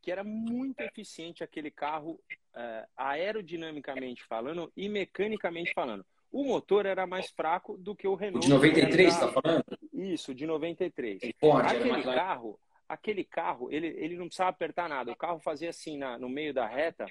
que 0.00 0.10
era 0.10 0.24
muito 0.24 0.80
eficiente 0.80 1.44
aquele 1.44 1.70
carro 1.70 2.18
uh, 2.54 2.88
aerodinamicamente 2.96 4.24
falando 4.24 4.72
e 4.76 4.88
mecanicamente 4.88 5.72
falando. 5.74 6.04
O 6.30 6.44
motor 6.44 6.86
era 6.86 7.06
mais 7.06 7.30
fraco 7.30 7.76
do 7.76 7.94
que 7.94 8.08
o 8.08 8.14
Renault. 8.14 8.46
De 8.46 8.52
93, 8.52 9.12
está 9.12 9.28
falando? 9.28 9.64
Isso, 9.92 10.34
de 10.34 10.46
93. 10.46 11.20
Ford, 11.38 11.66
aquele 11.66 12.02
carro, 12.02 12.60
aquele 12.88 13.24
carro, 13.24 13.70
ele, 13.70 13.88
ele 13.88 14.16
não 14.16 14.26
precisava 14.26 14.50
apertar 14.50 14.88
nada. 14.88 15.12
O 15.12 15.16
carro 15.16 15.38
fazia 15.38 15.68
assim 15.70 15.98
na, 15.98 16.18
no 16.18 16.28
meio 16.28 16.54
da 16.54 16.66
reta 16.66 17.06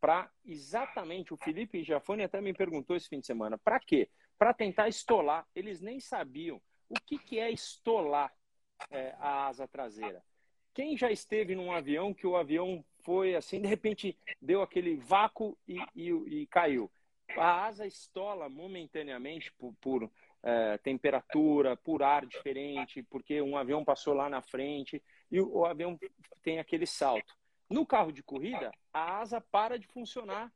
para 0.00 0.30
exatamente. 0.44 1.34
O 1.34 1.36
Felipe 1.36 1.82
Jafone 1.82 2.22
até 2.22 2.40
me 2.40 2.54
perguntou 2.54 2.96
esse 2.96 3.08
fim 3.08 3.18
de 3.18 3.26
semana: 3.26 3.58
para 3.58 3.80
quê? 3.80 4.08
Para 4.38 4.54
tentar 4.54 4.88
estolar. 4.88 5.46
Eles 5.54 5.80
nem 5.80 5.98
sabiam 5.98 6.60
o 6.88 6.94
que, 7.06 7.18
que 7.18 7.38
é 7.38 7.50
estolar 7.50 8.32
é, 8.90 9.14
a 9.18 9.46
asa 9.48 9.66
traseira. 9.66 10.22
Quem 10.72 10.96
já 10.96 11.10
esteve 11.10 11.54
num 11.54 11.72
avião 11.72 12.14
que 12.14 12.26
o 12.26 12.36
avião 12.36 12.84
foi 13.00 13.34
assim, 13.34 13.60
de 13.60 13.66
repente 13.66 14.16
deu 14.40 14.62
aquele 14.62 14.96
vácuo 14.96 15.56
e, 15.66 15.78
e, 15.94 16.10
e 16.10 16.46
caiu. 16.46 16.90
A 17.36 17.66
asa 17.66 17.86
estola 17.86 18.48
momentaneamente 18.48 19.52
por, 19.52 19.74
por 19.80 20.10
é, 20.42 20.78
temperatura, 20.78 21.76
por 21.76 22.02
ar 22.02 22.26
diferente, 22.26 23.02
porque 23.02 23.40
um 23.40 23.56
avião 23.56 23.84
passou 23.84 24.14
lá 24.14 24.28
na 24.28 24.40
frente 24.40 25.02
e 25.30 25.40
o, 25.40 25.58
o 25.58 25.64
avião 25.64 25.98
tem 26.42 26.58
aquele 26.58 26.86
salto. 26.86 27.34
No 27.68 27.86
carro 27.86 28.10
de 28.10 28.22
corrida, 28.22 28.72
a 28.92 29.18
asa 29.18 29.40
para 29.40 29.78
de 29.78 29.86
funcionar 29.86 30.52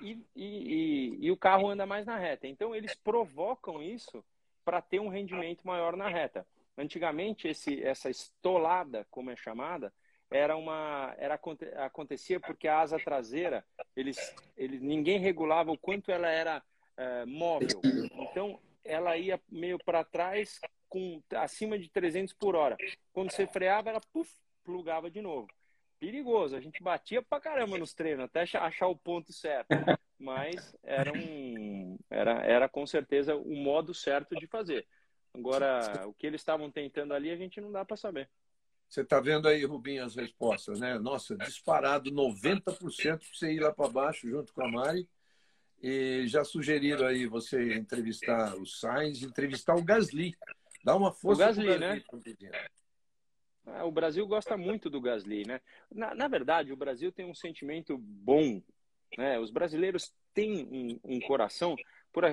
e, 0.00 0.24
e, 0.34 1.18
e, 1.20 1.30
o 1.30 1.36
carro 1.36 1.68
anda 1.68 1.86
mais 1.86 2.06
na 2.06 2.16
reta. 2.16 2.46
Então, 2.46 2.74
eles 2.74 2.94
provocam 2.94 3.82
isso 3.82 4.24
para 4.64 4.80
ter 4.80 5.00
um 5.00 5.08
rendimento 5.08 5.66
maior 5.66 5.96
na 5.96 6.08
reta. 6.08 6.46
Antigamente, 6.78 7.48
esse, 7.48 7.82
essa 7.82 8.10
estolada, 8.10 9.06
como 9.10 9.30
é 9.30 9.36
chamada, 9.36 9.92
era 10.30 10.56
uma 10.56 11.14
era 11.18 11.38
acontecia 11.84 12.40
porque 12.40 12.66
a 12.66 12.80
asa 12.80 12.98
traseira 12.98 13.64
eles, 13.94 14.34
eles 14.56 14.80
ninguém 14.80 15.18
regulava 15.18 15.70
o 15.70 15.78
quanto 15.78 16.10
ela 16.10 16.28
era 16.28 16.62
é, 16.96 17.24
móvel. 17.24 17.80
Então 18.12 18.60
ela 18.84 19.16
ia 19.16 19.40
meio 19.48 19.78
para 19.78 20.04
trás 20.04 20.60
com 20.88 21.22
acima 21.34 21.78
de 21.78 21.88
300 21.90 22.34
por 22.34 22.54
hora. 22.54 22.76
Quando 23.12 23.30
você 23.30 23.46
freava 23.46 23.90
ela 23.90 24.00
puf, 24.12 24.30
plugava 24.64 25.10
de 25.10 25.20
novo. 25.20 25.48
Perigoso 25.98 26.56
a 26.56 26.60
gente 26.60 26.82
batia 26.82 27.22
pra 27.22 27.40
caramba 27.40 27.78
nos 27.78 27.94
treinos 27.94 28.24
até 28.24 28.42
achar 28.58 28.88
o 28.88 28.96
ponto 28.96 29.32
certo. 29.32 29.68
Mas 30.18 30.76
era 30.82 31.12
um 31.12 31.98
era 32.10 32.44
era 32.44 32.68
com 32.68 32.86
certeza 32.86 33.36
o 33.36 33.54
modo 33.54 33.94
certo 33.94 34.34
de 34.34 34.46
fazer 34.46 34.86
agora 35.36 36.06
o 36.06 36.14
que 36.14 36.26
eles 36.26 36.40
estavam 36.40 36.70
tentando 36.70 37.14
ali 37.14 37.30
a 37.30 37.36
gente 37.36 37.60
não 37.60 37.70
dá 37.70 37.84
para 37.84 37.96
saber 37.96 38.28
você 38.88 39.02
está 39.02 39.20
vendo 39.20 39.48
aí, 39.48 39.64
Rubinho, 39.64 40.04
as 40.04 40.14
respostas, 40.14 40.78
né? 40.78 40.98
Nossa, 40.98 41.36
disparado 41.36 42.10
90% 42.10 43.18
para 43.18 43.28
você 43.32 43.52
ir 43.52 43.60
lá 43.60 43.72
para 43.72 43.88
baixo 43.88 44.28
junto 44.28 44.52
com 44.52 44.64
a 44.64 44.70
Mari. 44.70 45.08
E 45.82 46.26
já 46.26 46.44
sugeriram 46.44 47.06
aí 47.06 47.26
você 47.26 47.74
entrevistar 47.74 48.54
o 48.56 48.64
Sainz, 48.64 49.22
entrevistar 49.22 49.74
o 49.74 49.84
Gasly. 49.84 50.34
Dá 50.84 50.96
uma 50.96 51.12
força 51.12 51.42
o 51.42 51.46
Gasly, 51.46 51.66
Gasly 51.66 52.48
né? 52.48 52.66
É, 53.66 53.82
o 53.82 53.90
Brasil 53.90 54.26
gosta 54.26 54.56
muito 54.56 54.88
do 54.88 55.00
Gasly, 55.00 55.44
né? 55.46 55.60
Na, 55.90 56.14
na, 56.14 56.28
verdade, 56.28 56.72
o 56.72 56.76
Brasil 56.76 57.10
tem 57.10 57.26
um 57.26 57.34
sentimento 57.34 57.98
bom, 57.98 58.62
né? 59.18 59.38
Os 59.38 59.50
brasileiros 59.50 60.14
têm 60.32 60.64
um, 60.64 61.16
um 61.16 61.20
coração. 61.20 61.76
Por 62.16 62.24
a, 62.24 62.30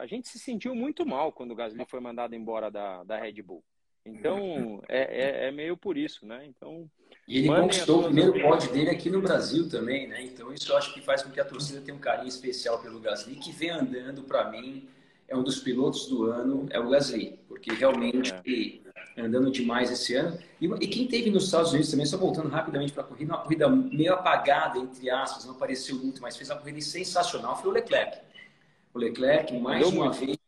a, 0.00 0.06
gente 0.06 0.28
se 0.28 0.38
sentiu 0.38 0.74
muito 0.74 1.06
mal 1.06 1.32
quando 1.32 1.52
o 1.52 1.54
Gasly 1.54 1.86
foi 1.88 1.98
mandado 1.98 2.34
embora 2.34 2.70
da, 2.70 3.02
da 3.04 3.16
Red 3.16 3.40
Bull. 3.40 3.64
Então, 4.04 4.82
é, 4.86 4.98
é, 4.98 5.48
é, 5.48 5.50
meio 5.50 5.78
por 5.78 5.96
isso, 5.96 6.26
né? 6.26 6.44
Então, 6.44 6.90
e 7.26 7.38
ele 7.38 7.48
conquistou 7.48 8.00
o 8.00 8.04
primeiro 8.04 8.38
pódio 8.38 8.70
dele 8.70 8.90
aqui 8.90 9.08
no 9.08 9.22
Brasil 9.22 9.66
também, 9.66 10.06
né? 10.06 10.22
Então, 10.22 10.52
isso 10.52 10.70
eu 10.70 10.76
acho 10.76 10.92
que 10.92 11.00
faz 11.00 11.22
com 11.22 11.30
que 11.30 11.40
a 11.40 11.44
torcida 11.46 11.80
tenha 11.80 11.96
um 11.96 12.00
carinho 12.00 12.28
especial 12.28 12.82
pelo 12.82 13.00
Gasly, 13.00 13.36
que 13.36 13.50
vem 13.50 13.70
andando, 13.70 14.24
para 14.24 14.50
mim, 14.50 14.86
é 15.26 15.34
um 15.34 15.42
dos 15.42 15.58
pilotos 15.58 16.06
do 16.06 16.24
ano, 16.24 16.66
é 16.68 16.78
o 16.78 16.90
Gasly, 16.90 17.38
porque 17.48 17.72
realmente 17.72 18.30
é. 18.30 19.22
andando 19.22 19.50
demais 19.50 19.90
esse 19.90 20.14
ano. 20.14 20.38
E, 20.60 20.66
e, 20.66 20.86
quem 20.86 21.08
teve 21.08 21.30
nos 21.30 21.46
Estados 21.46 21.70
Unidos 21.70 21.90
também, 21.90 22.04
só 22.04 22.18
voltando 22.18 22.50
rapidamente 22.50 22.92
para 22.92 23.02
a 23.02 23.06
corrida, 23.06 23.32
uma 23.32 23.42
corrida 23.42 23.70
meio 23.70 24.12
apagada, 24.12 24.78
entre 24.78 25.08
aspas, 25.08 25.46
não 25.46 25.54
apareceu 25.54 25.96
muito, 25.96 26.20
mas 26.20 26.36
fez 26.36 26.50
uma 26.50 26.58
corrida 26.58 26.78
sensacional, 26.82 27.56
foi 27.56 27.70
o 27.70 27.72
Leclerc. 27.72 28.33
O 28.94 28.98
Leclerc, 28.98 29.52
mais 29.58 29.84
uma 29.88 30.12
vez, 30.12 30.38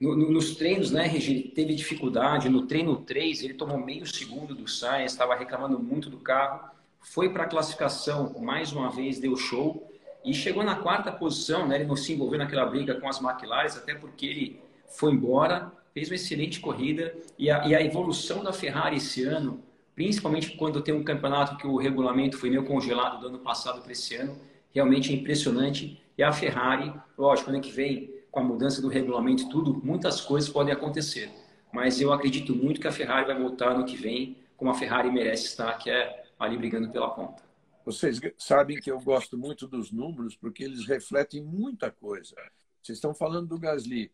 no, 0.00 0.14
no, 0.16 0.30
nos 0.30 0.54
treinos, 0.54 0.92
né, 0.92 1.08
Regi, 1.08 1.52
teve 1.54 1.74
dificuldade. 1.74 2.48
No 2.48 2.66
treino 2.66 2.96
3, 2.96 3.42
ele 3.42 3.54
tomou 3.54 3.76
meio 3.76 4.06
segundo 4.06 4.54
do 4.54 4.68
Sainz, 4.68 5.10
estava 5.10 5.34
reclamando 5.34 5.78
muito 5.78 6.08
do 6.08 6.18
carro. 6.18 6.70
Foi 7.00 7.30
para 7.30 7.42
a 7.42 7.48
classificação, 7.48 8.32
mais 8.38 8.72
uma 8.72 8.90
vez, 8.90 9.18
deu 9.18 9.36
show. 9.36 9.90
E 10.24 10.32
chegou 10.32 10.62
na 10.62 10.76
quarta 10.76 11.10
posição, 11.10 11.66
né? 11.66 11.74
Ele 11.74 11.84
não 11.84 11.96
se 11.96 12.12
envolveu 12.12 12.38
naquela 12.38 12.64
briga 12.64 12.94
com 12.94 13.08
as 13.08 13.20
McLaren, 13.20 13.66
até 13.66 13.94
porque 13.94 14.24
ele 14.24 14.60
foi 14.86 15.12
embora, 15.12 15.72
fez 15.92 16.08
uma 16.08 16.14
excelente 16.14 16.60
corrida. 16.60 17.12
E 17.36 17.50
a, 17.50 17.66
e 17.66 17.74
a 17.74 17.82
evolução 17.82 18.44
da 18.44 18.52
Ferrari 18.52 18.98
esse 18.98 19.24
ano, 19.24 19.62
principalmente 19.96 20.56
quando 20.56 20.80
tem 20.80 20.94
um 20.94 21.02
campeonato 21.02 21.56
que 21.56 21.66
o 21.66 21.76
regulamento 21.76 22.38
foi 22.38 22.50
meio 22.50 22.64
congelado 22.64 23.20
do 23.20 23.26
ano 23.26 23.38
passado 23.40 23.82
para 23.82 23.90
esse 23.90 24.14
ano, 24.14 24.38
realmente 24.72 25.12
é 25.12 25.16
impressionante. 25.16 26.00
E 26.16 26.22
a 26.22 26.32
Ferrari, 26.32 26.92
lógico, 27.18 27.50
ano 27.50 27.60
que 27.60 27.72
vem 27.72 28.14
com 28.30 28.40
a 28.40 28.44
mudança 28.44 28.80
do 28.80 28.88
regulamento 28.88 29.44
e 29.44 29.48
tudo, 29.48 29.80
muitas 29.84 30.20
coisas 30.20 30.48
podem 30.48 30.72
acontecer. 30.72 31.30
Mas 31.72 32.00
eu 32.00 32.12
acredito 32.12 32.54
muito 32.54 32.80
que 32.80 32.88
a 32.88 32.92
Ferrari 32.92 33.26
vai 33.26 33.38
voltar 33.38 33.76
no 33.76 33.84
que 33.84 33.96
vem 33.96 34.36
como 34.56 34.70
a 34.70 34.74
Ferrari 34.74 35.10
merece 35.10 35.46
estar, 35.46 35.76
que 35.78 35.90
é 35.90 36.24
ali 36.38 36.56
brigando 36.56 36.90
pela 36.90 37.10
ponta. 37.10 37.42
Vocês 37.84 38.18
sabem 38.38 38.80
que 38.80 38.90
eu 38.90 38.98
gosto 39.00 39.36
muito 39.36 39.66
dos 39.66 39.92
números 39.92 40.36
porque 40.36 40.64
eles 40.64 40.86
refletem 40.86 41.42
muita 41.42 41.90
coisa. 41.90 42.34
Vocês 42.82 42.98
estão 42.98 43.14
falando 43.14 43.48
do 43.48 43.58
Gasly. 43.58 44.10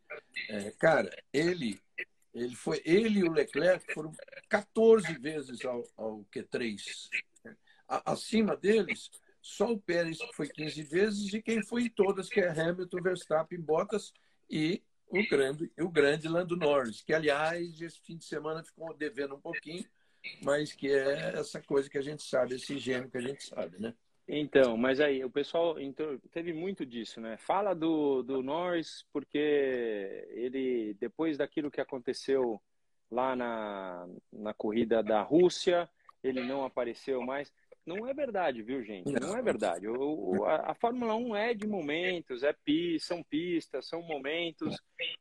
É, 0.48 0.70
cara, 0.72 1.10
ele, 1.32 1.78
ele 2.34 2.54
foi, 2.56 2.80
ele 2.84 3.20
e 3.20 3.24
o 3.24 3.32
Leclerc 3.32 3.92
foram 3.92 4.12
14 4.48 5.12
vezes 5.18 5.64
ao, 5.64 5.84
ao 5.96 6.24
Q3. 6.34 6.80
acima 7.88 8.56
deles, 8.56 9.10
só 9.40 9.72
o 9.72 9.80
Pérez 9.80 10.18
foi 10.34 10.48
15 10.48 10.82
vezes 10.82 11.32
e 11.32 11.42
quem 11.42 11.62
foi 11.62 11.84
em 11.84 11.88
todas, 11.88 12.28
que 12.28 12.40
é 12.40 12.48
Hamilton, 12.48 13.02
Verstappen, 13.02 13.60
Bottas 13.60 14.12
e 14.50 14.82
o 15.08 15.28
grande, 15.28 15.70
o 15.80 15.88
grande 15.88 16.28
Lando 16.28 16.56
Norris, 16.56 17.02
que, 17.02 17.12
aliás, 17.12 17.80
esse 17.80 18.00
fim 18.00 18.16
de 18.16 18.24
semana 18.24 18.62
ficou 18.62 18.94
devendo 18.94 19.34
um 19.34 19.40
pouquinho, 19.40 19.84
mas 20.42 20.72
que 20.72 20.88
é 20.88 21.38
essa 21.38 21.60
coisa 21.60 21.88
que 21.88 21.98
a 21.98 22.02
gente 22.02 22.22
sabe, 22.22 22.54
esse 22.54 22.78
gênio 22.78 23.10
que 23.10 23.18
a 23.18 23.22
gente 23.22 23.42
sabe, 23.44 23.80
né? 23.80 23.94
Então, 24.32 24.76
mas 24.76 25.00
aí, 25.00 25.24
o 25.24 25.30
pessoal 25.30 25.80
então, 25.80 26.16
teve 26.30 26.52
muito 26.52 26.86
disso, 26.86 27.20
né? 27.20 27.36
Fala 27.36 27.74
do, 27.74 28.22
do 28.22 28.42
Norris 28.42 29.04
porque 29.12 30.28
ele, 30.30 30.94
depois 31.00 31.36
daquilo 31.36 31.70
que 31.70 31.80
aconteceu 31.80 32.62
lá 33.10 33.34
na, 33.34 34.06
na 34.32 34.54
corrida 34.54 35.02
da 35.02 35.20
Rússia, 35.20 35.90
ele 36.22 36.40
não 36.44 36.64
apareceu 36.64 37.20
mais. 37.22 37.52
Não 37.94 38.06
é 38.06 38.14
verdade, 38.14 38.62
viu, 38.62 38.84
gente? 38.84 39.10
Não 39.12 39.36
é 39.36 39.42
verdade. 39.42 39.88
O, 39.88 40.44
a, 40.44 40.70
a, 40.70 40.74
Fórmula 40.74 41.14
1 41.16 41.36
é 41.36 41.54
de 41.54 41.66
momentos, 41.66 42.42
é 42.44 42.52
pista, 42.52 43.14
são 43.14 43.22
pistas, 43.24 43.88
são 43.88 44.02
momentos 44.02 44.76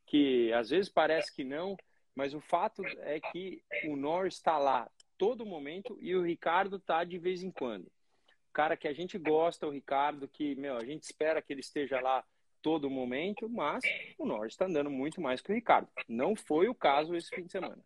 que 0.05 0.53
às 0.53 0.69
vezes 0.69 0.87
parece 0.87 1.33
que 1.35 1.43
não, 1.43 1.75
mas 2.15 2.33
o 2.33 2.39
fato 2.41 2.83
é 2.99 3.19
que 3.19 3.63
o 3.85 3.95
Norris 3.95 4.35
está 4.35 4.57
lá 4.57 4.89
todo 5.17 5.45
momento 5.45 5.97
e 5.99 6.15
o 6.15 6.23
Ricardo 6.23 6.75
está 6.75 7.03
de 7.03 7.17
vez 7.17 7.41
em 7.41 7.51
quando. 7.51 7.85
O 7.85 8.53
cara 8.53 8.77
que 8.77 8.87
a 8.87 8.93
gente 8.93 9.17
gosta, 9.17 9.67
o 9.67 9.71
Ricardo, 9.71 10.27
que 10.27 10.55
meu, 10.55 10.77
a 10.77 10.85
gente 10.85 11.03
espera 11.03 11.41
que 11.41 11.51
ele 11.51 11.61
esteja 11.61 11.99
lá 11.99 12.23
todo 12.61 12.89
momento, 12.89 13.49
mas 13.49 13.81
o 14.17 14.25
Norris 14.25 14.53
está 14.53 14.65
andando 14.65 14.89
muito 14.89 15.21
mais 15.21 15.41
que 15.41 15.51
o 15.51 15.55
Ricardo. 15.55 15.87
Não 16.07 16.35
foi 16.35 16.67
o 16.67 16.75
caso 16.75 17.15
esse 17.15 17.29
fim 17.33 17.43
de 17.43 17.51
semana. 17.51 17.83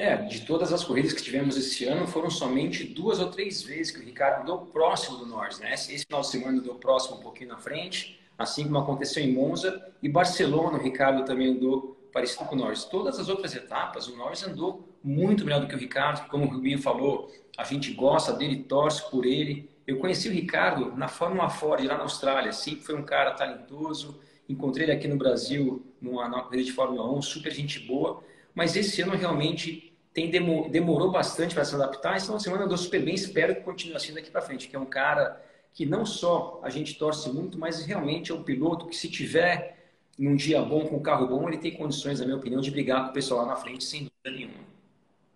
É, 0.00 0.14
de 0.14 0.42
todas 0.46 0.72
as 0.72 0.84
corridas 0.84 1.12
que 1.12 1.20
tivemos 1.20 1.56
esse 1.56 1.84
ano, 1.84 2.06
foram 2.06 2.30
somente 2.30 2.84
duas 2.84 3.18
ou 3.18 3.32
três 3.32 3.62
vezes 3.62 3.90
que 3.90 3.98
o 3.98 4.04
Ricardo 4.04 4.42
andou 4.42 4.66
próximo 4.66 5.18
do 5.18 5.26
Norris, 5.26 5.58
né? 5.58 5.74
Esse 5.74 6.04
final 6.04 6.20
de 6.20 6.28
semana 6.28 6.60
andou 6.60 6.76
próximo 6.76 7.16
um 7.16 7.20
pouquinho 7.20 7.48
na 7.50 7.58
frente, 7.58 8.20
assim 8.38 8.62
como 8.62 8.78
aconteceu 8.78 9.24
em 9.24 9.32
Monza 9.32 9.84
e 10.00 10.08
Barcelona, 10.08 10.78
o 10.78 10.80
Ricardo 10.80 11.24
também 11.24 11.48
andou 11.48 11.98
parecido 12.12 12.44
com 12.44 12.54
o 12.54 12.58
Norris. 12.58 12.84
Todas 12.84 13.18
as 13.18 13.28
outras 13.28 13.56
etapas, 13.56 14.06
o 14.06 14.16
Norris 14.16 14.44
andou 14.44 14.88
muito 15.02 15.44
melhor 15.44 15.62
do 15.62 15.66
que 15.66 15.74
o 15.74 15.78
Ricardo, 15.78 16.28
como 16.28 16.44
o 16.44 16.48
Rubinho 16.48 16.80
falou, 16.80 17.28
a 17.56 17.64
gente 17.64 17.92
gosta 17.92 18.32
dele, 18.32 18.62
torce 18.62 19.10
por 19.10 19.26
ele. 19.26 19.68
Eu 19.84 19.98
conheci 19.98 20.28
o 20.28 20.32
Ricardo 20.32 20.96
na 20.96 21.08
Fórmula 21.08 21.50
Ford, 21.50 21.84
lá 21.84 21.96
na 21.96 22.04
Austrália, 22.04 22.52
sempre 22.52 22.84
foi 22.84 22.94
um 22.94 23.02
cara 23.02 23.32
talentoso, 23.32 24.20
encontrei 24.48 24.84
ele 24.84 24.92
aqui 24.92 25.08
no 25.08 25.16
Brasil, 25.16 25.84
numa, 26.00 26.28
numa 26.28 26.44
corrida 26.44 26.62
de 26.62 26.72
Fórmula 26.72 27.12
1, 27.18 27.20
super 27.22 27.52
gente 27.52 27.80
boa, 27.80 28.22
mas 28.54 28.76
esse 28.76 29.02
ano 29.02 29.16
realmente 29.16 29.87
tem 30.12 30.30
demorou 30.30 31.10
bastante 31.10 31.54
para 31.54 31.64
se 31.64 31.74
adaptar. 31.74 32.20
Final 32.20 32.36
de 32.36 32.42
semana 32.42 32.64
andou 32.64 32.76
super 32.76 33.02
bem, 33.04 33.14
espero 33.14 33.54
que 33.54 33.62
continue 33.62 33.96
assim 33.96 34.12
daqui 34.12 34.30
para 34.30 34.42
frente, 34.42 34.68
que 34.68 34.76
é 34.76 34.78
um 34.78 34.86
cara 34.86 35.42
que 35.72 35.86
não 35.86 36.04
só 36.04 36.60
a 36.62 36.70
gente 36.70 36.98
torce 36.98 37.30
muito, 37.30 37.58
mas 37.58 37.84
realmente 37.84 38.32
é 38.32 38.34
um 38.34 38.42
piloto 38.42 38.86
que 38.86 38.96
se 38.96 39.08
tiver 39.08 39.76
num 40.18 40.34
dia 40.34 40.60
bom, 40.60 40.86
com 40.86 40.96
um 40.96 41.02
carro 41.02 41.28
bom, 41.28 41.48
ele 41.48 41.58
tem 41.58 41.76
condições, 41.76 42.18
na 42.18 42.26
minha 42.26 42.36
opinião, 42.36 42.60
de 42.60 42.70
brigar 42.70 43.04
com 43.04 43.10
o 43.10 43.12
pessoal 43.12 43.42
lá 43.42 43.52
na 43.52 43.56
frente, 43.56 43.84
sem 43.84 44.00
dúvida 44.00 44.30
nenhuma. 44.36 44.66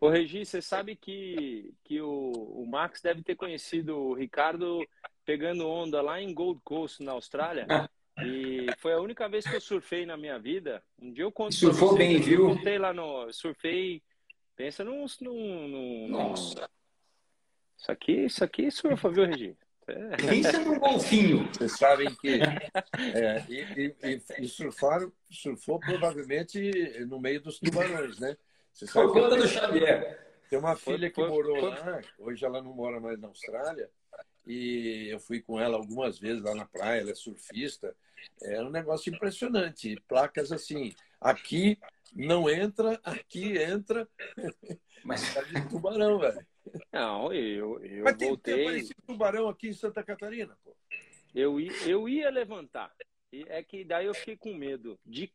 Ô, 0.00 0.08
Regi, 0.08 0.44
você 0.44 0.60
sabe 0.60 0.96
que, 0.96 1.72
que 1.84 2.00
o, 2.00 2.32
o 2.32 2.66
Max 2.66 3.00
deve 3.00 3.22
ter 3.22 3.36
conhecido 3.36 3.96
o 3.96 4.14
Ricardo 4.14 4.84
pegando 5.24 5.68
onda 5.68 6.02
lá 6.02 6.20
em 6.20 6.34
Gold 6.34 6.60
Coast, 6.64 7.00
na 7.04 7.12
Austrália. 7.12 7.68
E 8.20 8.66
foi 8.78 8.92
a 8.92 9.00
única 9.00 9.28
vez 9.28 9.46
que 9.46 9.54
eu 9.54 9.60
surfei 9.60 10.04
na 10.04 10.16
minha 10.16 10.40
vida. 10.40 10.82
Um 11.00 11.12
dia 11.12 11.22
eu 11.22 11.30
conto. 11.30 11.54
Surfou 11.54 11.96
bem, 11.96 12.18
viu? 12.18 12.48
Eu 12.48 12.54
voltei 12.54 12.78
lá 12.78 12.92
no. 12.92 13.32
Surfei 13.32 14.02
Pensa 14.56 14.84
num. 14.84 15.06
num, 15.20 15.68
num 15.68 16.08
Nossa. 16.08 16.68
Isso 17.76 17.90
aqui, 17.90 18.12
isso 18.12 18.44
aqui 18.44 18.70
surfa, 18.70 19.10
viu, 19.10 19.26
Regi? 19.26 19.56
É. 19.88 20.16
Pensa 20.16 20.58
num 20.60 20.78
golfinho. 20.78 21.48
Vocês 21.52 21.76
sabem 21.76 22.14
que. 22.16 22.38
É, 23.14 23.44
e, 23.48 23.96
e, 24.02 24.22
e, 24.38 24.48
surfaram, 24.48 25.12
surfou 25.30 25.80
provavelmente 25.80 26.70
no 27.06 27.18
meio 27.18 27.40
dos 27.40 27.58
tubarões, 27.58 28.18
né? 28.18 28.36
Você 28.72 28.86
sabe 28.86 29.06
Por 29.08 29.14
conta 29.14 29.36
do 29.36 29.48
Xavier. 29.48 30.20
Tem 30.48 30.58
uma 30.58 30.76
filha 30.76 31.10
que 31.10 31.26
morou 31.26 31.60
lá, 31.60 32.00
hoje 32.18 32.44
ela 32.44 32.62
não 32.62 32.74
mora 32.74 33.00
mais 33.00 33.18
na 33.18 33.28
Austrália, 33.28 33.90
e 34.46 35.08
eu 35.10 35.18
fui 35.18 35.40
com 35.40 35.58
ela 35.58 35.76
algumas 35.76 36.18
vezes 36.18 36.42
lá 36.42 36.54
na 36.54 36.66
praia, 36.66 37.00
ela 37.00 37.10
é 37.10 37.14
surfista. 37.14 37.94
É 38.42 38.62
um 38.62 38.70
negócio 38.70 39.12
impressionante. 39.12 39.96
Placas 40.06 40.52
assim, 40.52 40.94
aqui 41.20 41.78
não 42.14 42.48
entra, 42.48 43.00
aqui 43.04 43.58
entra. 43.58 44.08
Mas 45.04 45.34
tá 45.34 45.42
de 45.42 45.68
tubarão, 45.68 46.18
velho. 46.18 46.46
Não, 46.92 47.32
eu, 47.32 47.84
eu 47.84 48.04
Mas 48.04 48.16
tem, 48.16 48.28
voltei. 48.28 48.82
Tem 48.82 48.90
tubarão 49.06 49.48
aqui 49.48 49.68
em 49.68 49.72
Santa 49.72 50.02
Catarina, 50.02 50.56
pô. 50.62 50.76
Eu, 51.34 51.58
eu 51.60 52.08
ia 52.08 52.30
levantar. 52.30 52.94
É 53.32 53.62
que 53.62 53.84
daí 53.84 54.06
eu 54.06 54.14
fiquei 54.14 54.36
com 54.36 54.54
medo 54.54 54.98
de 55.04 55.32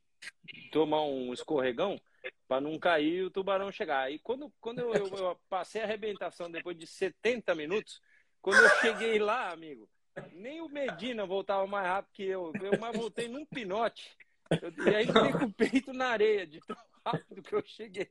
tomar 0.71 1.03
um 1.03 1.33
escorregão 1.33 1.99
para 2.47 2.61
não 2.61 2.77
cair 2.79 3.13
e 3.13 3.23
o 3.23 3.31
tubarão 3.31 3.71
chegar. 3.71 4.11
E 4.11 4.19
quando, 4.19 4.53
quando 4.61 4.79
eu, 4.79 4.93
eu, 4.93 5.07
eu, 5.07 5.39
passei 5.49 5.81
a 5.81 5.83
arrebentação 5.83 6.49
depois 6.49 6.77
de 6.77 6.85
70 6.85 7.55
minutos, 7.55 8.01
quando 8.41 8.63
eu 8.63 8.69
cheguei 8.81 9.19
lá, 9.19 9.51
amigo, 9.51 9.89
nem 10.33 10.61
o 10.61 10.69
Medina 10.69 11.25
voltava 11.25 11.65
mais 11.67 11.87
rápido 11.87 12.13
que 12.13 12.23
eu. 12.23 12.53
Eu 12.61 12.79
mais 12.79 12.95
voltei 12.95 13.27
num 13.27 13.45
pinote. 13.45 14.15
Eu, 14.61 14.85
e 14.85 14.95
aí 14.95 15.07
fiquei 15.07 15.31
com 15.33 15.45
o 15.45 15.53
peito 15.53 15.93
na 15.93 16.07
areia, 16.07 16.47
de 16.47 16.59
tão 16.61 16.77
rápido 17.05 17.41
que 17.41 17.55
eu 17.55 17.63
cheguei. 17.65 18.09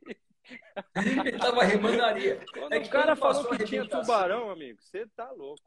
Ele 0.95 1.39
tava 1.39 1.65
remando 1.65 1.97
na 1.97 2.07
areia. 2.07 2.41
Quando 2.53 2.73
é 2.73 2.81
que 2.81 2.89
o 2.89 2.91
cara 2.91 3.17
falou 3.17 3.45
que 3.47 3.65
tinha 3.65 3.89
tubarão, 3.89 4.51
amigo, 4.51 4.79
você 4.81 5.07
tá 5.17 5.31
louco. 5.33 5.63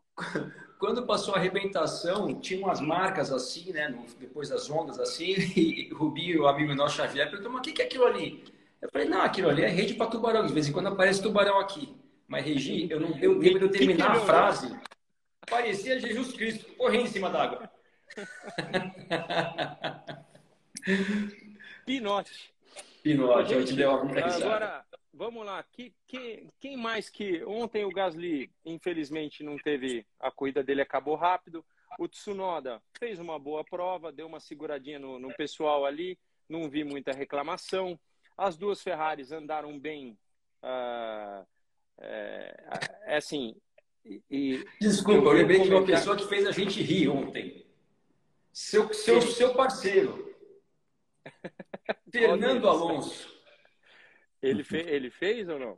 Quando 0.79 1.05
passou 1.05 1.35
a 1.35 1.37
arrebentação, 1.37 2.39
tinha 2.39 2.65
umas 2.65 2.79
marcas 2.79 3.31
assim, 3.31 3.71
né? 3.71 3.93
Depois 4.19 4.49
das 4.49 4.69
ondas 4.69 4.99
assim, 4.99 5.35
e 5.55 5.89
o 5.91 5.97
Rubinho, 5.97 6.43
o 6.43 6.47
amigo 6.47 6.73
nosso 6.73 6.95
Xavier, 6.95 7.29
perguntou, 7.29 7.51
mas 7.51 7.59
o 7.59 7.73
que 7.73 7.81
é 7.81 7.85
aquilo 7.85 8.05
ali? 8.05 8.43
Eu 8.81 8.89
falei, 8.91 9.07
não, 9.07 9.21
aquilo 9.21 9.49
ali 9.49 9.63
é 9.63 9.67
rede 9.67 9.93
para 9.93 10.07
tubarão. 10.07 10.45
De 10.45 10.53
vez 10.53 10.67
em 10.67 10.71
quando 10.71 10.87
aparece 10.87 11.21
tubarão 11.21 11.59
aqui. 11.59 11.93
Mas, 12.27 12.45
Regi, 12.45 12.87
eu 12.89 12.99
não 12.99 13.11
deu 13.11 13.39
tempo 13.39 13.59
de 13.59 13.65
eu 13.65 13.71
terminar 13.71 14.11
a 14.11 14.19
frase. 14.21 14.73
Parecia 15.49 15.99
Jesus 15.99 16.31
Cristo 16.31 16.65
correndo 16.77 17.05
em 17.05 17.07
cima 17.07 17.29
d'água. 17.29 17.69
Pinote. 21.85 22.53
Pinote, 23.01 23.53
eu 23.53 23.65
te 23.65 23.73
dei 23.73 23.85
uma 23.85 24.01
Agora, 24.01 24.85
vamos 25.13 25.45
lá. 25.45 25.63
Que, 25.71 25.93
que, 26.07 26.47
quem 26.59 26.77
mais 26.77 27.09
que. 27.09 27.43
Ontem 27.43 27.85
o 27.85 27.89
Gasly, 27.89 28.51
infelizmente, 28.65 29.43
não 29.43 29.57
teve. 29.57 30.05
A 30.19 30.31
corrida 30.31 30.63
dele 30.63 30.81
acabou 30.81 31.15
rápido. 31.15 31.65
O 31.97 32.07
Tsunoda 32.07 32.81
fez 32.97 33.19
uma 33.19 33.39
boa 33.39 33.63
prova, 33.63 34.11
deu 34.11 34.27
uma 34.27 34.39
seguradinha 34.39 34.99
no, 34.99 35.19
no 35.19 35.33
pessoal 35.35 35.85
ali, 35.85 36.17
não 36.47 36.69
vi 36.69 36.83
muita 36.83 37.11
reclamação. 37.11 37.99
As 38.37 38.55
duas 38.57 38.81
Ferraris 38.81 39.31
andaram 39.31 39.77
bem. 39.77 40.17
Uh, 40.63 41.45
é, 41.99 42.87
é, 43.05 43.17
assim. 43.17 43.55
E, 44.29 44.65
Desculpa, 44.79 45.29
eu 45.29 45.33
lembrei 45.33 45.61
de 45.61 45.69
uma 45.69 45.85
pessoa 45.85 46.15
que 46.15 46.27
fez 46.27 46.47
a 46.47 46.51
gente 46.51 46.81
rir 46.81 47.09
ontem. 47.09 47.65
Seu, 48.51 48.93
seu, 48.93 49.21
seu 49.21 49.53
parceiro. 49.53 50.28
Fernando 52.11 52.67
Alonso. 52.67 53.39
Ele, 54.41 54.63
fe 54.63 54.77
ele 54.77 55.09
fez 55.09 55.49
ou 55.49 55.59
não? 55.59 55.77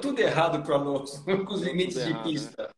Tudo 0.00 0.20
errado 0.20 0.62
para 0.62 0.72
o 0.72 0.80
Alonso, 0.80 1.24
com 1.24 1.54
os 1.54 1.62
limites 1.62 2.04
de 2.04 2.10
errado, 2.10 2.24
pista. 2.24 2.62
Né? 2.64 2.68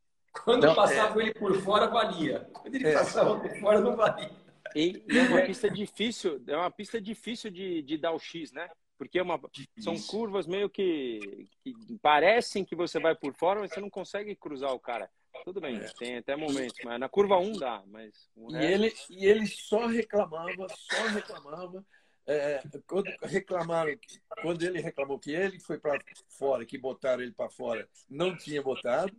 Quando 0.44 0.66
não, 0.66 0.74
passava 0.74 1.20
é... 1.20 1.24
ele 1.24 1.34
por 1.34 1.54
fora, 1.60 1.88
valia. 1.88 2.48
Quando 2.52 2.74
ele 2.74 2.88
é. 2.88 2.92
passava 2.92 3.38
por 3.40 3.50
fora, 3.58 3.80
não 3.80 3.96
valia. 3.96 4.30
E, 4.74 5.02
e, 5.08 5.18
é 5.18 5.22
uma 5.22 5.42
pista 5.42 5.70
difícil, 5.70 6.42
é 6.46 6.56
uma 6.56 6.70
pista 6.70 7.00
difícil 7.00 7.50
de, 7.50 7.82
de 7.82 7.96
dar 7.96 8.12
o 8.12 8.18
X, 8.18 8.52
né? 8.52 8.68
Porque 8.96 9.18
é 9.18 9.22
uma, 9.22 9.40
são 9.78 9.96
curvas 10.02 10.46
meio 10.46 10.68
que, 10.68 11.48
que 11.62 11.74
parecem 12.02 12.64
que 12.64 12.74
você 12.74 12.98
vai 12.98 13.14
por 13.14 13.32
fora, 13.34 13.60
mas 13.60 13.72
você 13.72 13.80
não 13.80 13.88
consegue 13.88 14.34
cruzar 14.34 14.72
o 14.72 14.80
cara. 14.80 15.08
Tudo 15.44 15.60
bem, 15.60 15.76
é. 15.76 15.88
tem 15.98 16.18
até 16.18 16.36
momentos, 16.36 16.78
mas 16.84 17.00
na 17.00 17.08
curva 17.08 17.38
1 17.38 17.52
dá, 17.58 17.82
mas... 17.86 18.28
E, 18.36 18.56
ele, 18.56 18.94
e 19.10 19.26
ele 19.26 19.46
só 19.46 19.86
reclamava, 19.86 20.66
só 20.68 21.06
reclamava. 21.08 21.84
É, 22.26 22.62
quando 22.86 23.10
reclamaram, 23.22 23.96
quando 24.42 24.62
ele 24.62 24.80
reclamou 24.80 25.18
que 25.18 25.30
ele 25.30 25.58
foi 25.58 25.78
para 25.78 25.98
fora, 26.28 26.66
que 26.66 26.76
botaram 26.76 27.22
ele 27.22 27.32
para 27.32 27.48
fora, 27.48 27.88
não 28.06 28.36
tinha 28.36 28.62
botado. 28.62 29.16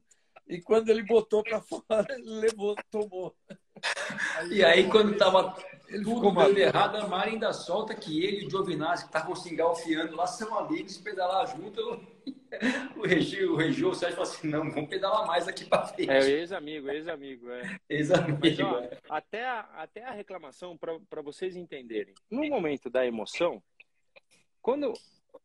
E 0.47 0.61
quando 0.61 0.89
ele 0.89 1.01
botou 1.03 1.43
para 1.43 1.59
fora, 1.65 2.05
ele 2.09 2.39
levou, 2.39 2.75
tomou. 2.91 3.35
Aí, 4.35 4.53
e 4.53 4.63
aí, 4.63 4.89
quando 4.89 5.13
estava 5.13 5.55
tudo 6.03 6.31
dando 6.31 6.57
errado, 6.57 6.97
a 6.97 7.07
Mari 7.07 7.31
ainda 7.31 7.53
solta 7.53 7.95
que 7.95 8.23
ele 8.23 8.43
e 8.43 8.47
o 8.47 8.49
Giovinazzi, 8.49 9.03
que 9.03 9.09
estavam 9.09 9.35
se 9.35 9.51
engalfiando 9.51 10.15
lá, 10.15 10.27
são 10.27 10.57
amigos, 10.57 10.97
pedalar 10.97 11.47
junto. 11.55 12.01
O 12.95 13.07
Regi, 13.07 13.45
o 13.45 13.55
Regi, 13.55 13.85
o 13.85 13.93
Sérgio 13.93 14.17
falou 14.17 14.31
assim: 14.31 14.47
não, 14.47 14.69
vamos 14.71 14.89
pedalar 14.89 15.25
mais 15.25 15.47
aqui 15.47 15.65
para 15.65 15.87
frente. 15.87 16.09
É, 16.09 16.19
ex-amigo, 16.19 16.89
ex-amigo. 16.89 17.49
É. 17.49 17.79
Ex-amigo. 17.89 18.39
Mas, 18.41 18.59
ó, 18.59 18.79
é. 18.79 18.97
até, 19.09 19.45
a, 19.45 19.59
até 19.75 20.03
a 20.03 20.11
reclamação, 20.11 20.77
para 20.77 21.21
vocês 21.21 21.55
entenderem, 21.55 22.13
no 22.29 22.45
momento 22.45 22.89
da 22.89 23.05
emoção, 23.05 23.61
quando 24.61 24.93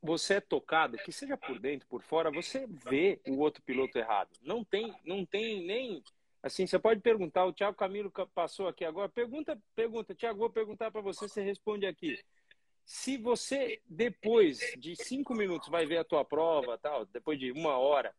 você 0.02 0.34
é 0.34 0.40
tocado, 0.40 0.98
que 0.98 1.12
seja 1.12 1.36
por 1.36 1.58
dentro, 1.58 1.86
por 1.88 2.02
fora, 2.02 2.30
você 2.30 2.66
vê 2.66 3.20
o 3.26 3.38
outro 3.38 3.62
piloto 3.62 3.98
errado. 3.98 4.30
Não 4.42 4.64
tem, 4.64 4.94
não 5.04 5.24
tem 5.24 5.64
nem 5.64 6.02
assim. 6.42 6.66
Você 6.66 6.78
pode 6.78 7.00
perguntar. 7.00 7.46
O 7.46 7.52
Thiago 7.52 7.76
Camilo 7.76 8.12
passou 8.34 8.68
aqui 8.68 8.84
agora. 8.84 9.08
Pergunta, 9.08 9.58
pergunta. 9.74 10.14
Thiago, 10.14 10.38
vou 10.38 10.50
perguntar 10.50 10.90
para 10.90 11.00
você. 11.00 11.28
Você 11.28 11.42
responde 11.42 11.86
aqui. 11.86 12.18
Se 12.84 13.16
você 13.16 13.80
depois 13.86 14.60
de 14.78 14.94
cinco 14.94 15.34
minutos 15.34 15.68
vai 15.68 15.86
ver 15.86 15.98
a 15.98 16.04
tua 16.04 16.24
prova, 16.24 16.76
tal, 16.78 17.06
depois 17.06 17.38
de 17.38 17.50
uma 17.50 17.78
hora, 17.78 18.14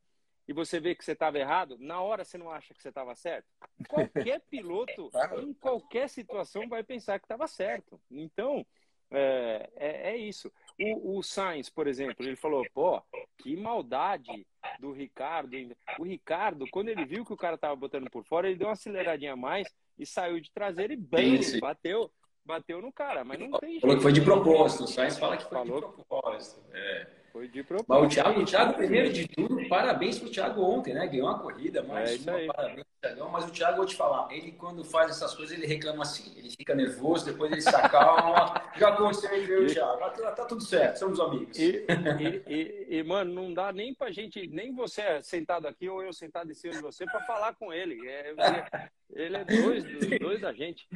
e 0.48 0.54
você 0.54 0.80
vê 0.80 0.94
que 0.94 1.04
você 1.04 1.14
estava 1.14 1.40
errado, 1.40 1.78
na 1.80 2.02
hora 2.02 2.24
você 2.24 2.38
não 2.38 2.52
acha 2.52 2.74
que 2.74 2.82
você 2.82 2.90
estava 2.90 3.16
certo? 3.16 3.48
Qualquer 3.88 4.42
piloto, 4.50 5.10
em 5.42 5.54
qualquer 5.54 6.08
situação, 6.10 6.68
vai 6.68 6.84
pensar 6.84 7.20
que 7.20 7.26
estava 7.26 7.48
certo. 7.48 8.00
Então, 8.12 8.66
é, 9.12 9.70
é, 9.76 10.12
é, 10.12 10.18
isso. 10.18 10.52
O, 10.80 11.18
o 11.18 11.24
Sainz, 11.24 11.70
por 11.70 11.88
exemplo, 11.88 12.26
ele 12.26 12.36
falou, 12.36 12.66
pô, 12.74 13.02
que 13.38 13.56
maldade 13.56 14.46
do 14.80 14.92
Ricardo. 14.92 15.56
O 16.00 16.04
Ricardo, 16.04 16.68
quando 16.72 16.90
ele 16.90 17.06
viu 17.06 17.26
que 17.26 17.34
o 17.34 17.38
cara 17.38 17.58
tava 17.58 17.76
botando 17.76 18.10
por 18.10 18.24
fora, 18.26 18.48
ele 18.48 18.58
deu 18.58 18.68
uma 18.68 18.74
aceleradinha 18.74 19.34
a 19.34 19.38
mais 19.38 19.68
e 19.98 20.06
saiu 20.06 20.40
de 20.40 20.52
traseiro 20.52 20.94
e 20.94 20.98
bem, 20.98 21.40
bateu, 21.60 22.12
bateu 22.46 22.82
no 22.82 22.92
cara, 22.92 23.24
mas 23.24 23.40
não 23.40 23.52
tem 23.60 23.72
jeito. 23.72 23.82
Falou 23.82 23.96
que 23.98 24.04
foi 24.04 24.14
de 24.14 24.22
propósito, 24.22 24.84
o 24.84 24.88
Sainz 24.88 25.18
fala 25.18 25.38
que 25.38 25.44
foi 25.44 25.58
Falou... 25.58 25.82
de 25.82 25.88
propósito. 25.88 26.62
É. 26.74 27.08
Foi 27.36 27.50
de 27.50 27.64
propósito. 27.64 27.90
Mas 27.90 28.06
o 28.06 28.08
Thiago, 28.08 28.40
o 28.40 28.46
Thiago, 28.46 28.74
primeiro 28.76 29.12
de 29.12 29.28
tudo, 29.28 29.68
parabéns 29.68 30.18
pro 30.18 30.30
Thiago 30.30 30.62
ontem, 30.62 30.94
né? 30.94 31.06
Ganhou 31.06 31.28
uma 31.28 31.38
corrida, 31.38 31.84
mas 31.84 32.26
é 32.26 32.32
uma, 32.32 32.54
parabéns, 32.54 32.86
Thiagão. 33.02 33.30
Mas 33.30 33.46
o 33.46 33.52
Thiago, 33.52 33.76
vou 33.76 33.86
te 33.86 33.94
falar, 33.94 34.34
ele 34.34 34.54
quando 34.54 34.86
faz 34.86 35.12
essas 35.12 35.36
coisas, 35.36 35.58
ele 35.58 35.68
reclama 35.68 36.04
assim. 36.04 36.34
Ele 36.38 36.50
fica 36.50 36.74
nervoso, 36.74 37.26
depois 37.26 37.52
ele 37.52 37.62
se 37.62 37.76
acalma. 37.76 38.54
Já 38.80 38.88
aconteceu 38.88 39.34
ele 39.34 39.66
o 39.66 39.68
Thiago. 39.68 40.00
Tá, 40.00 40.32
tá, 40.32 40.46
tudo 40.46 40.64
certo, 40.64 40.98
somos 40.98 41.20
amigos. 41.20 41.60
E, 41.60 41.86
e, 42.20 42.54
e, 42.54 43.00
e, 43.00 43.04
mano, 43.04 43.34
não 43.34 43.54
dá 43.54 43.74
nem 43.74 43.94
pra 43.94 44.12
gente, 44.12 44.48
nem 44.48 44.74
você 44.74 45.22
sentado 45.22 45.68
aqui 45.68 45.90
ou 45.90 46.02
eu 46.02 46.14
sentado 46.14 46.50
em 46.50 46.56
cima 46.56 46.74
de 46.74 46.82
você, 46.82 47.04
pra 47.04 47.20
falar 47.26 47.54
com 47.56 47.74
ele. 47.74 48.00
É, 48.08 48.34
ele 49.14 49.36
é 49.36 49.44
dois, 49.44 49.84
dois 50.20 50.40
da 50.40 50.54
gente. 50.54 50.88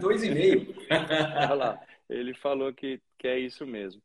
Dois 0.00 0.22
e 0.22 0.30
meio. 0.30 0.74
Olha 0.90 1.54
lá, 1.54 1.86
ele 2.08 2.34
falou 2.34 2.72
que, 2.72 3.00
que 3.18 3.28
é 3.28 3.38
isso 3.38 3.66
mesmo. 3.66 4.02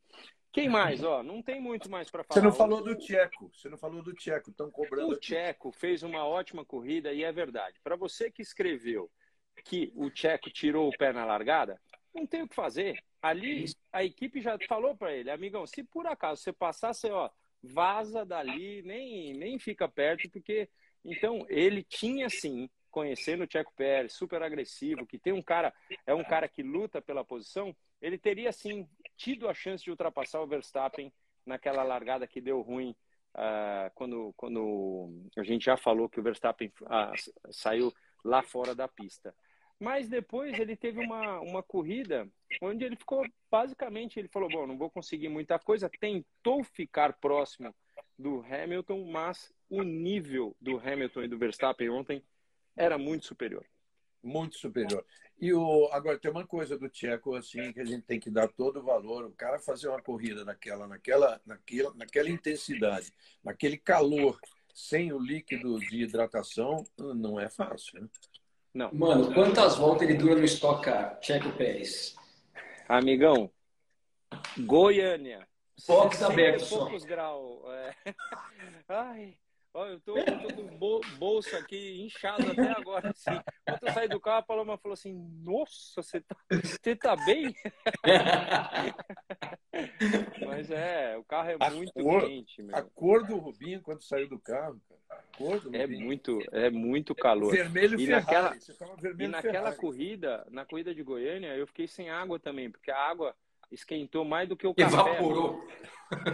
Quem 0.51 0.69
mais? 0.69 1.03
Ó, 1.03 1.21
não 1.21 1.41
tem 1.41 1.61
muito 1.61 1.89
mais 1.89 2.09
para 2.09 2.23
falar. 2.23 2.39
Você 2.39 2.45
não 2.45 2.53
falou 2.53 2.83
do 2.83 2.95
Tcheco. 2.95 3.51
Você 3.53 3.69
não 3.69 3.77
falou 3.77 4.01
do 4.01 4.13
Tcheco. 4.13 4.49
Estão 4.49 4.71
cobrando. 4.71 5.13
O 5.13 5.19
Tcheco 5.19 5.71
fez 5.71 6.01
uma 6.01 6.25
ótima 6.25 6.65
corrida 6.65 7.13
e 7.13 7.23
é 7.23 7.31
verdade. 7.31 7.79
Para 7.83 7.95
você 7.95 8.31
que 8.31 8.41
escreveu 8.41 9.09
que 9.63 9.91
o 9.95 10.09
Tcheco 10.09 10.49
tirou 10.49 10.89
o 10.89 10.97
pé 10.97 11.13
na 11.13 11.25
largada, 11.25 11.79
não 12.13 12.25
tem 12.25 12.41
o 12.41 12.47
que 12.47 12.55
fazer. 12.55 12.97
Ali 13.21 13.65
a 13.91 14.03
equipe 14.03 14.41
já 14.41 14.57
falou 14.67 14.95
para 14.95 15.13
ele, 15.13 15.29
amigão, 15.29 15.67
se 15.67 15.83
por 15.83 16.07
acaso 16.07 16.41
você 16.41 16.53
passar, 16.53 16.93
você 16.93 17.11
ó, 17.11 17.29
vaza 17.61 18.25
dali, 18.25 18.81
nem 18.83 19.33
nem 19.33 19.59
fica 19.59 19.87
perto, 19.87 20.29
porque 20.29 20.69
então 21.03 21.45
ele 21.49 21.83
tinha 21.83 22.29
sim 22.29 22.69
conhecendo 22.91 23.43
o 23.43 23.47
Tcheco 23.47 23.73
Pérez, 23.75 24.13
super 24.13 24.41
agressivo, 24.41 25.05
que 25.05 25.17
tem 25.17 25.33
um 25.33 25.41
cara, 25.41 25.73
é 26.05 26.13
um 26.13 26.23
cara 26.23 26.47
que 26.47 26.63
luta 26.63 27.01
pela 27.01 27.23
posição, 27.23 27.75
ele 28.01 28.17
teria 28.17 28.51
sim 28.51 28.87
tido 29.15 29.47
a 29.47 29.53
chance 29.53 29.83
de 29.83 29.89
ultrapassar 29.89 30.41
o 30.41 30.47
Verstappen 30.47 31.11
naquela 31.45 31.83
largada 31.83 32.27
que 32.27 32.41
deu 32.41 32.61
ruim 32.61 32.95
uh, 33.35 33.91
quando, 33.95 34.33
quando 34.35 35.09
a 35.37 35.43
gente 35.43 35.65
já 35.65 35.77
falou 35.77 36.09
que 36.09 36.19
o 36.19 36.23
Verstappen 36.23 36.71
uh, 36.81 37.51
saiu 37.51 37.93
lá 38.23 38.43
fora 38.43 38.75
da 38.75 38.87
pista. 38.87 39.33
Mas 39.79 40.09
depois 40.09 40.57
ele 40.59 40.75
teve 40.75 40.99
uma, 40.99 41.39
uma 41.39 41.61
corrida 41.61 42.27
onde 42.61 42.83
ele 42.83 42.95
ficou, 42.95 43.23
basicamente, 43.49 44.17
ele 44.17 44.27
falou, 44.27 44.49
bom, 44.49 44.65
não 44.65 44.77
vou 44.77 44.89
conseguir 44.89 45.29
muita 45.29 45.59
coisa, 45.59 45.89
tentou 45.99 46.63
ficar 46.63 47.13
próximo 47.13 47.73
do 48.17 48.43
Hamilton, 48.49 49.05
mas 49.11 49.53
o 49.69 49.83
nível 49.83 50.55
do 50.59 50.79
Hamilton 50.79 51.23
e 51.23 51.27
do 51.27 51.37
Verstappen 51.37 51.89
ontem 51.89 52.23
era 52.77 52.97
muito 52.97 53.25
superior. 53.25 53.65
Muito 54.23 54.57
superior. 54.57 55.05
E 55.39 55.53
o, 55.53 55.89
agora 55.91 56.17
tem 56.17 56.31
uma 56.31 56.45
coisa 56.45 56.77
do 56.77 56.89
Tcheco 56.89 57.35
assim 57.35 57.71
que 57.71 57.79
a 57.79 57.85
gente 57.85 58.03
tem 58.03 58.19
que 58.19 58.29
dar 58.29 58.47
todo 58.47 58.79
o 58.79 58.83
valor. 58.83 59.25
O 59.25 59.31
cara 59.31 59.59
fazer 59.59 59.87
uma 59.87 60.01
corrida 60.01 60.43
naquela, 60.43 60.87
naquela, 60.87 61.41
naquela, 61.45 61.93
naquela 61.93 62.29
intensidade, 62.29 63.11
naquele 63.43 63.77
calor, 63.77 64.39
sem 64.73 65.13
o 65.13 65.19
líquido 65.19 65.79
de 65.79 66.03
hidratação, 66.03 66.83
não 66.97 67.39
é 67.39 67.49
fácil. 67.49 68.01
Né? 68.01 68.09
Não. 68.73 68.93
Mano, 68.93 69.33
quantas 69.33 69.75
voltas 69.75 70.07
ele 70.07 70.17
dura 70.17 70.35
no 70.35 70.45
Stock 70.45 70.83
Car, 70.83 71.19
Tcheco 71.19 71.51
Pérez? 71.57 72.15
Amigão, 72.87 73.51
Goiânia. 74.59 75.47
Box 75.87 76.23
aberto 76.23 76.67
poucos 76.69 77.03
graus. 77.03 77.61
É. 77.65 77.93
Ai, 78.89 79.37
Olha, 79.73 79.91
eu 79.91 79.99
tô, 79.99 80.17
eu 80.17 80.41
tô 80.41 80.53
com 80.53 80.63
o 80.63 80.99
bolso 81.17 81.55
aqui 81.55 82.01
inchado 82.01 82.49
até 82.49 82.71
agora, 82.71 83.11
assim. 83.11 83.39
Quando 83.65 83.83
eu 83.83 83.93
saí 83.93 84.07
do 84.07 84.19
carro, 84.19 84.39
a 84.39 84.43
Paloma 84.43 84.77
falou 84.77 84.93
assim, 84.93 85.13
nossa, 85.43 86.01
você 86.01 86.21
tá, 86.21 86.35
você 86.49 86.95
tá 86.95 87.15
bem? 87.15 87.53
Mas 90.45 90.71
é, 90.71 91.17
o 91.17 91.23
carro 91.23 91.49
é 91.51 91.57
a 91.59 91.69
muito 91.69 91.93
cor, 91.93 92.25
quente, 92.25 92.63
meu. 92.63 92.75
A 92.75 92.81
cor 92.81 93.25
do 93.25 93.37
Rubinho 93.37 93.81
quando 93.81 94.01
saiu 94.01 94.27
do 94.27 94.39
carro, 94.39 94.81
cara. 94.87 95.01
A 95.09 95.37
cor 95.37 95.59
do 95.59 95.75
é 95.75 95.85
muito, 95.85 96.43
é 96.51 96.69
muito 96.69 97.13
calor. 97.13 97.51
Vermelho 97.51 97.99
e 97.99 98.05
Ferrari. 98.05 98.25
naquela, 98.25 98.97
vermelho 98.97 99.27
e 99.29 99.31
naquela 99.31 99.53
Ferrari. 99.53 99.77
corrida, 99.77 100.47
na 100.49 100.65
corrida 100.65 100.95
de 100.95 101.03
Goiânia, 101.03 101.55
eu 101.55 101.67
fiquei 101.67 101.87
sem 101.87 102.09
água 102.09 102.39
também, 102.39 102.71
porque 102.71 102.89
a 102.89 102.97
água 102.97 103.35
esquentou 103.71 104.23
mais 104.23 104.47
do 104.47 104.55
que 104.55 104.67
o 104.67 104.73
café. 104.73 104.95
Evaporou. 104.95 105.65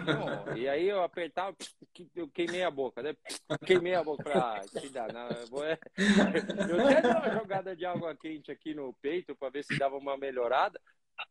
Não, 0.05 0.55
e 0.55 0.69
aí 0.69 0.87
eu 0.87 1.01
apertava, 1.01 1.55
eu 2.15 2.27
queimei 2.27 2.63
a 2.63 2.69
boca, 2.69 3.01
né? 3.01 3.15
Queimei 3.65 3.95
a 3.95 4.03
boca 4.03 4.23
pra 4.23 4.61
te 4.79 4.89
dar. 4.89 5.11
Não, 5.11 5.27
eu, 5.29 5.47
vou... 5.47 5.63
eu 5.65 5.73
até 6.81 7.01
dei 7.01 7.11
uma 7.11 7.31
jogada 7.31 7.75
de 7.75 7.85
água 7.85 8.15
quente 8.15 8.51
aqui 8.51 8.73
no 8.75 8.93
peito 9.01 9.35
para 9.35 9.49
ver 9.49 9.63
se 9.63 9.77
dava 9.77 9.97
uma 9.97 10.15
melhorada. 10.15 10.79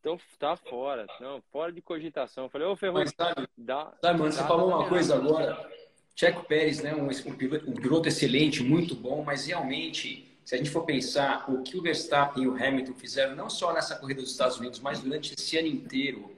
Então 0.00 0.18
tá 0.38 0.56
fora, 0.56 1.06
não, 1.20 1.42
fora 1.52 1.72
de 1.72 1.82
cogitação. 1.82 2.48
falei, 2.48 2.66
ô 2.66 2.76
Ferrugem, 2.76 3.12
sabe, 3.16 3.48
dá, 3.56 3.92
sabe, 4.00 4.18
mano, 4.18 4.32
você 4.32 4.42
falou 4.42 4.68
uma 4.68 4.88
coisa 4.88 5.16
agora. 5.16 5.70
Checo 6.14 6.44
Pérez, 6.44 6.82
né, 6.82 6.94
um, 6.94 7.08
um, 7.08 7.36
piloto, 7.36 7.70
um 7.70 7.74
piloto 7.74 8.08
excelente, 8.08 8.62
muito 8.62 8.94
bom, 8.94 9.24
mas 9.24 9.46
realmente 9.46 10.31
se 10.44 10.54
a 10.54 10.58
gente 10.58 10.70
for 10.70 10.84
pensar 10.84 11.44
o 11.48 11.62
que 11.62 11.76
o 11.76 11.82
Verstappen 11.82 12.44
e 12.44 12.48
o 12.48 12.54
Hamilton 12.54 12.94
fizeram, 12.94 13.36
não 13.36 13.48
só 13.48 13.72
nessa 13.72 13.94
corrida 13.96 14.20
dos 14.20 14.30
Estados 14.30 14.58
Unidos, 14.58 14.80
mas 14.80 15.00
durante 15.00 15.34
esse 15.38 15.56
ano 15.56 15.68
inteiro, 15.68 16.30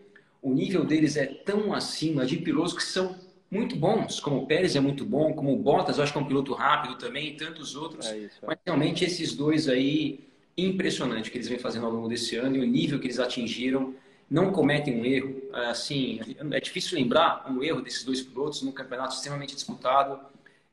o 0.43 0.53
nível 0.53 0.85
deles 0.85 1.17
é 1.17 1.27
tão 1.27 1.73
acima 1.73 2.27
de 2.27 2.37
pilotos 2.37 2.75
que 2.75 2.83
são 2.83 3.17
muito 3.51 3.77
bons, 3.77 4.21
como 4.21 4.39
o 4.39 4.47
Pérez 4.47 4.75
é 4.77 4.81
muito 4.81 5.05
bom, 5.05 5.33
como 5.33 5.53
o 5.53 5.57
Bottas, 5.57 5.97
eu 5.97 6.03
acho 6.03 6.13
que 6.13 6.19
é 6.19 6.21
um 6.21 6.27
piloto 6.27 6.53
rápido 6.53 6.99
também, 6.99 7.29
e 7.29 7.37
tantos 7.37 7.77
outros. 7.77 8.07
É 8.07 8.19
isso, 8.19 8.37
é. 8.43 8.47
Mas 8.47 8.59
realmente 8.67 9.05
esses 9.05 9.35
dois 9.35 9.69
aí, 9.69 10.29
impressionante 10.57 11.29
o 11.29 11.33
que 11.33 11.39
eles 11.39 11.49
vêm 11.49 11.59
fazendo 11.59 11.87
ao 11.87 11.93
longo 11.93 12.09
desse 12.09 12.37
ano 12.37 12.57
e 12.57 12.61
o 12.61 12.67
nível 12.67 12.99
que 12.99 13.07
eles 13.07 13.19
atingiram. 13.19 13.95
Não 14.29 14.51
cometem 14.51 15.01
um 15.01 15.05
erro, 15.05 15.41
assim, 15.53 16.19
é 16.51 16.61
difícil 16.61 16.99
lembrar 16.99 17.47
um 17.49 17.63
erro 17.63 17.81
desses 17.81 18.03
dois 18.05 18.23
pilotos 18.23 18.63
num 18.63 18.73
campeonato 18.73 19.15
extremamente 19.15 19.55
disputado 19.55 20.19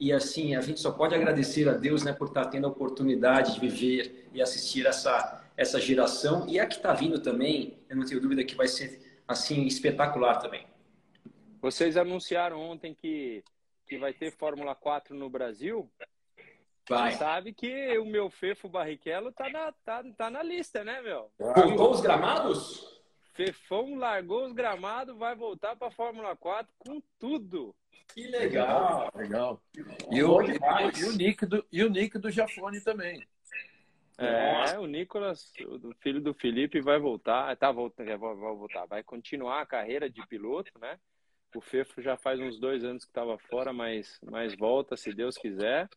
e 0.02 0.12
assim, 0.12 0.56
a 0.56 0.62
gente 0.62 0.80
só 0.80 0.92
pode 0.92 1.14
agradecer 1.14 1.70
a 1.70 1.74
Deus 1.74 2.04
né, 2.04 2.12
por 2.12 2.30
estar 2.30 2.48
tendo 2.48 2.66
a 2.66 2.72
oportunidade 2.72 3.54
de 3.54 3.60
viver 3.60 4.28
e 4.34 4.42
assistir 4.42 4.84
essa, 4.88 5.48
essa 5.56 5.80
geração. 5.80 6.50
E 6.50 6.60
a 6.60 6.66
que 6.66 6.78
está 6.78 6.92
vindo 6.92 7.22
também, 7.22 7.78
eu 7.88 7.96
não 7.96 8.04
tenho 8.04 8.20
dúvida 8.20 8.44
que 8.44 8.56
vai 8.56 8.68
ser 8.68 9.22
assim 9.28 9.64
espetacular 9.68 10.40
também. 10.40 10.66
Vocês 11.62 11.98
anunciaram 11.98 12.60
ontem 12.60 12.96
que, 12.96 13.44
que 13.86 14.00
vai 14.00 14.12
ter 14.12 14.32
Fórmula 14.32 14.74
4 14.74 15.16
no 15.16 15.30
Brasil. 15.30 15.88
Vai. 16.90 17.12
Você 17.12 17.20
sabe 17.20 17.54
que 17.54 17.96
o 18.00 18.06
meu 18.06 18.28
Fefo 18.32 18.68
Barrichello 18.68 19.32
tá 19.32 19.50
na, 19.52 19.72
tá, 19.86 20.04
tá 20.18 20.32
na 20.32 20.42
lista, 20.42 20.84
né, 20.84 21.00
meu? 21.04 21.30
Voltou 21.38 21.92
os 21.92 22.02
gramados? 22.02 23.04
Fefão 23.36 23.94
largou 24.00 24.48
os 24.48 24.54
gramados, 24.54 25.16
vai 25.16 25.36
voltar 25.36 25.76
para 25.76 25.90
a 25.90 25.92
Fórmula 25.92 26.36
4 26.36 26.74
com 26.80 27.00
tudo. 27.20 27.76
Que 28.14 28.28
legal! 28.28 29.12
Legal. 29.16 29.62
E 30.12 30.24
o, 30.24 30.42
e, 30.42 31.04
o 31.06 31.12
Nick 31.16 31.46
do, 31.46 31.66
e 31.72 31.84
o 31.84 31.90
Nick 31.90 32.18
do 32.18 32.30
Jafone 32.30 32.82
também. 32.82 33.26
É, 34.18 34.78
o 34.78 34.86
Nicolas, 34.86 35.52
o 35.66 35.94
filho 35.96 36.22
do 36.22 36.34
Felipe, 36.34 36.80
vai 36.80 37.00
voltar, 37.00 37.56
tá 37.58 37.72
voltando, 37.72 38.06
vai 38.06 38.18
voltar, 38.18 38.86
vai 38.86 39.02
continuar 39.02 39.62
a 39.62 39.66
carreira 39.66 40.08
de 40.08 40.26
piloto, 40.28 40.72
né? 40.80 41.00
O 41.56 41.62
Fefo 41.62 42.02
já 42.02 42.16
faz 42.16 42.40
uns 42.40 42.60
dois 42.60 42.84
anos 42.84 43.04
que 43.04 43.10
estava 43.10 43.38
fora, 43.38 43.74
mas, 43.74 44.20
mas 44.24 44.56
volta, 44.56 44.96
se 44.96 45.12
Deus 45.12 45.38
quiser. 45.38 45.90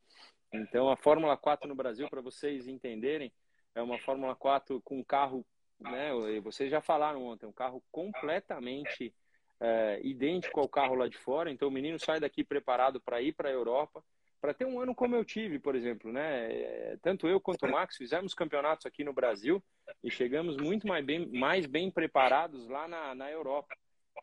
Então, 0.52 0.88
a 0.88 0.96
Fórmula 0.96 1.36
4 1.36 1.68
no 1.68 1.74
Brasil, 1.74 2.08
para 2.08 2.22
vocês 2.22 2.66
entenderem, 2.66 3.30
é 3.74 3.82
uma 3.82 3.98
Fórmula 3.98 4.34
4 4.34 4.80
com 4.80 5.04
carro, 5.04 5.44
né? 5.78 6.10
Vocês 6.42 6.70
já 6.70 6.80
falaram 6.80 7.24
ontem, 7.26 7.44
um 7.44 7.52
carro 7.52 7.82
completamente 7.92 9.12
é, 9.60 10.00
idêntico 10.02 10.60
ao 10.60 10.68
carro 10.68 10.94
lá 10.94 11.08
de 11.08 11.16
fora. 11.16 11.50
Então 11.50 11.68
o 11.68 11.70
menino 11.70 11.98
sai 11.98 12.20
daqui 12.20 12.44
preparado 12.44 13.00
para 13.00 13.20
ir 13.20 13.32
para 13.32 13.48
a 13.48 13.52
Europa, 13.52 14.04
para 14.40 14.52
ter 14.52 14.66
um 14.66 14.80
ano 14.80 14.94
como 14.94 15.16
eu 15.16 15.24
tive, 15.24 15.58
por 15.58 15.74
exemplo, 15.74 16.12
né? 16.12 16.52
É, 16.52 16.98
tanto 17.00 17.26
eu 17.26 17.40
quanto 17.40 17.64
o 17.64 17.70
Max 17.70 17.96
fizemos 17.96 18.34
campeonatos 18.34 18.84
aqui 18.84 19.02
no 19.02 19.12
Brasil 19.12 19.62
e 20.02 20.10
chegamos 20.10 20.56
muito 20.56 20.86
mais 20.86 21.04
bem, 21.04 21.26
mais 21.26 21.66
bem 21.66 21.90
preparados 21.90 22.68
lá 22.68 22.86
na, 22.86 23.14
na 23.14 23.30
Europa, 23.30 23.74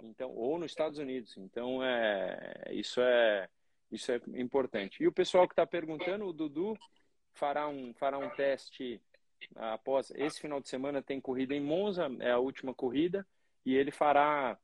então 0.04 0.32
ou 0.32 0.60
nos 0.60 0.72
Estados 0.72 1.00
Unidos. 1.00 1.36
Então 1.38 1.84
é 1.84 2.70
isso 2.72 3.02
é 3.02 3.50
isso 3.92 4.12
é 4.12 4.22
importante. 4.36 5.02
E 5.04 5.08
o 5.08 5.12
pessoal 5.12 5.48
que 5.48 5.54
está 5.54 5.66
perguntando, 5.66 6.26
o 6.26 6.34
Dudu 6.34 6.78
fará 7.34 7.68
um 7.68 7.94
fará 7.96 8.18
um 8.18 8.30
teste 8.30 9.02
após 9.56 10.12
esse 10.12 10.40
final 10.40 10.62
de 10.62 10.70
semana 10.70 11.02
tem 11.02 11.20
corrida 11.20 11.56
em 11.56 11.62
Monza, 11.62 12.08
é 12.20 12.32
a 12.32 12.38
última 12.38 12.74
corrida 12.74 13.26
e 13.66 13.76
ele 13.76 13.92
fará 13.92 14.58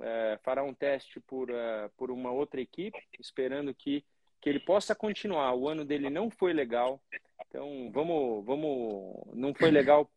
é, 0.00 0.38
fará 0.42 0.62
um 0.62 0.74
teste 0.74 1.20
por, 1.20 1.50
uh, 1.50 1.88
por 1.96 2.10
uma 2.10 2.30
outra 2.30 2.60
equipe, 2.60 2.98
esperando 3.18 3.74
que, 3.74 4.04
que 4.40 4.48
ele 4.48 4.60
possa 4.60 4.94
continuar. 4.94 5.54
O 5.54 5.68
ano 5.68 5.84
dele 5.84 6.10
não 6.10 6.30
foi 6.30 6.52
legal, 6.52 7.00
então 7.46 7.90
vamos, 7.92 8.44
vamos, 8.44 9.22
não 9.34 9.54
foi 9.54 9.70
legal 9.70 10.10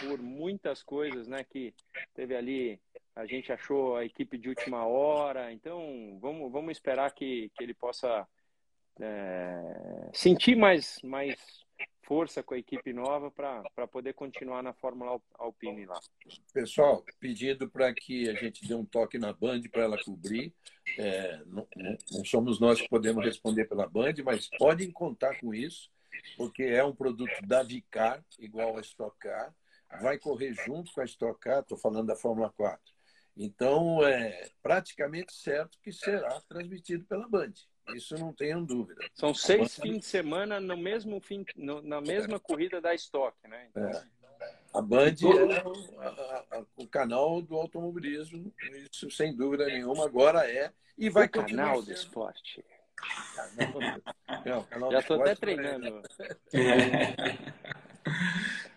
por 0.00 0.20
muitas 0.20 0.82
coisas, 0.82 1.26
né? 1.26 1.44
Que 1.44 1.74
teve 2.14 2.36
ali 2.36 2.80
a 3.16 3.26
gente 3.26 3.52
achou 3.52 3.96
a 3.96 4.04
equipe 4.04 4.36
de 4.36 4.48
última 4.48 4.84
hora, 4.86 5.52
então 5.52 6.18
vamos, 6.20 6.50
vamos 6.50 6.72
esperar 6.72 7.12
que, 7.12 7.50
que 7.54 7.62
ele 7.62 7.72
possa 7.72 8.26
é, 9.00 10.10
sentir 10.12 10.56
mais, 10.56 10.98
mais 11.02 11.63
força 12.06 12.42
com 12.42 12.54
a 12.54 12.58
equipe 12.58 12.92
nova 12.92 13.30
para 13.30 13.86
poder 13.86 14.14
continuar 14.14 14.62
na 14.62 14.72
Fórmula 14.72 15.20
Alpine 15.38 15.86
lá. 15.86 16.00
Pessoal, 16.52 17.04
pedido 17.18 17.68
para 17.68 17.92
que 17.92 18.28
a 18.28 18.34
gente 18.34 18.66
dê 18.66 18.74
um 18.74 18.84
toque 18.84 19.18
na 19.18 19.32
Band 19.32 19.62
para 19.70 19.82
ela 19.82 20.02
cobrir. 20.02 20.54
É, 20.98 21.42
não, 21.46 21.66
não, 21.76 22.24
somos 22.24 22.60
nós 22.60 22.80
que 22.80 22.88
podemos 22.88 23.24
responder 23.24 23.66
pela 23.66 23.88
Band, 23.88 24.14
mas 24.24 24.48
podem 24.58 24.90
contar 24.90 25.38
com 25.40 25.54
isso, 25.54 25.90
porque 26.36 26.62
é 26.62 26.84
um 26.84 26.94
produto 26.94 27.34
da 27.46 27.62
Vicar, 27.62 28.24
igual 28.38 28.76
a 28.76 28.80
Stock 28.80 29.16
Car, 29.18 29.54
vai 30.00 30.18
correr 30.18 30.54
junto 30.66 30.92
com 30.92 31.00
a 31.00 31.04
Stock 31.04 31.38
Car, 31.40 31.60
estou 31.60 31.78
falando 31.78 32.06
da 32.06 32.16
Fórmula 32.16 32.50
4. 32.50 32.80
Então, 33.36 34.04
é 34.06 34.48
praticamente 34.62 35.32
certo 35.32 35.78
que 35.82 35.92
será 35.92 36.40
transmitido 36.42 37.04
pela 37.06 37.28
Band. 37.28 37.52
Isso 37.94 38.16
não 38.16 38.32
tenho 38.32 38.64
dúvida. 38.64 39.04
São 39.12 39.34
seis 39.34 39.78
fins 39.78 39.98
de 39.98 40.06
semana 40.06 40.60
no 40.60 40.76
mesmo 40.76 41.20
fim, 41.20 41.44
no, 41.56 41.82
na 41.82 42.00
mesma 42.00 42.40
corrida 42.40 42.80
da 42.80 42.94
Stock, 42.94 43.36
né? 43.48 43.68
Então... 43.70 43.84
É. 43.84 44.14
A 44.74 44.82
Band 44.82 45.14
é 45.22 45.62
o, 45.64 46.00
a, 46.00 46.44
a, 46.50 46.64
o, 46.76 46.86
canal 46.88 47.40
do 47.40 47.54
automobilismo, 47.54 48.52
isso 48.90 49.08
sem 49.08 49.34
dúvida 49.34 49.66
nenhuma, 49.66 50.04
agora 50.04 50.50
é 50.50 50.72
e 50.98 51.08
vai 51.08 51.26
o 51.26 51.30
continuar. 51.30 51.66
Canal 51.66 51.82
do 51.82 51.92
esporte. 51.92 52.64
Não, 54.76 54.90
Já 54.90 54.98
estou 54.98 55.20
até 55.20 55.30
é 55.30 55.34
treinando. 55.36 56.02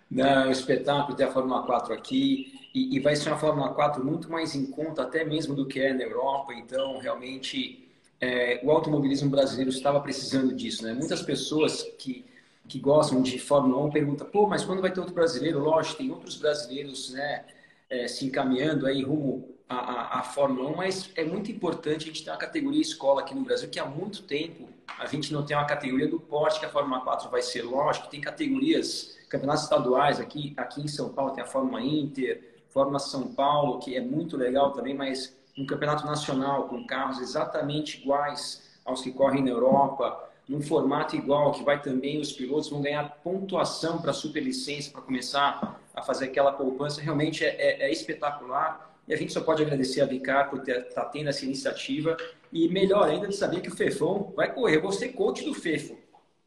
Não, 0.10 0.44
é 0.44 0.52
espetáculo 0.52 1.18
ter 1.18 1.24
a 1.24 1.32
Fórmula 1.32 1.66
4 1.66 1.94
aqui 1.94 2.70
e, 2.76 2.96
e 2.96 3.00
vai 3.00 3.16
ser 3.16 3.30
uma 3.30 3.40
Fórmula 3.40 3.74
4 3.74 4.04
muito 4.06 4.30
mais 4.30 4.54
em 4.54 4.70
conta 4.70 5.02
até 5.02 5.24
mesmo 5.24 5.56
do 5.56 5.68
que 5.68 5.80
é 5.80 5.94
na 5.94 6.04
Europa, 6.04 6.54
então 6.54 7.00
realmente 7.00 7.87
é, 8.20 8.60
o 8.64 8.72
automobilismo 8.72 9.30
brasileiro 9.30 9.70
estava 9.70 10.00
precisando 10.00 10.54
disso, 10.54 10.84
né? 10.84 10.94
Muitas 10.94 11.22
pessoas 11.22 11.84
que, 11.98 12.26
que 12.68 12.80
gostam 12.80 13.22
de 13.22 13.38
Fórmula 13.38 13.86
1 13.86 13.92
perguntam, 13.92 14.28
pô, 14.28 14.48
mas 14.48 14.64
quando 14.64 14.82
vai 14.82 14.92
ter 14.92 15.00
outro 15.00 15.14
brasileiro? 15.14 15.60
Lógico, 15.60 15.98
tem 15.98 16.12
outros 16.12 16.36
brasileiros, 16.36 17.12
né, 17.12 17.46
é, 17.90 18.08
se 18.08 18.26
encaminhando 18.26 18.86
aí 18.86 19.04
rumo 19.04 19.56
à, 19.70 19.76
à, 19.76 20.20
à, 20.20 20.24
Fórmula 20.24 20.70
1, 20.70 20.76
mas 20.76 21.12
é 21.16 21.24
muito 21.24 21.52
importante 21.52 22.04
a 22.04 22.08
gente 22.08 22.24
ter 22.24 22.32
uma 22.32 22.38
categoria 22.38 22.82
escola 22.82 23.22
aqui 23.22 23.36
no 23.36 23.42
Brasil, 23.42 23.70
que 23.70 23.80
há 23.80 23.86
muito 23.86 24.24
tempo 24.24 24.68
a 24.98 25.06
gente 25.06 25.32
não 25.32 25.46
tem 25.46 25.56
uma 25.56 25.66
categoria 25.66 26.08
do 26.08 26.20
porte 26.20 26.60
que 26.60 26.66
a 26.66 26.70
Fórmula 26.70 27.02
4 27.02 27.30
vai 27.30 27.42
ser. 27.42 27.62
Lógico, 27.62 28.08
tem 28.08 28.20
categorias, 28.20 29.16
campeonatos 29.30 29.64
estaduais 29.64 30.20
aqui, 30.20 30.54
aqui 30.58 30.82
em 30.82 30.88
São 30.88 31.10
Paulo, 31.10 31.34
tem 31.34 31.44
a 31.44 31.48
Fórmula 31.48 31.82
Inter, 31.82 32.56
Fórmula 32.70 33.00
São 33.00 33.34
Paulo, 33.34 33.80
que 33.80 33.96
é 33.96 34.02
muito 34.02 34.36
legal 34.36 34.72
também, 34.72 34.96
mas 34.96 35.38
um 35.58 35.66
campeonato 35.66 36.06
nacional 36.06 36.68
com 36.68 36.86
carros 36.86 37.20
exatamente 37.20 38.02
iguais 38.02 38.80
aos 38.86 39.02
que 39.02 39.12
correm 39.12 39.44
na 39.44 39.50
Europa, 39.50 40.28
num 40.48 40.62
formato 40.62 41.16
igual, 41.16 41.52
que 41.52 41.64
vai 41.64 41.82
também, 41.82 42.22
os 42.22 42.32
pilotos 42.32 42.70
vão 42.70 42.82
ganhar 42.82 43.10
pontuação 43.22 44.02
para 44.02 44.14
superlicença, 44.14 44.92
para 44.92 45.02
começar 45.02 45.82
a 45.94 46.02
fazer 46.02 46.26
aquela 46.26 46.54
poupança, 46.54 47.02
realmente 47.02 47.44
é, 47.44 47.50
é, 47.50 47.88
é, 47.88 47.92
espetacular. 47.92 48.96
E 49.08 49.14
a 49.14 49.18
gente 49.18 49.34
só 49.34 49.42
pode 49.42 49.62
agradecer 49.62 50.02
a 50.02 50.06
Vicar 50.06 50.50
por 50.50 50.60
estar 50.60 50.82
tá 50.84 51.06
tendo 51.06 51.30
essa 51.30 51.44
iniciativa. 51.44 52.16
E 52.52 52.70
melhor 52.70 53.10
ainda 53.10 53.28
de 53.28 53.36
saber 53.36 53.62
que 53.62 53.70
o 53.70 53.76
Fefão 53.76 54.32
vai 54.36 54.54
correr. 54.54 54.78
Eu 54.78 54.82
vou 54.82 54.92
ser 54.92 55.10
coach 55.10 55.44
do 55.44 55.54
Fefo. 55.54 55.98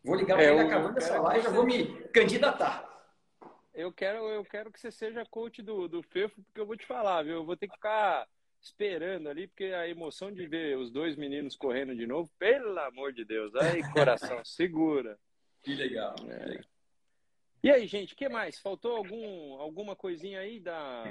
Vou 0.02 0.14
ligar 0.14 0.36
para 0.36 0.44
é, 0.44 0.52
ele 0.52 0.61
acabando 0.61 0.96
essa 0.96 1.20
live 1.20 1.40
e 1.40 1.42
já 1.42 1.50
vou 1.50 1.64
me 1.64 1.86
candidatar. 2.12 2.88
Eu 3.74 3.92
quero, 3.92 4.18
eu 4.28 4.44
quero 4.44 4.70
que 4.70 4.80
você 4.80 4.90
seja 4.90 5.26
coach 5.26 5.62
do, 5.62 5.88
do 5.88 6.02
Fefo, 6.02 6.42
porque 6.42 6.61
eu 6.61 6.66
vou 6.66 6.76
te 6.76 6.86
falar, 6.86 7.22
viu? 7.22 7.34
Eu 7.34 7.44
vou 7.44 7.56
ter 7.56 7.66
que 7.66 7.74
ficar 7.74 8.26
esperando 8.61 9.28
ali, 9.28 9.46
porque 9.46 9.64
a 9.64 9.88
emoção 9.88 10.32
de 10.32 10.46
ver 10.46 10.76
os 10.76 10.90
dois 10.90 11.16
meninos 11.16 11.56
correndo 11.56 11.94
de 11.94 12.06
novo, 12.06 12.30
pelo 12.38 12.78
amor 12.80 13.12
de 13.12 13.24
Deus, 13.24 13.54
aí 13.54 13.82
coração, 13.92 14.42
segura. 14.44 15.18
Que 15.62 15.74
legal. 15.74 16.14
É. 16.28 16.61
E 17.62 17.70
aí, 17.70 17.86
gente, 17.86 18.14
o 18.14 18.16
que 18.16 18.28
mais? 18.28 18.58
Faltou 18.58 18.96
algum, 18.96 19.54
alguma 19.61 19.94
coisinha 19.94 20.40
aí 20.40 20.61
da, 20.61 21.04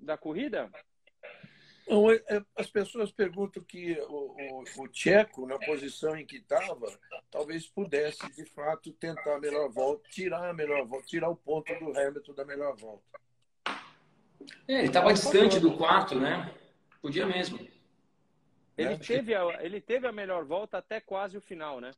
da 0.00 0.16
corrida? 0.16 0.70
Não, 1.88 2.10
é, 2.10 2.22
é, 2.28 2.40
as 2.56 2.70
pessoas 2.70 3.10
perguntam 3.10 3.62
que 3.64 3.98
o, 4.08 4.36
o, 4.38 4.82
o 4.82 4.88
Tcheco, 4.88 5.46
na 5.46 5.58
posição 5.58 6.16
em 6.16 6.24
que 6.24 6.36
estava, 6.36 6.86
talvez 7.30 7.66
pudesse, 7.66 8.20
de 8.32 8.44
fato, 8.46 8.92
tentar 8.92 9.36
a 9.36 9.40
melhor 9.40 9.68
volta, 9.70 10.08
tirar 10.08 10.48
a 10.48 10.54
melhor 10.54 10.86
volta, 10.86 11.06
tirar 11.06 11.28
o 11.28 11.36
ponto 11.36 11.72
do 11.80 11.98
Hamilton 11.98 12.34
da 12.34 12.44
melhor 12.44 12.76
volta. 12.76 13.20
É, 14.66 14.78
ele 14.78 14.86
estava 14.86 15.12
distante 15.12 15.58
do 15.58 15.76
quarto, 15.76 16.18
né? 16.18 16.54
Podia 17.00 17.26
mesmo. 17.26 17.58
Ele, 18.76 18.94
é. 18.94 18.96
teve 18.96 19.34
a, 19.34 19.64
ele 19.64 19.80
teve 19.80 20.06
a 20.06 20.12
melhor 20.12 20.44
volta 20.44 20.78
até 20.78 21.00
quase 21.00 21.36
o 21.36 21.40
final, 21.40 21.80
né? 21.80 21.92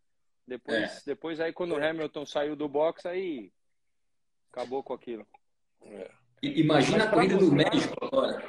Depois, 0.47 0.99
é. 0.99 1.03
depois 1.07 1.41
aí, 1.41 1.53
quando 1.53 1.73
o 1.73 1.83
Hamilton 1.83 2.27
saiu 2.27 2.57
do 2.57 2.69
box, 2.69 3.07
aí 3.07 3.53
acabou 4.53 4.83
com 4.83 4.93
aquilo. 4.93 5.27
É. 5.83 6.11
Imagina 6.43 7.05
a 7.05 7.11
corrida 7.11 7.37
do 7.37 7.53
México 7.53 7.97
agora. 8.05 8.43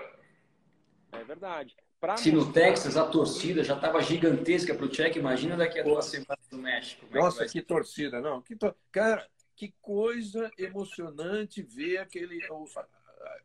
É 1.12 1.24
verdade. 1.24 1.76
Pra 2.00 2.18
Se 2.18 2.32
no 2.32 2.52
Texas 2.52 2.98
a 2.98 3.06
torcida 3.06 3.64
já 3.64 3.76
estava 3.76 4.02
gigantesca 4.02 4.74
para 4.74 4.86
o 4.86 4.90
Check, 4.90 5.16
imagina 5.16 5.56
daqui 5.56 5.80
a 5.80 5.84
duas 5.84 6.06
semanas 6.06 6.46
do 6.50 6.58
México. 6.58 7.06
É 7.10 7.18
Nossa, 7.18 7.46
que, 7.46 7.52
que 7.52 7.62
torcida, 7.62 8.20
não. 8.20 8.42
Que 8.42 8.56
to... 8.56 8.76
Cara, 8.92 9.26
que 9.56 9.74
coisa 9.82 10.52
emocionante 10.58 11.62
ver 11.62 12.00
aquele, 12.00 12.40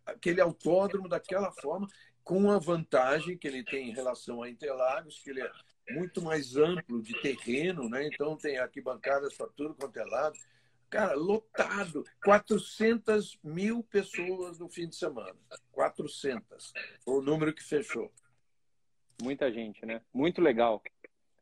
aquele 0.06 0.40
autódromo 0.40 1.08
daquela 1.08 1.52
forma 1.52 1.86
com 2.28 2.50
a 2.50 2.58
vantagem 2.58 3.38
que 3.38 3.48
ele 3.48 3.64
tem 3.64 3.88
em 3.88 3.94
relação 3.94 4.42
a 4.42 4.50
Interlagos, 4.50 5.18
que 5.18 5.30
ele 5.30 5.40
é 5.40 5.50
muito 5.92 6.20
mais 6.20 6.58
amplo 6.58 7.00
de 7.00 7.18
terreno, 7.22 7.88
né? 7.88 8.06
Então 8.06 8.36
tem 8.36 8.58
arquibancadas 8.58 9.32
para 9.32 9.46
tudo 9.46 9.74
quanto 9.74 9.98
é 9.98 10.04
lado. 10.04 10.38
Cara, 10.90 11.14
lotado. 11.14 12.04
400 12.22 13.38
mil 13.42 13.82
pessoas 13.82 14.58
no 14.58 14.68
fim 14.68 14.86
de 14.86 14.96
semana. 14.96 15.38
400. 15.72 16.74
Foi 17.00 17.14
o 17.14 17.22
número 17.22 17.54
que 17.54 17.64
fechou. 17.64 18.12
Muita 19.22 19.50
gente, 19.50 19.86
né? 19.86 20.02
Muito 20.12 20.42
legal. 20.42 20.82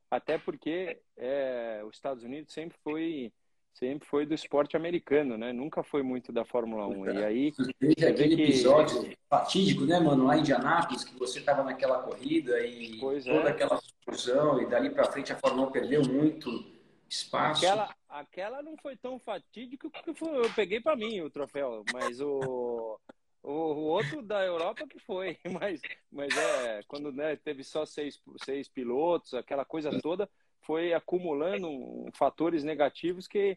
Até 0.09 0.39
porque 0.39 1.03
é, 1.17 1.83
os 1.85 1.97
Estados 1.97 2.23
Unidos 2.23 2.55
sempre 2.55 2.79
foi 2.85 3.33
sempre 3.79 4.09
foi 4.09 4.25
do 4.25 4.35
esporte 4.35 4.77
americano, 4.77 5.37
né? 5.37 5.53
Nunca 5.53 5.83
foi 5.83 6.03
muito 6.03 6.33
da 6.33 6.45
Fórmula 6.45 6.87
1. 6.87 7.11
E 7.11 7.25
aí. 7.25 7.53
Teve 7.79 8.07
aquele 8.07 8.37
que... 8.37 8.43
episódio 8.43 9.17
fatídico, 9.29 9.85
né, 9.85 10.01
mano? 10.01 10.25
Lá 10.25 10.37
em 10.37 10.41
Indianápolis, 10.41 11.05
que 11.05 11.17
você 11.19 11.39
estava 11.39 11.63
naquela 11.63 12.03
corrida 12.03 12.59
e 12.65 12.99
pois 12.99 13.25
toda 13.25 13.49
é. 13.49 13.53
aquela 13.53 13.79
confusão, 14.05 14.61
e 14.61 14.67
dali 14.67 14.91
para 14.91 15.11
frente 15.11 15.33
a 15.33 15.37
Fórmula 15.37 15.69
1 15.69 15.73
perdeu 15.73 16.03
muito 16.03 16.65
espaço. 17.09 17.65
Aquela, 17.65 17.95
aquela 18.09 18.63
não 18.63 18.77
foi 18.79 18.97
tão 18.97 19.19
fatídica 19.19 19.89
que 19.91 20.15
foi, 20.15 20.37
eu 20.37 20.51
peguei 20.55 20.81
para 20.81 20.97
mim 20.97 21.21
o 21.21 21.31
troféu, 21.31 21.85
mas 21.93 22.21
o. 22.21 22.99
O, 23.43 23.53
o 23.53 23.83
outro 23.85 24.23
da 24.23 24.45
Europa 24.45 24.89
que 24.89 24.99
foi, 24.99 25.39
mas, 25.63 25.81
mas 26.11 26.37
é, 26.37 26.81
quando 26.89 27.13
né, 27.13 27.37
teve 27.37 27.63
só 27.63 27.87
seis, 27.87 28.21
seis 28.45 28.69
pilotos, 28.69 29.35
aquela 29.35 29.65
coisa 29.65 30.01
toda, 30.01 30.29
foi 30.67 30.93
acumulando 30.93 32.11
fatores 32.13 32.65
negativos 32.65 33.29
que, 33.29 33.57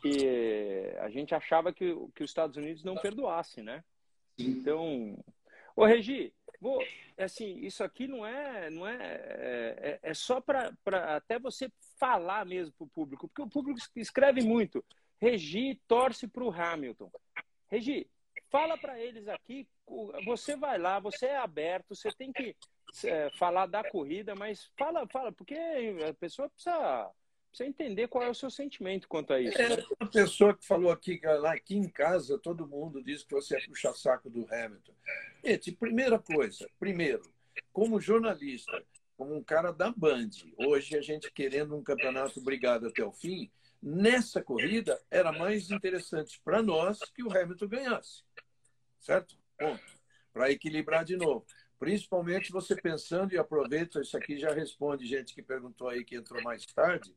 que 0.00 0.94
a 1.00 1.10
gente 1.10 1.34
achava 1.34 1.72
que, 1.72 1.94
que 2.14 2.22
os 2.22 2.30
Estados 2.30 2.56
Unidos 2.56 2.84
não 2.84 2.94
perdoassem, 2.94 3.64
né? 3.64 3.82
Então, 4.38 5.18
ô 5.74 5.84
Regi, 5.84 6.32
vou, 6.60 6.80
assim, 7.18 7.58
isso 7.58 7.82
aqui 7.82 8.06
não 8.06 8.24
é, 8.24 8.70
não 8.70 8.86
é, 8.86 8.96
é, 9.00 9.98
é 10.02 10.14
só 10.14 10.40
para 10.40 10.72
até 11.16 11.38
você 11.38 11.70
falar 11.98 12.46
mesmo 12.46 12.72
para 12.72 12.84
o 12.84 12.90
público, 12.90 13.28
porque 13.28 13.42
o 13.42 13.50
público 13.50 13.80
escreve 13.96 14.40
muito. 14.42 14.84
Regi 15.20 15.80
torce 15.88 16.28
para 16.28 16.44
o 16.44 16.50
Hamilton. 16.50 17.10
Regi, 17.68 18.06
fala 18.50 18.78
para 18.78 19.00
eles 19.00 19.26
aqui, 19.26 19.66
você 20.24 20.56
vai 20.56 20.78
lá, 20.78 21.00
você 21.00 21.26
é 21.26 21.38
aberto, 21.38 21.94
você 21.94 22.12
tem 22.12 22.32
que 22.32 22.54
é, 23.04 23.30
falar 23.30 23.66
da 23.66 23.82
corrida, 23.88 24.34
mas 24.34 24.70
fala, 24.76 25.06
fala, 25.08 25.32
porque 25.32 25.54
a 26.08 26.14
pessoa 26.14 26.48
precisa, 26.48 27.10
precisa 27.48 27.68
entender 27.68 28.08
qual 28.08 28.24
é 28.24 28.30
o 28.30 28.34
seu 28.34 28.50
sentimento 28.50 29.08
quanto 29.08 29.32
a 29.32 29.40
isso. 29.40 29.60
É, 29.60 29.84
uma 30.00 30.10
pessoa 30.10 30.56
que 30.56 30.66
falou 30.66 30.90
aqui, 30.90 31.20
lá 31.22 31.52
aqui 31.52 31.76
em 31.76 31.88
casa, 31.88 32.38
todo 32.38 32.66
mundo 32.66 33.02
diz 33.02 33.22
que 33.22 33.34
você 33.34 33.56
é 33.56 33.66
puxa-saco 33.66 34.30
do 34.30 34.46
Hamilton. 34.52 34.94
Gente, 35.44 35.72
primeira 35.72 36.18
coisa, 36.18 36.68
primeiro, 36.78 37.22
como 37.72 38.00
jornalista, 38.00 38.82
como 39.16 39.34
um 39.34 39.42
cara 39.42 39.72
da 39.72 39.90
Band, 39.90 40.30
hoje 40.56 40.96
a 40.96 41.00
gente 41.00 41.30
querendo 41.32 41.76
um 41.76 41.82
campeonato 41.82 42.40
brigado 42.40 42.88
até 42.88 43.04
o 43.04 43.12
fim, 43.12 43.50
nessa 43.82 44.42
corrida 44.42 45.00
era 45.10 45.32
mais 45.32 45.70
interessante 45.70 46.40
para 46.44 46.62
nós 46.62 46.98
que 47.14 47.22
o 47.22 47.30
Hamilton 47.30 47.68
ganhasse. 47.68 48.24
Certo? 49.00 49.38
Ponto. 49.58 49.96
Para 50.32 50.50
equilibrar 50.50 51.04
de 51.04 51.16
novo. 51.16 51.46
Principalmente 51.78 52.52
você 52.52 52.74
pensando, 52.74 53.32
e 53.32 53.38
aproveito, 53.38 54.00
isso 54.00 54.16
aqui 54.16 54.38
já 54.38 54.52
responde 54.52 55.06
gente 55.06 55.34
que 55.34 55.42
perguntou 55.42 55.88
aí 55.88 56.04
que 56.04 56.16
entrou 56.16 56.42
mais 56.42 56.64
tarde, 56.66 57.14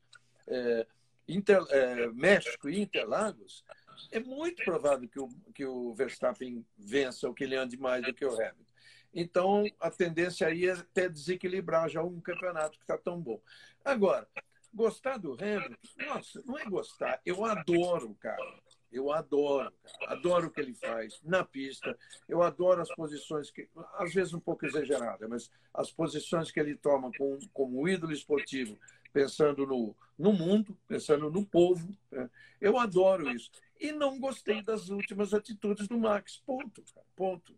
é, 0.47 0.85
Inter, 1.27 1.63
é, 1.69 2.07
México 2.07 2.69
e 2.69 2.81
Interlagos, 2.81 3.63
é 4.11 4.19
muito 4.19 4.63
provável 4.63 5.07
que 5.07 5.19
o, 5.19 5.29
que 5.53 5.65
o 5.65 5.93
Verstappen 5.93 6.65
vença 6.77 7.27
ou 7.27 7.33
que 7.33 7.43
ele 7.43 7.55
ande 7.55 7.77
mais 7.77 8.03
do 8.03 8.13
que 8.13 8.25
o 8.25 8.33
Hamilton. 8.33 8.69
Então, 9.13 9.63
a 9.79 9.89
tendência 9.89 10.47
aí 10.47 10.67
é 10.67 10.71
até 10.71 11.09
desequilibrar 11.09 11.89
já 11.89 12.03
um 12.03 12.19
campeonato 12.19 12.77
que 12.77 12.83
está 12.83 12.97
tão 12.97 13.19
bom. 13.19 13.41
Agora, 13.83 14.27
gostar 14.73 15.17
do 15.17 15.33
Hamilton, 15.33 15.75
nossa, 15.97 16.41
não 16.45 16.57
é 16.57 16.65
gostar, 16.65 17.21
eu 17.25 17.45
adoro 17.45 18.11
o 18.11 18.15
cara. 18.15 18.59
Eu 18.91 19.11
adoro, 19.11 19.71
adoro 20.07 20.47
o 20.47 20.51
que 20.51 20.59
ele 20.59 20.73
faz 20.73 21.19
na 21.23 21.43
pista. 21.43 21.97
Eu 22.27 22.41
adoro 22.41 22.81
as 22.81 22.93
posições 22.93 23.51
que, 23.51 23.69
às 23.95 24.13
vezes 24.13 24.33
um 24.33 24.39
pouco 24.39 24.65
exagerada, 24.65 25.27
mas 25.27 25.49
as 25.73 25.91
posições 25.91 26.51
que 26.51 26.59
ele 26.59 26.75
toma 26.75 27.11
com, 27.17 27.37
como 27.53 27.87
ídolo 27.87 28.11
esportivo, 28.11 28.77
pensando 29.13 29.65
no, 29.65 29.95
no 30.17 30.33
mundo, 30.33 30.77
pensando 30.87 31.29
no 31.29 31.45
povo. 31.45 31.87
Né? 32.11 32.29
Eu 32.59 32.77
adoro 32.77 33.29
isso. 33.29 33.51
E 33.79 33.93
não 33.93 34.19
gostei 34.19 34.61
das 34.61 34.89
últimas 34.89 35.33
atitudes 35.33 35.87
do 35.87 35.97
Max. 35.97 36.41
Ponto. 36.45 36.83
Ponto. 37.15 37.57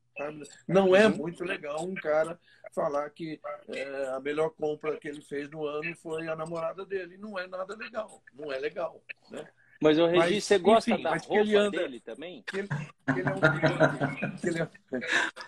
Não 0.67 0.95
é 0.95 1.07
muito 1.07 1.43
legal 1.43 1.83
um 1.83 1.95
cara 1.95 2.39
falar 2.73 3.09
que 3.09 3.39
é, 3.69 4.07
a 4.09 4.19
melhor 4.19 4.51
compra 4.51 4.97
que 4.97 5.07
ele 5.07 5.21
fez 5.21 5.49
no 5.49 5.65
ano 5.65 5.95
foi 5.95 6.27
a 6.27 6.35
namorada 6.35 6.85
dele. 6.85 7.17
Não 7.17 7.39
é 7.39 7.47
nada 7.47 7.75
legal. 7.75 8.21
Não 8.33 8.51
é 8.51 8.59
legal. 8.59 9.03
Né? 9.31 9.47
Mas 9.81 9.97
o 9.97 10.05
Regi, 10.05 10.39
você 10.39 10.59
gosta 10.59 10.91
enfim, 10.91 11.01
da 11.01 11.09
roupa 11.09 11.35
ele 11.37 11.55
anda, 11.55 11.79
dele 11.79 11.99
também? 11.99 12.43
Que 12.45 12.59
ele, 12.59 12.67
que 12.67 13.19
ele, 13.19 13.27
é 13.27 13.33
um 13.33 13.41
piloto, 13.41 14.37
que 14.39 14.47
ele, 14.47 14.61
é, 14.61 14.67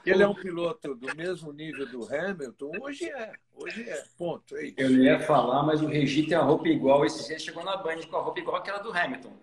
que 0.04 0.10
ele 0.10 0.24
é 0.24 0.28
um 0.28 0.34
piloto 0.34 0.96
do 0.96 1.16
mesmo 1.16 1.54
nível 1.54 1.86
do 1.86 2.04
Hamilton, 2.04 2.72
hoje 2.82 3.12
é. 3.12 3.32
Hoje 3.54 3.88
é. 3.88 4.04
Ponto. 4.18 4.58
É 4.58 4.74
Eu 4.76 4.90
não 4.90 5.04
ia 5.04 5.20
falar, 5.20 5.62
mas 5.62 5.84
o 5.84 5.86
Regi 5.86 6.26
tem 6.26 6.36
a 6.36 6.42
roupa 6.42 6.68
igual. 6.68 7.06
Esse 7.06 7.28
dia 7.28 7.38
chegou 7.38 7.64
na 7.64 7.78
Band 7.78 8.02
com 8.10 8.18
a 8.18 8.22
roupa 8.22 8.40
igual 8.40 8.56
aquela 8.56 8.80
do 8.80 8.92
Hamilton. 8.92 9.34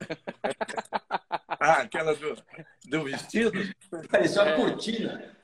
ah, 1.60 1.82
aquela 1.82 2.12
do, 2.16 2.36
do 2.86 3.04
vestido? 3.04 3.52
Parecia 4.10 4.42
uma 4.42 4.50
é. 4.50 4.56
cortina. 4.56 5.36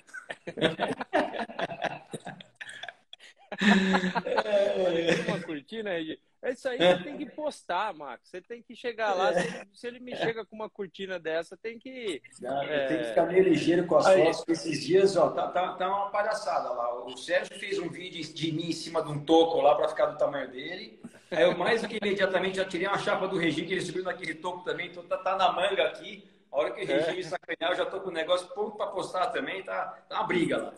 uma 5.28 5.40
cortina, 5.42 5.90
Regi. 5.90 6.18
É 6.42 6.52
isso 6.52 6.68
aí, 6.68 6.78
você 6.78 7.04
tem 7.04 7.18
que 7.18 7.26
postar, 7.36 7.92
Marcos. 7.92 8.30
Você 8.30 8.40
tem 8.40 8.62
que 8.62 8.74
chegar 8.74 9.12
lá. 9.12 9.32
Se, 9.34 9.66
se, 9.74 9.86
ele 9.86 10.00
me 10.00 10.16
chega 10.16 10.44
com 10.44 10.56
uma 10.56 10.70
cortina 10.70 11.18
dessa, 11.18 11.56
tem 11.56 11.78
que. 11.78 12.22
é... 12.62 12.86
Tem 12.86 12.98
que 12.98 13.04
ficar 13.04 13.26
meio 13.26 13.44
ligeiro 13.44 13.86
com 13.86 13.96
as 13.96 14.06
fotos, 14.06 14.36
porque 14.38 14.52
esses 14.52 14.84
dias, 14.84 15.16
ó, 15.16 15.30
tá, 15.30 15.48
tá, 15.48 15.74
tá, 15.74 15.88
uma 15.88 16.10
palhaçada 16.10 16.70
lá. 16.70 17.04
O 17.04 17.16
Sérgio 17.16 17.58
fez 17.58 17.78
um 17.78 17.88
vídeo 17.88 18.22
de 18.32 18.52
mim 18.52 18.70
em 18.70 18.72
cima 18.72 19.02
de 19.02 19.10
um 19.10 19.22
toco 19.22 19.60
lá 19.60 19.74
para 19.74 19.88
ficar 19.88 20.06
do 20.06 20.18
tamanho 20.18 20.50
dele. 20.50 21.00
Aí 21.30 21.42
eu 21.42 21.56
mais 21.56 21.82
do 21.82 21.88
que 21.88 21.98
imediatamente 21.98 22.56
já 22.56 22.64
tirei 22.64 22.88
uma 22.88 22.98
chapa 22.98 23.28
do 23.28 23.36
Regi, 23.36 23.66
que 23.66 23.74
ele 23.74 23.82
subiu 23.82 24.02
naquele 24.02 24.34
toco 24.34 24.64
também, 24.64 24.88
então 24.88 25.04
tá, 25.04 25.18
tá 25.18 25.36
na 25.36 25.52
manga 25.52 25.84
aqui. 25.84 26.24
A 26.52 26.56
hora 26.56 26.72
que 26.72 26.82
o 26.82 26.86
Regi 26.86 27.16
me 27.16 27.22
sacanear, 27.22 27.72
eu 27.72 27.76
já 27.76 27.86
tô 27.86 28.00
com 28.00 28.08
o 28.08 28.12
negócio 28.12 28.48
pronto 28.48 28.76
para 28.76 28.88
postar 28.88 29.28
também, 29.28 29.62
tá, 29.62 29.86
tá 30.08 30.16
uma 30.16 30.26
briga 30.26 30.56
lá. 30.56 30.74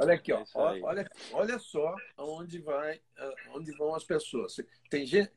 Olha 0.00 0.14
aqui, 0.14 0.32
ó, 0.32 0.40
é 0.40 0.80
olha, 0.82 1.10
olha 1.32 1.58
só 1.58 1.96
onde 2.16 2.60
vai, 2.60 3.00
onde 3.52 3.76
vão 3.76 3.94
as 3.94 4.04
pessoas. 4.04 4.56
Tem 4.88 5.04
gente, 5.04 5.32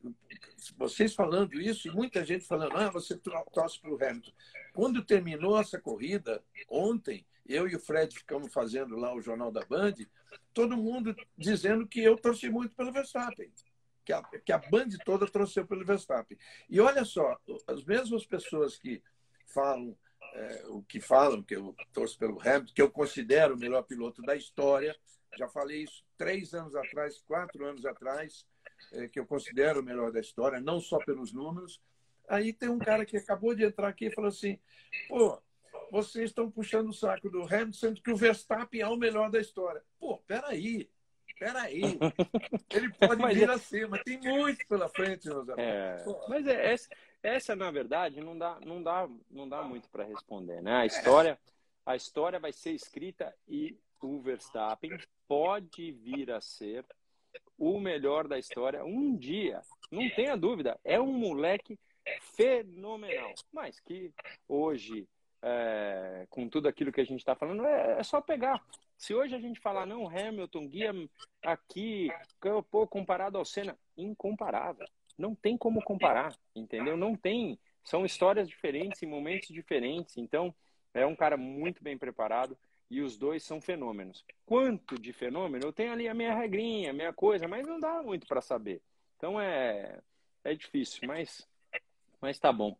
vocês 0.76 1.14
falando 1.14 1.60
isso 1.60 1.88
e 1.88 1.90
muita 1.90 2.24
gente 2.24 2.46
falando, 2.46 2.76
ah, 2.76 2.90
você 2.90 3.18
torce 3.52 3.80
para 3.80 3.90
o 3.90 3.96
Hamilton. 3.96 4.32
Quando 4.72 5.04
terminou 5.04 5.60
essa 5.60 5.80
corrida 5.80 6.42
ontem, 6.68 7.26
eu 7.44 7.68
e 7.68 7.74
o 7.74 7.80
Fred 7.80 8.14
ficamos 8.14 8.52
fazendo 8.52 8.96
lá 8.96 9.12
o 9.12 9.20
jornal 9.20 9.50
da 9.50 9.64
Band, 9.64 9.94
todo 10.54 10.76
mundo 10.76 11.14
dizendo 11.36 11.86
que 11.86 12.02
eu 12.02 12.16
torci 12.16 12.48
muito 12.48 12.74
pelo 12.76 12.92
Verstappen. 12.92 13.52
Que 14.04 14.12
a, 14.12 14.22
que 14.22 14.52
a 14.52 14.58
Band 14.58 14.88
toda 15.04 15.26
torceu 15.26 15.66
pelo 15.66 15.84
Verstappen. 15.84 16.38
E 16.68 16.80
olha 16.80 17.04
só, 17.04 17.36
as 17.68 17.84
mesmas 17.84 18.24
pessoas 18.24 18.76
que 18.76 19.02
falam 19.52 19.96
é, 20.34 20.64
o 20.68 20.82
que 20.82 21.00
falam, 21.00 21.42
que 21.42 21.54
eu 21.54 21.74
torço 21.92 22.18
pelo 22.18 22.40
Hamilton, 22.40 22.72
que 22.74 22.82
eu 22.82 22.90
considero 22.90 23.54
o 23.54 23.58
melhor 23.58 23.82
piloto 23.82 24.22
da 24.22 24.34
história. 24.34 24.96
Já 25.36 25.48
falei 25.48 25.84
isso 25.84 26.04
três 26.16 26.54
anos 26.54 26.74
atrás, 26.74 27.20
quatro 27.26 27.64
anos 27.64 27.84
atrás, 27.84 28.46
é, 28.92 29.08
que 29.08 29.18
eu 29.18 29.26
considero 29.26 29.80
o 29.80 29.82
melhor 29.82 30.10
da 30.10 30.20
história, 30.20 30.60
não 30.60 30.80
só 30.80 30.98
pelos 30.98 31.32
números. 31.32 31.80
Aí 32.28 32.52
tem 32.52 32.68
um 32.68 32.78
cara 32.78 33.04
que 33.04 33.16
acabou 33.16 33.54
de 33.54 33.64
entrar 33.64 33.88
aqui 33.88 34.06
e 34.06 34.14
falou 34.14 34.28
assim: 34.28 34.58
pô, 35.08 35.40
vocês 35.90 36.30
estão 36.30 36.50
puxando 36.50 36.88
o 36.88 36.94
saco 36.94 37.28
do 37.28 37.42
Hamilton, 37.42 37.72
sendo 37.72 38.02
que 38.02 38.10
o 38.10 38.16
Verstappen 38.16 38.80
é 38.80 38.88
o 38.88 38.96
melhor 38.96 39.30
da 39.30 39.40
história. 39.40 39.82
Pô, 39.98 40.18
peraí, 40.18 40.88
peraí. 41.38 41.98
Ele 42.70 42.92
pode 42.94 43.20
mas 43.20 43.34
vir 43.34 43.48
é... 43.48 43.52
acima, 43.52 44.02
tem 44.02 44.18
muito 44.18 44.66
pela 44.66 44.88
frente, 44.88 45.28
meus 45.28 45.48
amigos. 45.48 45.58
É... 45.58 46.04
Mas 46.28 46.46
é, 46.46 46.74
essa, 47.22 47.54
na 47.54 47.70
verdade, 47.70 48.20
não 48.20 48.36
dá, 48.36 48.58
não 48.64 48.82
dá, 48.82 49.08
não 49.30 49.48
dá 49.48 49.62
muito 49.62 49.88
para 49.88 50.04
responder, 50.04 50.60
né? 50.60 50.78
A 50.78 50.86
história, 50.86 51.38
a 51.86 51.94
história 51.94 52.40
vai 52.40 52.52
ser 52.52 52.72
escrita 52.72 53.34
e 53.46 53.78
o 54.00 54.20
Verstappen 54.20 54.98
pode 55.28 55.92
vir 55.92 56.32
a 56.32 56.40
ser 56.40 56.84
o 57.56 57.78
melhor 57.78 58.26
da 58.26 58.38
história 58.38 58.84
um 58.84 59.16
dia. 59.16 59.62
Não 59.90 60.08
tenha 60.10 60.36
dúvida. 60.36 60.78
É 60.82 61.00
um 61.00 61.12
moleque 61.12 61.78
fenomenal. 62.34 63.32
Mas 63.52 63.78
que 63.78 64.12
hoje, 64.48 65.08
é, 65.40 66.26
com 66.28 66.48
tudo 66.48 66.66
aquilo 66.66 66.90
que 66.90 67.00
a 67.00 67.04
gente 67.04 67.20
está 67.20 67.36
falando, 67.36 67.64
é, 67.64 68.00
é, 68.00 68.02
só 68.02 68.20
pegar. 68.20 68.60
Se 68.98 69.14
hoje 69.14 69.36
a 69.36 69.40
gente 69.40 69.60
falar, 69.60 69.86
não, 69.86 70.08
Hamilton, 70.08 70.66
guia 70.66 70.92
aqui, 71.44 72.08
pô, 72.70 72.86
comparado 72.86 73.38
ao 73.38 73.44
Senna, 73.44 73.78
incomparável 73.96 74.86
não 75.22 75.36
tem 75.36 75.56
como 75.56 75.80
comparar, 75.82 76.36
entendeu? 76.54 76.96
Não 76.96 77.14
tem. 77.14 77.56
São 77.84 78.04
histórias 78.04 78.48
diferentes 78.48 79.02
em 79.02 79.06
momentos 79.06 79.48
diferentes. 79.48 80.16
Então, 80.16 80.52
é 80.92 81.06
um 81.06 81.14
cara 81.14 81.36
muito 81.36 81.82
bem 81.82 81.96
preparado 81.96 82.58
e 82.90 83.00
os 83.00 83.16
dois 83.16 83.44
são 83.44 83.60
fenômenos. 83.60 84.24
Quanto 84.44 85.00
de 85.00 85.12
fenômeno? 85.12 85.64
Eu 85.64 85.72
tenho 85.72 85.92
ali 85.92 86.08
a 86.08 86.14
minha 86.14 86.34
regrinha, 86.34 86.90
a 86.90 86.92
minha 86.92 87.12
coisa, 87.12 87.46
mas 87.46 87.66
não 87.66 87.78
dá 87.78 88.02
muito 88.02 88.26
para 88.26 88.42
saber. 88.42 88.82
Então 89.16 89.40
é 89.40 90.00
é 90.44 90.54
difícil, 90.54 91.06
mas 91.06 91.48
mas 92.20 92.38
tá 92.38 92.52
bom. 92.52 92.76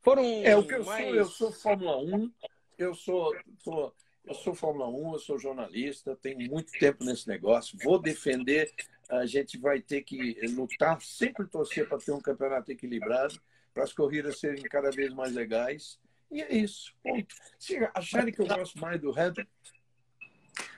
Foram 0.00 0.24
É 0.42 0.56
o 0.56 0.66
que 0.66 0.74
eu 0.74 0.84
mais... 0.84 1.06
sou, 1.06 1.14
eu 1.14 1.24
sou 1.26 1.52
Fórmula 1.52 1.98
1, 1.98 2.32
eu 2.78 2.94
sou, 2.94 3.36
sou 3.58 3.94
eu 4.24 4.34
sou 4.34 4.54
Fórmula 4.54 4.88
1, 4.88 5.12
eu 5.12 5.18
sou 5.18 5.38
jornalista, 5.38 6.16
tenho 6.16 6.38
muito 6.50 6.72
tempo 6.72 7.04
nesse 7.04 7.28
negócio, 7.28 7.78
vou 7.82 7.98
defender 7.98 8.72
a 9.10 9.26
gente 9.26 9.58
vai 9.58 9.80
ter 9.80 10.02
que 10.02 10.40
lutar, 10.54 11.00
sempre 11.00 11.46
torcer 11.46 11.88
para 11.88 11.98
ter 11.98 12.12
um 12.12 12.20
campeonato 12.20 12.70
equilibrado, 12.70 13.40
para 13.72 13.84
as 13.84 13.92
corridas 13.92 14.38
serem 14.38 14.62
cada 14.62 14.90
vez 14.90 15.12
mais 15.12 15.32
legais. 15.32 15.98
E 16.30 16.42
é 16.42 16.54
isso. 16.54 16.94
Ponto. 17.02 17.34
Se 17.58 17.76
acharem 17.94 18.32
que 18.32 18.40
eu 18.40 18.46
gosto 18.46 18.78
mais 18.80 19.00
do 19.00 19.10
Hamilton, 19.10 19.44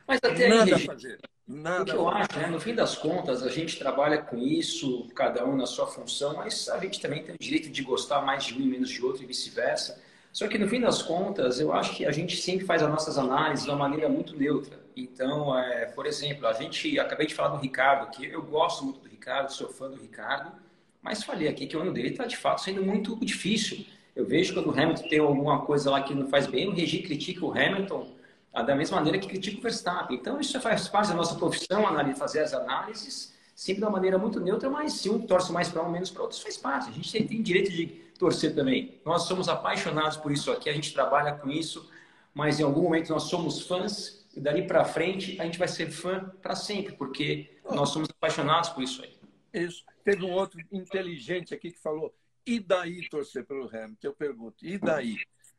mas 0.07 0.21
até 0.23 0.49
nada 0.49 0.65
aí, 0.65 0.73
a 0.73 0.79
fazer. 0.79 1.19
Nada 1.47 1.83
o 1.83 1.85
que 1.85 1.93
eu 1.93 2.09
acho, 2.09 2.39
né? 2.39 2.47
no 2.49 2.61
fim 2.61 2.75
das 2.75 2.97
contas, 2.97 3.43
a 3.43 3.49
gente 3.49 3.79
trabalha 3.79 4.19
com 4.23 4.37
isso, 4.39 5.09
cada 5.15 5.45
um 5.45 5.57
na 5.57 5.67
sua 5.67 5.87
função, 5.87 6.37
mas 6.37 6.69
a 6.69 6.79
gente 6.79 7.01
também 7.01 7.25
tem 7.25 7.35
o 7.35 7.39
direito 7.39 7.71
de 7.71 7.83
gostar 7.83 8.21
mais 8.23 8.45
de 8.45 8.55
um 8.55 8.61
e 8.61 8.67
menos 8.67 8.91
de 8.91 9.05
outro 9.05 9.23
e 9.23 9.27
vice-versa. 9.27 10.03
Só 10.37 10.47
que 10.49 10.59
no 10.59 10.69
fim 10.69 10.83
das 10.83 11.01
contas, 11.01 11.59
eu 11.59 11.73
acho 11.73 11.97
que 11.97 12.05
a 12.05 12.13
gente 12.13 12.37
sempre 12.37 12.67
faz 12.67 12.83
as 12.83 12.91
nossas 12.91 13.17
análises 13.17 13.65
de 13.65 13.71
uma 13.71 13.79
maneira 13.79 14.07
muito 14.07 14.37
neutra. 14.37 14.79
Então, 14.95 15.59
é, 15.59 15.87
por 15.87 16.05
exemplo, 16.05 16.47
a 16.47 16.53
gente 16.53 17.01
acabei 17.01 17.27
de 17.27 17.35
falar 17.35 17.57
do 17.57 17.57
Ricardo, 17.57 18.11
que 18.11 18.27
eu 18.27 18.43
gosto 18.43 18.85
muito 18.85 19.01
do 19.01 19.09
Ricardo, 19.09 19.49
sou 19.49 19.71
fã 19.71 19.89
do 19.89 19.97
Ricardo, 19.97 20.53
mas 21.01 21.25
falei 21.25 21.49
aqui 21.49 21.67
que 21.67 21.75
o 21.75 21.81
ano 21.81 21.91
dele 21.91 22.11
está 22.11 22.27
de 22.27 22.37
fato 22.37 22.61
sendo 22.61 22.83
muito 22.83 23.17
difícil. 23.25 23.87
Eu 24.15 24.27
vejo 24.27 24.53
quando 24.53 24.67
o 24.67 24.79
Hamilton 24.79 25.09
tem 25.09 25.21
alguma 25.21 25.65
coisa 25.65 25.91
lá 25.91 26.03
que 26.03 26.15
não 26.15 26.29
faz 26.29 26.47
bem, 26.47 26.69
o 26.69 26.73
Regi 26.73 26.99
critica 26.99 27.43
o 27.43 27.51
Hamilton 27.51 28.07
ah, 28.53 28.63
da 28.63 28.77
mesma 28.77 28.99
maneira 28.99 29.19
que 29.19 29.29
critica 29.29 29.59
o 29.59 29.63
Verstappen. 29.63 30.19
Então, 30.19 30.39
isso 30.39 30.61
faz 30.61 30.87
parte 30.87 31.09
da 31.09 31.15
nossa 31.15 31.35
profissão, 31.37 31.83
fazer 32.15 32.41
as 32.41 32.53
análises, 32.53 33.35
sempre 33.55 33.81
de 33.81 33.87
uma 33.87 33.93
maneira 33.93 34.19
muito 34.19 34.39
neutra, 34.39 34.69
mas 34.69 34.93
se 34.93 35.09
um 35.09 35.19
torce 35.19 35.51
mais 35.51 35.71
para 35.71 35.83
um, 35.83 35.91
menos 35.91 36.11
para 36.11 36.21
outros, 36.21 36.43
faz 36.43 36.59
parte. 36.59 36.91
A 36.91 36.93
gente 36.93 37.11
tem 37.25 37.41
direito 37.41 37.73
de 37.73 38.05
torcer 38.19 38.55
também. 38.55 39.01
Nós 39.05 39.23
somos 39.23 39.49
apaixonados 39.49 40.17
por 40.17 40.33
isso 40.33 40.51
aqui, 40.51 40.69
a 40.69 40.73
gente 40.73 40.93
trabalha 40.93 41.33
com 41.33 41.51
isso, 41.51 41.91
mas 42.35 42.61
em 42.61 42.63
algum 42.63 42.83
momento 42.83 43.11
nós 43.11 43.25
somos 43.25 43.67
fãs 43.67 44.27
e 44.35 44.41
dali 44.41 44.67
para 44.67 44.85
frente 44.85 45.41
a 45.41 45.45
gente 45.45 45.59
vai 45.59 45.69
ser 45.69 45.91
fã 45.91 46.33
para 46.43 46.55
sempre, 46.55 46.95
porque 46.95 47.59
nós 47.71 47.91
somos 47.91 48.09
apaixonados 48.11 48.71
por 48.71 48.83
isso 48.83 49.03
aí. 49.03 49.17
Isso. 49.53 49.85
Teve 50.05 50.25
um 50.25 50.33
outro 50.33 50.61
inteligente 50.71 51.55
aqui 51.55 51.71
que 51.71 51.79
falou: 51.79 52.15
e 52.45 52.61
daí 52.61 53.09
torcer 53.09 53.45
pelo 53.45 53.69
Hamilton? 53.69 53.97
Eu 54.03 54.15
pergunto: 54.15 54.65
e 54.65 54.79
daí? 54.79 55.17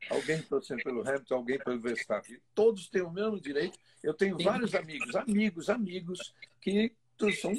Alguém 0.09 0.41
torcendo 0.43 0.83
pelo 0.83 1.01
Hamilton, 1.01 1.35
alguém 1.35 1.59
pelo 1.59 1.79
Verstappen. 1.79 2.39
Todos 2.53 2.87
têm 2.87 3.01
o 3.01 3.11
mesmo 3.11 3.39
direito. 3.41 3.77
Eu 4.03 4.13
tenho 4.13 4.37
vários 4.37 4.75
amigos, 4.75 5.15
amigos, 5.15 5.69
amigos 5.69 6.33
que 6.61 6.93
são, 7.41 7.53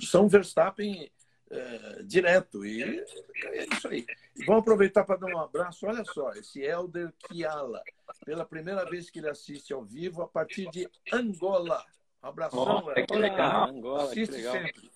são 0.00 0.28
Verstappen 0.28 1.10
é, 1.50 2.02
direto. 2.02 2.64
E 2.64 2.82
é 2.82 3.66
isso 3.72 3.88
aí. 3.88 4.04
Vamos 4.46 4.62
aproveitar 4.62 5.04
para 5.04 5.16
dar 5.16 5.26
um 5.26 5.38
abraço. 5.38 5.86
Olha 5.86 6.04
só, 6.04 6.30
esse 6.32 6.62
Elder 6.62 7.12
Kiala, 7.18 7.82
pela 8.24 8.44
primeira 8.44 8.84
vez 8.84 9.10
que 9.10 9.18
ele 9.18 9.28
assiste 9.28 9.72
ao 9.72 9.84
vivo, 9.84 10.22
a 10.22 10.28
partir 10.28 10.68
de 10.70 10.88
Angola. 11.12 11.84
Um 12.22 12.28
abração, 12.28 12.84
oh, 12.84 13.06
que 13.06 13.16
legal. 13.16 13.68
Angola, 13.68 14.04
assiste 14.04 14.30
que 14.30 14.36
legal. 14.38 14.52
sempre. 14.54 14.90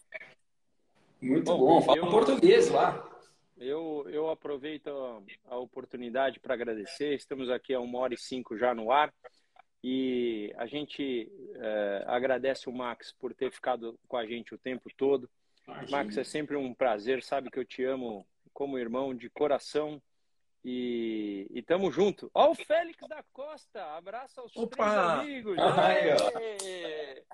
Muito 1.21 1.45
bom, 1.45 1.59
bom. 1.59 1.83
fala 1.83 1.99
eu, 1.99 2.11
português 2.11 2.71
lá. 2.71 3.07
Eu, 3.59 4.07
eu 4.09 4.31
aproveito 4.31 4.89
a, 4.89 5.23
a 5.55 5.59
oportunidade 5.59 6.41
para 6.41 6.55
agradecer. 6.55 7.15
Estamos 7.15 7.51
aqui 7.51 7.75
a 7.75 7.81
uma 7.81 7.99
hora 7.99 8.15
e 8.15 8.19
cinco 8.19 8.57
já 8.57 8.75
no 8.75 8.91
ar. 8.91 9.13
E 9.83 10.53
a 10.57 10.67
gente 10.67 11.31
é, 11.57 12.05
agradece 12.07 12.69
o 12.69 12.73
Max 12.73 13.15
por 13.19 13.35
ter 13.35 13.51
ficado 13.51 13.99
com 14.09 14.17
a 14.17 14.27
gente 14.27 14.55
o 14.55 14.59
tempo 14.59 14.91
todo. 14.97 15.29
Imagina. 15.71 15.99
Max, 15.99 16.17
é 16.17 16.25
sempre 16.25 16.57
um 16.57 16.75
prazer, 16.75 17.23
sabe 17.23 17.51
que 17.51 17.59
eu 17.59 17.65
te 17.65 17.85
amo 17.85 18.27
como 18.53 18.79
irmão 18.79 19.15
de 19.15 19.31
coração. 19.31 20.01
E, 20.63 21.47
e 21.51 21.63
tamo 21.63 21.91
junto. 21.91 22.31
Ó, 22.35 22.51
o 22.51 22.55
Félix 22.55 23.09
da 23.09 23.25
Costa, 23.33 23.83
abraça 23.97 24.43
aos 24.43 24.55
Opa! 24.55 24.77
três 24.77 24.95
amigos. 24.95 25.57
Ai, 25.59 26.17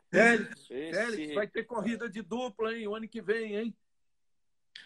Félix, 0.09 0.71
Esse... 0.71 0.93
Félix, 0.93 1.35
vai 1.35 1.49
ter 1.49 1.65
corrida 1.65 2.09
de 2.09 2.23
dupla, 2.23 2.73
hein? 2.73 2.87
O 2.87 2.95
ano 2.95 3.09
que 3.09 3.21
vem, 3.21 3.57
hein? 3.57 3.77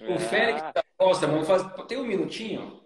O 0.01 0.18
Félix 0.18 0.72
da 0.72 0.82
Costa, 0.96 1.26
vamos 1.26 1.46
fazer. 1.46 1.68
Tem 1.86 1.98
um 1.98 2.07
minutinho? 2.07 2.82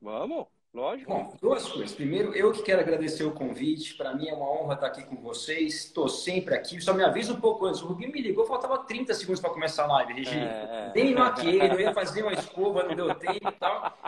Vamos. 0.00 0.46
Lógico. 0.72 1.10
Bom, 1.10 1.36
duas 1.42 1.68
coisas. 1.68 1.92
Primeiro, 1.92 2.32
eu 2.32 2.52
que 2.52 2.62
quero 2.62 2.80
agradecer 2.80 3.24
o 3.24 3.32
convite. 3.32 3.94
Para 3.94 4.14
mim 4.14 4.28
é 4.28 4.34
uma 4.34 4.48
honra 4.48 4.74
estar 4.74 4.86
aqui 4.86 5.02
com 5.02 5.16
vocês. 5.16 5.74
Estou 5.86 6.08
sempre 6.08 6.54
aqui. 6.54 6.80
Só 6.80 6.94
me 6.94 7.02
avisa 7.02 7.32
um 7.32 7.40
pouco 7.40 7.66
antes. 7.66 7.82
O 7.82 7.88
Rubinho 7.88 8.12
me 8.12 8.22
ligou, 8.22 8.46
faltava 8.46 8.78
30 8.78 9.12
segundos 9.14 9.40
para 9.40 9.50
começar 9.50 9.84
a 9.84 9.88
live, 9.88 10.12
Regi. 10.12 10.38
É... 10.38 10.92
Nem 10.94 11.12
no 11.12 11.22
aquele, 11.22 11.74
eu 11.74 11.80
ia 11.80 11.92
fazer 11.92 12.22
uma 12.22 12.32
escova, 12.32 12.84
não 12.84 12.94
deu 12.94 13.12
tempo 13.16 13.48
e 13.48 13.52
tal. 13.52 13.98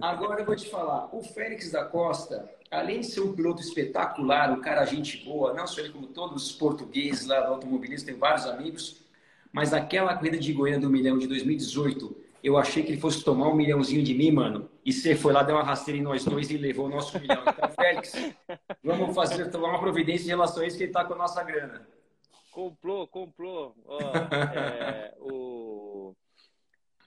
Agora 0.00 0.40
eu 0.40 0.46
vou 0.46 0.54
te 0.54 0.70
falar. 0.70 1.08
O 1.12 1.20
Félix 1.20 1.72
da 1.72 1.84
Costa, 1.84 2.48
além 2.70 3.00
de 3.00 3.06
ser 3.06 3.20
um 3.20 3.34
piloto 3.34 3.60
espetacular, 3.60 4.52
um 4.52 4.60
cara 4.60 4.84
gente 4.84 5.24
boa, 5.24 5.52
não 5.52 5.66
só 5.66 5.80
ele, 5.80 5.90
como 5.90 6.06
todos 6.06 6.46
os 6.46 6.52
portugueses 6.52 7.26
lá 7.26 7.40
do 7.40 7.54
automobilismo, 7.54 8.06
tem 8.06 8.16
vários 8.16 8.46
amigos, 8.46 9.00
mas 9.52 9.72
aquela 9.72 10.16
corrida 10.16 10.38
de 10.38 10.52
Goiânia 10.52 10.80
do 10.80 10.90
Milhão 10.90 11.18
de 11.18 11.26
2018 11.26 12.27
eu 12.42 12.56
achei 12.56 12.82
que 12.82 12.92
ele 12.92 13.00
fosse 13.00 13.24
tomar 13.24 13.48
um 13.48 13.54
milhãozinho 13.54 14.02
de 14.02 14.14
mim, 14.14 14.30
mano. 14.30 14.70
E 14.84 14.92
você 14.92 15.14
foi 15.14 15.32
lá, 15.32 15.42
deu 15.42 15.56
uma 15.56 15.64
rasteira 15.64 15.98
em 15.98 16.02
nós 16.02 16.24
dois 16.24 16.50
e 16.50 16.56
levou 16.56 16.86
o 16.86 16.88
nosso 16.88 17.18
milhão. 17.18 17.42
Então, 17.46 17.68
Félix, 17.70 18.12
vamos 18.82 19.14
fazer, 19.14 19.50
tomar 19.50 19.70
uma 19.70 19.80
providência 19.80 20.24
em 20.26 20.28
relação 20.28 20.62
a 20.62 20.66
isso 20.66 20.76
que 20.76 20.84
ele 20.84 20.92
tá 20.92 21.04
com 21.04 21.14
a 21.14 21.18
nossa 21.18 21.42
grana. 21.42 21.86
Comprou, 22.50 23.06
comprou. 23.06 23.74
Oh, 23.84 23.98
é, 24.00 25.14
o, 25.18 26.14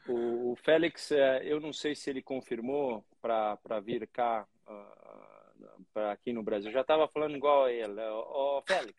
o, 0.07 0.51
o, 0.51 0.55
Félix, 0.57 1.11
é, 1.11 1.41
eu 1.43 1.59
não 1.59 1.73
sei 1.73 1.95
se 1.95 2.09
ele 2.09 2.21
confirmou 2.21 3.03
para 3.21 3.79
vir 3.81 4.07
cá, 4.07 4.45
uh, 4.67 5.85
pra 5.93 6.11
aqui 6.11 6.31
no 6.31 6.43
Brasil. 6.43 6.69
Eu 6.69 6.73
já 6.73 6.81
estava 6.81 7.07
falando 7.07 7.35
igual 7.35 7.65
a 7.65 7.71
ele. 7.71 7.99
Ó, 7.99 8.59
oh, 8.59 8.61
Félix, 8.61 8.95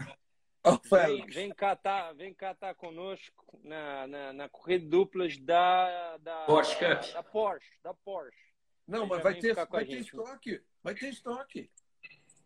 vem, 0.91 1.27
vem 1.27 1.51
catar, 1.51 2.13
vem 2.15 2.33
catar 2.33 2.75
conosco 2.75 3.61
na, 3.65 4.07
na, 4.07 4.33
na 4.33 4.49
corrida 4.49 4.89
duplas 4.89 5.37
da, 5.39 6.17
da 6.19 6.45
Porsche 6.45 6.77
Cup. 6.77 7.13
Da 7.13 7.23
Porsche, 7.23 7.71
da 7.83 7.95
Porsche. 7.95 8.53
Não, 8.87 9.07
mas 9.07 9.23
vai 9.23 9.35
ter, 9.35 9.55
vai 9.55 9.85
ter 9.85 9.99
estoque. 9.99 10.63
Vai 10.83 10.95
ter 10.95 11.09
estoque. 11.09 11.71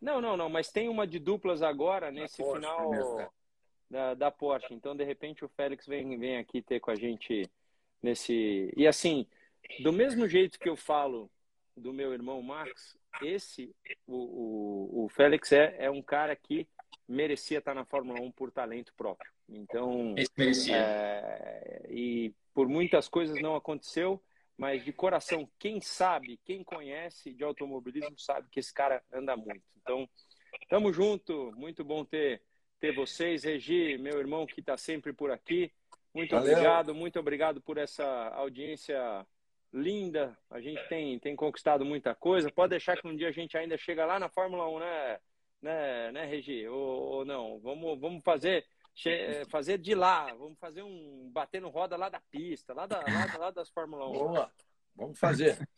Não, 0.01 0.21
não, 0.21 0.37
não, 0.37 0.49
mas 0.49 0.71
tem 0.71 0.89
uma 0.89 1.07
de 1.07 1.19
duplas 1.19 1.61
agora, 1.61 2.11
nesse 2.11 2.37
Porsche, 2.37 2.55
final 2.55 2.91
né? 2.91 3.29
da, 3.89 4.13
da 4.13 4.31
Porsche. 4.31 4.73
Então, 4.73 4.95
de 4.95 5.03
repente, 5.03 5.43
o 5.43 5.49
Félix 5.49 5.85
vem, 5.85 6.17
vem 6.17 6.37
aqui 6.37 6.61
ter 6.61 6.79
com 6.79 6.91
a 6.91 6.95
gente 6.95 7.49
nesse. 8.01 8.71
E 8.75 8.87
assim, 8.87 9.27
do 9.81 9.91
mesmo 9.91 10.27
jeito 10.27 10.59
que 10.59 10.69
eu 10.69 10.75
falo 10.75 11.29
do 11.75 11.93
meu 11.93 12.13
irmão 12.13 12.41
Max, 12.41 12.97
esse, 13.21 13.75
o, 14.05 14.15
o, 14.15 15.05
o 15.05 15.09
Félix 15.09 15.51
é, 15.51 15.75
é 15.77 15.91
um 15.91 16.01
cara 16.01 16.35
que 16.35 16.67
merecia 17.07 17.59
estar 17.59 17.73
na 17.73 17.85
Fórmula 17.85 18.19
1 18.21 18.31
por 18.31 18.51
talento 18.51 18.93
próprio. 18.95 19.31
Então, 19.47 20.15
é, 20.73 21.87
e 21.89 22.33
por 22.53 22.67
muitas 22.67 23.07
coisas 23.07 23.41
não 23.41 23.55
aconteceu, 23.55 24.21
mas 24.57 24.83
de 24.83 24.91
coração, 24.91 25.47
quem 25.57 25.79
sabe, 25.79 26.39
quem 26.43 26.63
conhece 26.63 27.33
de 27.33 27.43
automobilismo 27.43 28.17
sabe 28.17 28.49
que 28.49 28.59
esse 28.59 28.73
cara 28.73 29.01
anda 29.13 29.37
muito. 29.37 29.63
Então, 29.81 30.09
tamo 30.67 30.91
junto, 30.91 31.53
muito 31.55 31.83
bom 31.83 32.03
ter 32.03 32.41
ter 32.79 32.93
vocês, 32.93 33.43
Regi, 33.43 33.97
meu 33.97 34.19
irmão 34.19 34.45
que 34.45 34.59
está 34.59 34.77
sempre 34.77 35.13
por 35.13 35.31
aqui. 35.31 35.71
Muito 36.13 36.35
Valeu. 36.35 36.51
obrigado, 36.51 36.95
muito 36.95 37.19
obrigado 37.19 37.61
por 37.61 37.77
essa 37.77 38.05
audiência 38.29 39.25
linda. 39.73 40.37
A 40.49 40.59
gente 40.59 40.81
tem, 40.87 41.19
tem 41.19 41.35
conquistado 41.35 41.83
muita 41.85 42.15
coisa. 42.15 42.51
Pode 42.51 42.71
deixar 42.71 42.97
que 42.97 43.07
um 43.07 43.15
dia 43.15 43.29
a 43.29 43.31
gente 43.31 43.57
ainda 43.57 43.77
chega 43.77 44.05
lá 44.05 44.19
na 44.19 44.29
Fórmula 44.29 44.67
1, 44.69 44.79
né, 44.79 45.19
né, 45.61 46.11
né 46.11 46.25
Regi? 46.25 46.67
Ou, 46.67 47.01
ou 47.01 47.25
não? 47.25 47.59
Vamos, 47.59 47.99
vamos 47.99 48.23
fazer 48.23 48.65
eh, 49.05 49.45
fazer 49.49 49.77
de 49.77 49.93
lá, 49.93 50.33
vamos 50.33 50.57
fazer 50.57 50.81
um 50.81 51.29
bater 51.31 51.61
no 51.61 51.69
roda 51.69 51.95
lá 51.95 52.09
da 52.09 52.19
pista, 52.31 52.73
lá, 52.73 52.87
da, 52.87 52.97
lá, 52.97 53.37
lá 53.37 53.51
das 53.51 53.69
Fórmula 53.69 54.09
1. 54.09 54.13
Boa, 54.13 54.51
vamos 54.95 55.19
fazer. 55.19 55.69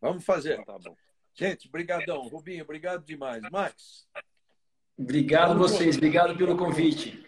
Vamos 0.00 0.24
fazer. 0.24 0.60
Então, 0.60 0.78
tá 0.78 0.90
bom. 0.90 0.96
Gente, 1.34 1.68
brigadão. 1.68 2.22
Rubinho, 2.28 2.62
obrigado 2.62 3.04
demais. 3.04 3.42
Max. 3.50 4.06
Obrigado 4.96 5.52
a 5.52 5.54
vocês, 5.54 5.96
obrigado 5.96 6.36
pelo 6.36 6.56
convite. 6.56 7.26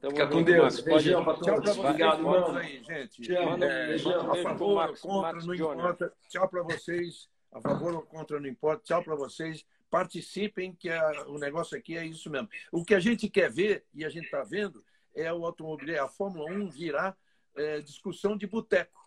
Tamo 0.00 0.12
Fica 0.12 0.28
com 0.28 0.42
Deus. 0.42 0.80
Beijão 0.80 1.24
para 1.24 1.38
todos. 1.38 1.78
Obrigado, 1.78 2.22
mano. 2.22 2.58
Aí, 2.58 2.82
gente. 2.82 3.22
Tchau. 3.22 3.62
É, 3.62 3.86
beijão. 3.88 4.32
A 4.32 4.42
favor, 4.42 4.98
contra, 5.00 5.32
não 5.40 5.54
importa. 5.54 6.12
Tchau 6.28 6.48
para 6.48 6.62
vocês. 6.62 7.28
A 7.52 7.60
favor 7.60 7.94
ou 7.94 8.02
contra, 8.02 8.40
não 8.40 8.48
importa. 8.48 8.82
Tchau 8.84 9.02
para 9.02 9.16
vocês 9.16 9.64
participem, 9.90 10.74
que 10.74 10.88
a, 10.88 11.26
o 11.28 11.38
negócio 11.38 11.76
aqui 11.76 11.96
é 11.96 12.04
isso 12.04 12.30
mesmo. 12.30 12.48
O 12.72 12.84
que 12.84 12.94
a 12.94 13.00
gente 13.00 13.28
quer 13.28 13.50
ver, 13.50 13.84
e 13.94 14.04
a 14.04 14.08
gente 14.08 14.24
está 14.24 14.42
vendo, 14.42 14.84
é 15.14 15.32
o 15.32 15.44
automobilismo, 15.44 16.02
a 16.02 16.08
Fórmula 16.08 16.50
1 16.50 16.68
virar 16.70 17.16
é, 17.56 17.80
discussão 17.80 18.36
de 18.36 18.46
boteco, 18.46 19.00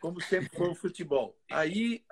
como 0.00 0.20
sempre 0.20 0.54
foi 0.56 0.68
o 0.68 0.74
futebol. 0.74 1.36
Aí 1.50 2.04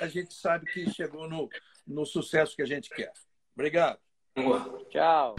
a 0.00 0.06
gente 0.06 0.34
sabe 0.34 0.66
que 0.66 0.90
chegou 0.90 1.28
no, 1.28 1.48
no 1.86 2.04
sucesso 2.04 2.54
que 2.54 2.62
a 2.62 2.66
gente 2.66 2.90
quer. 2.90 3.12
Obrigado. 3.54 3.98
Tchau. 4.90 5.34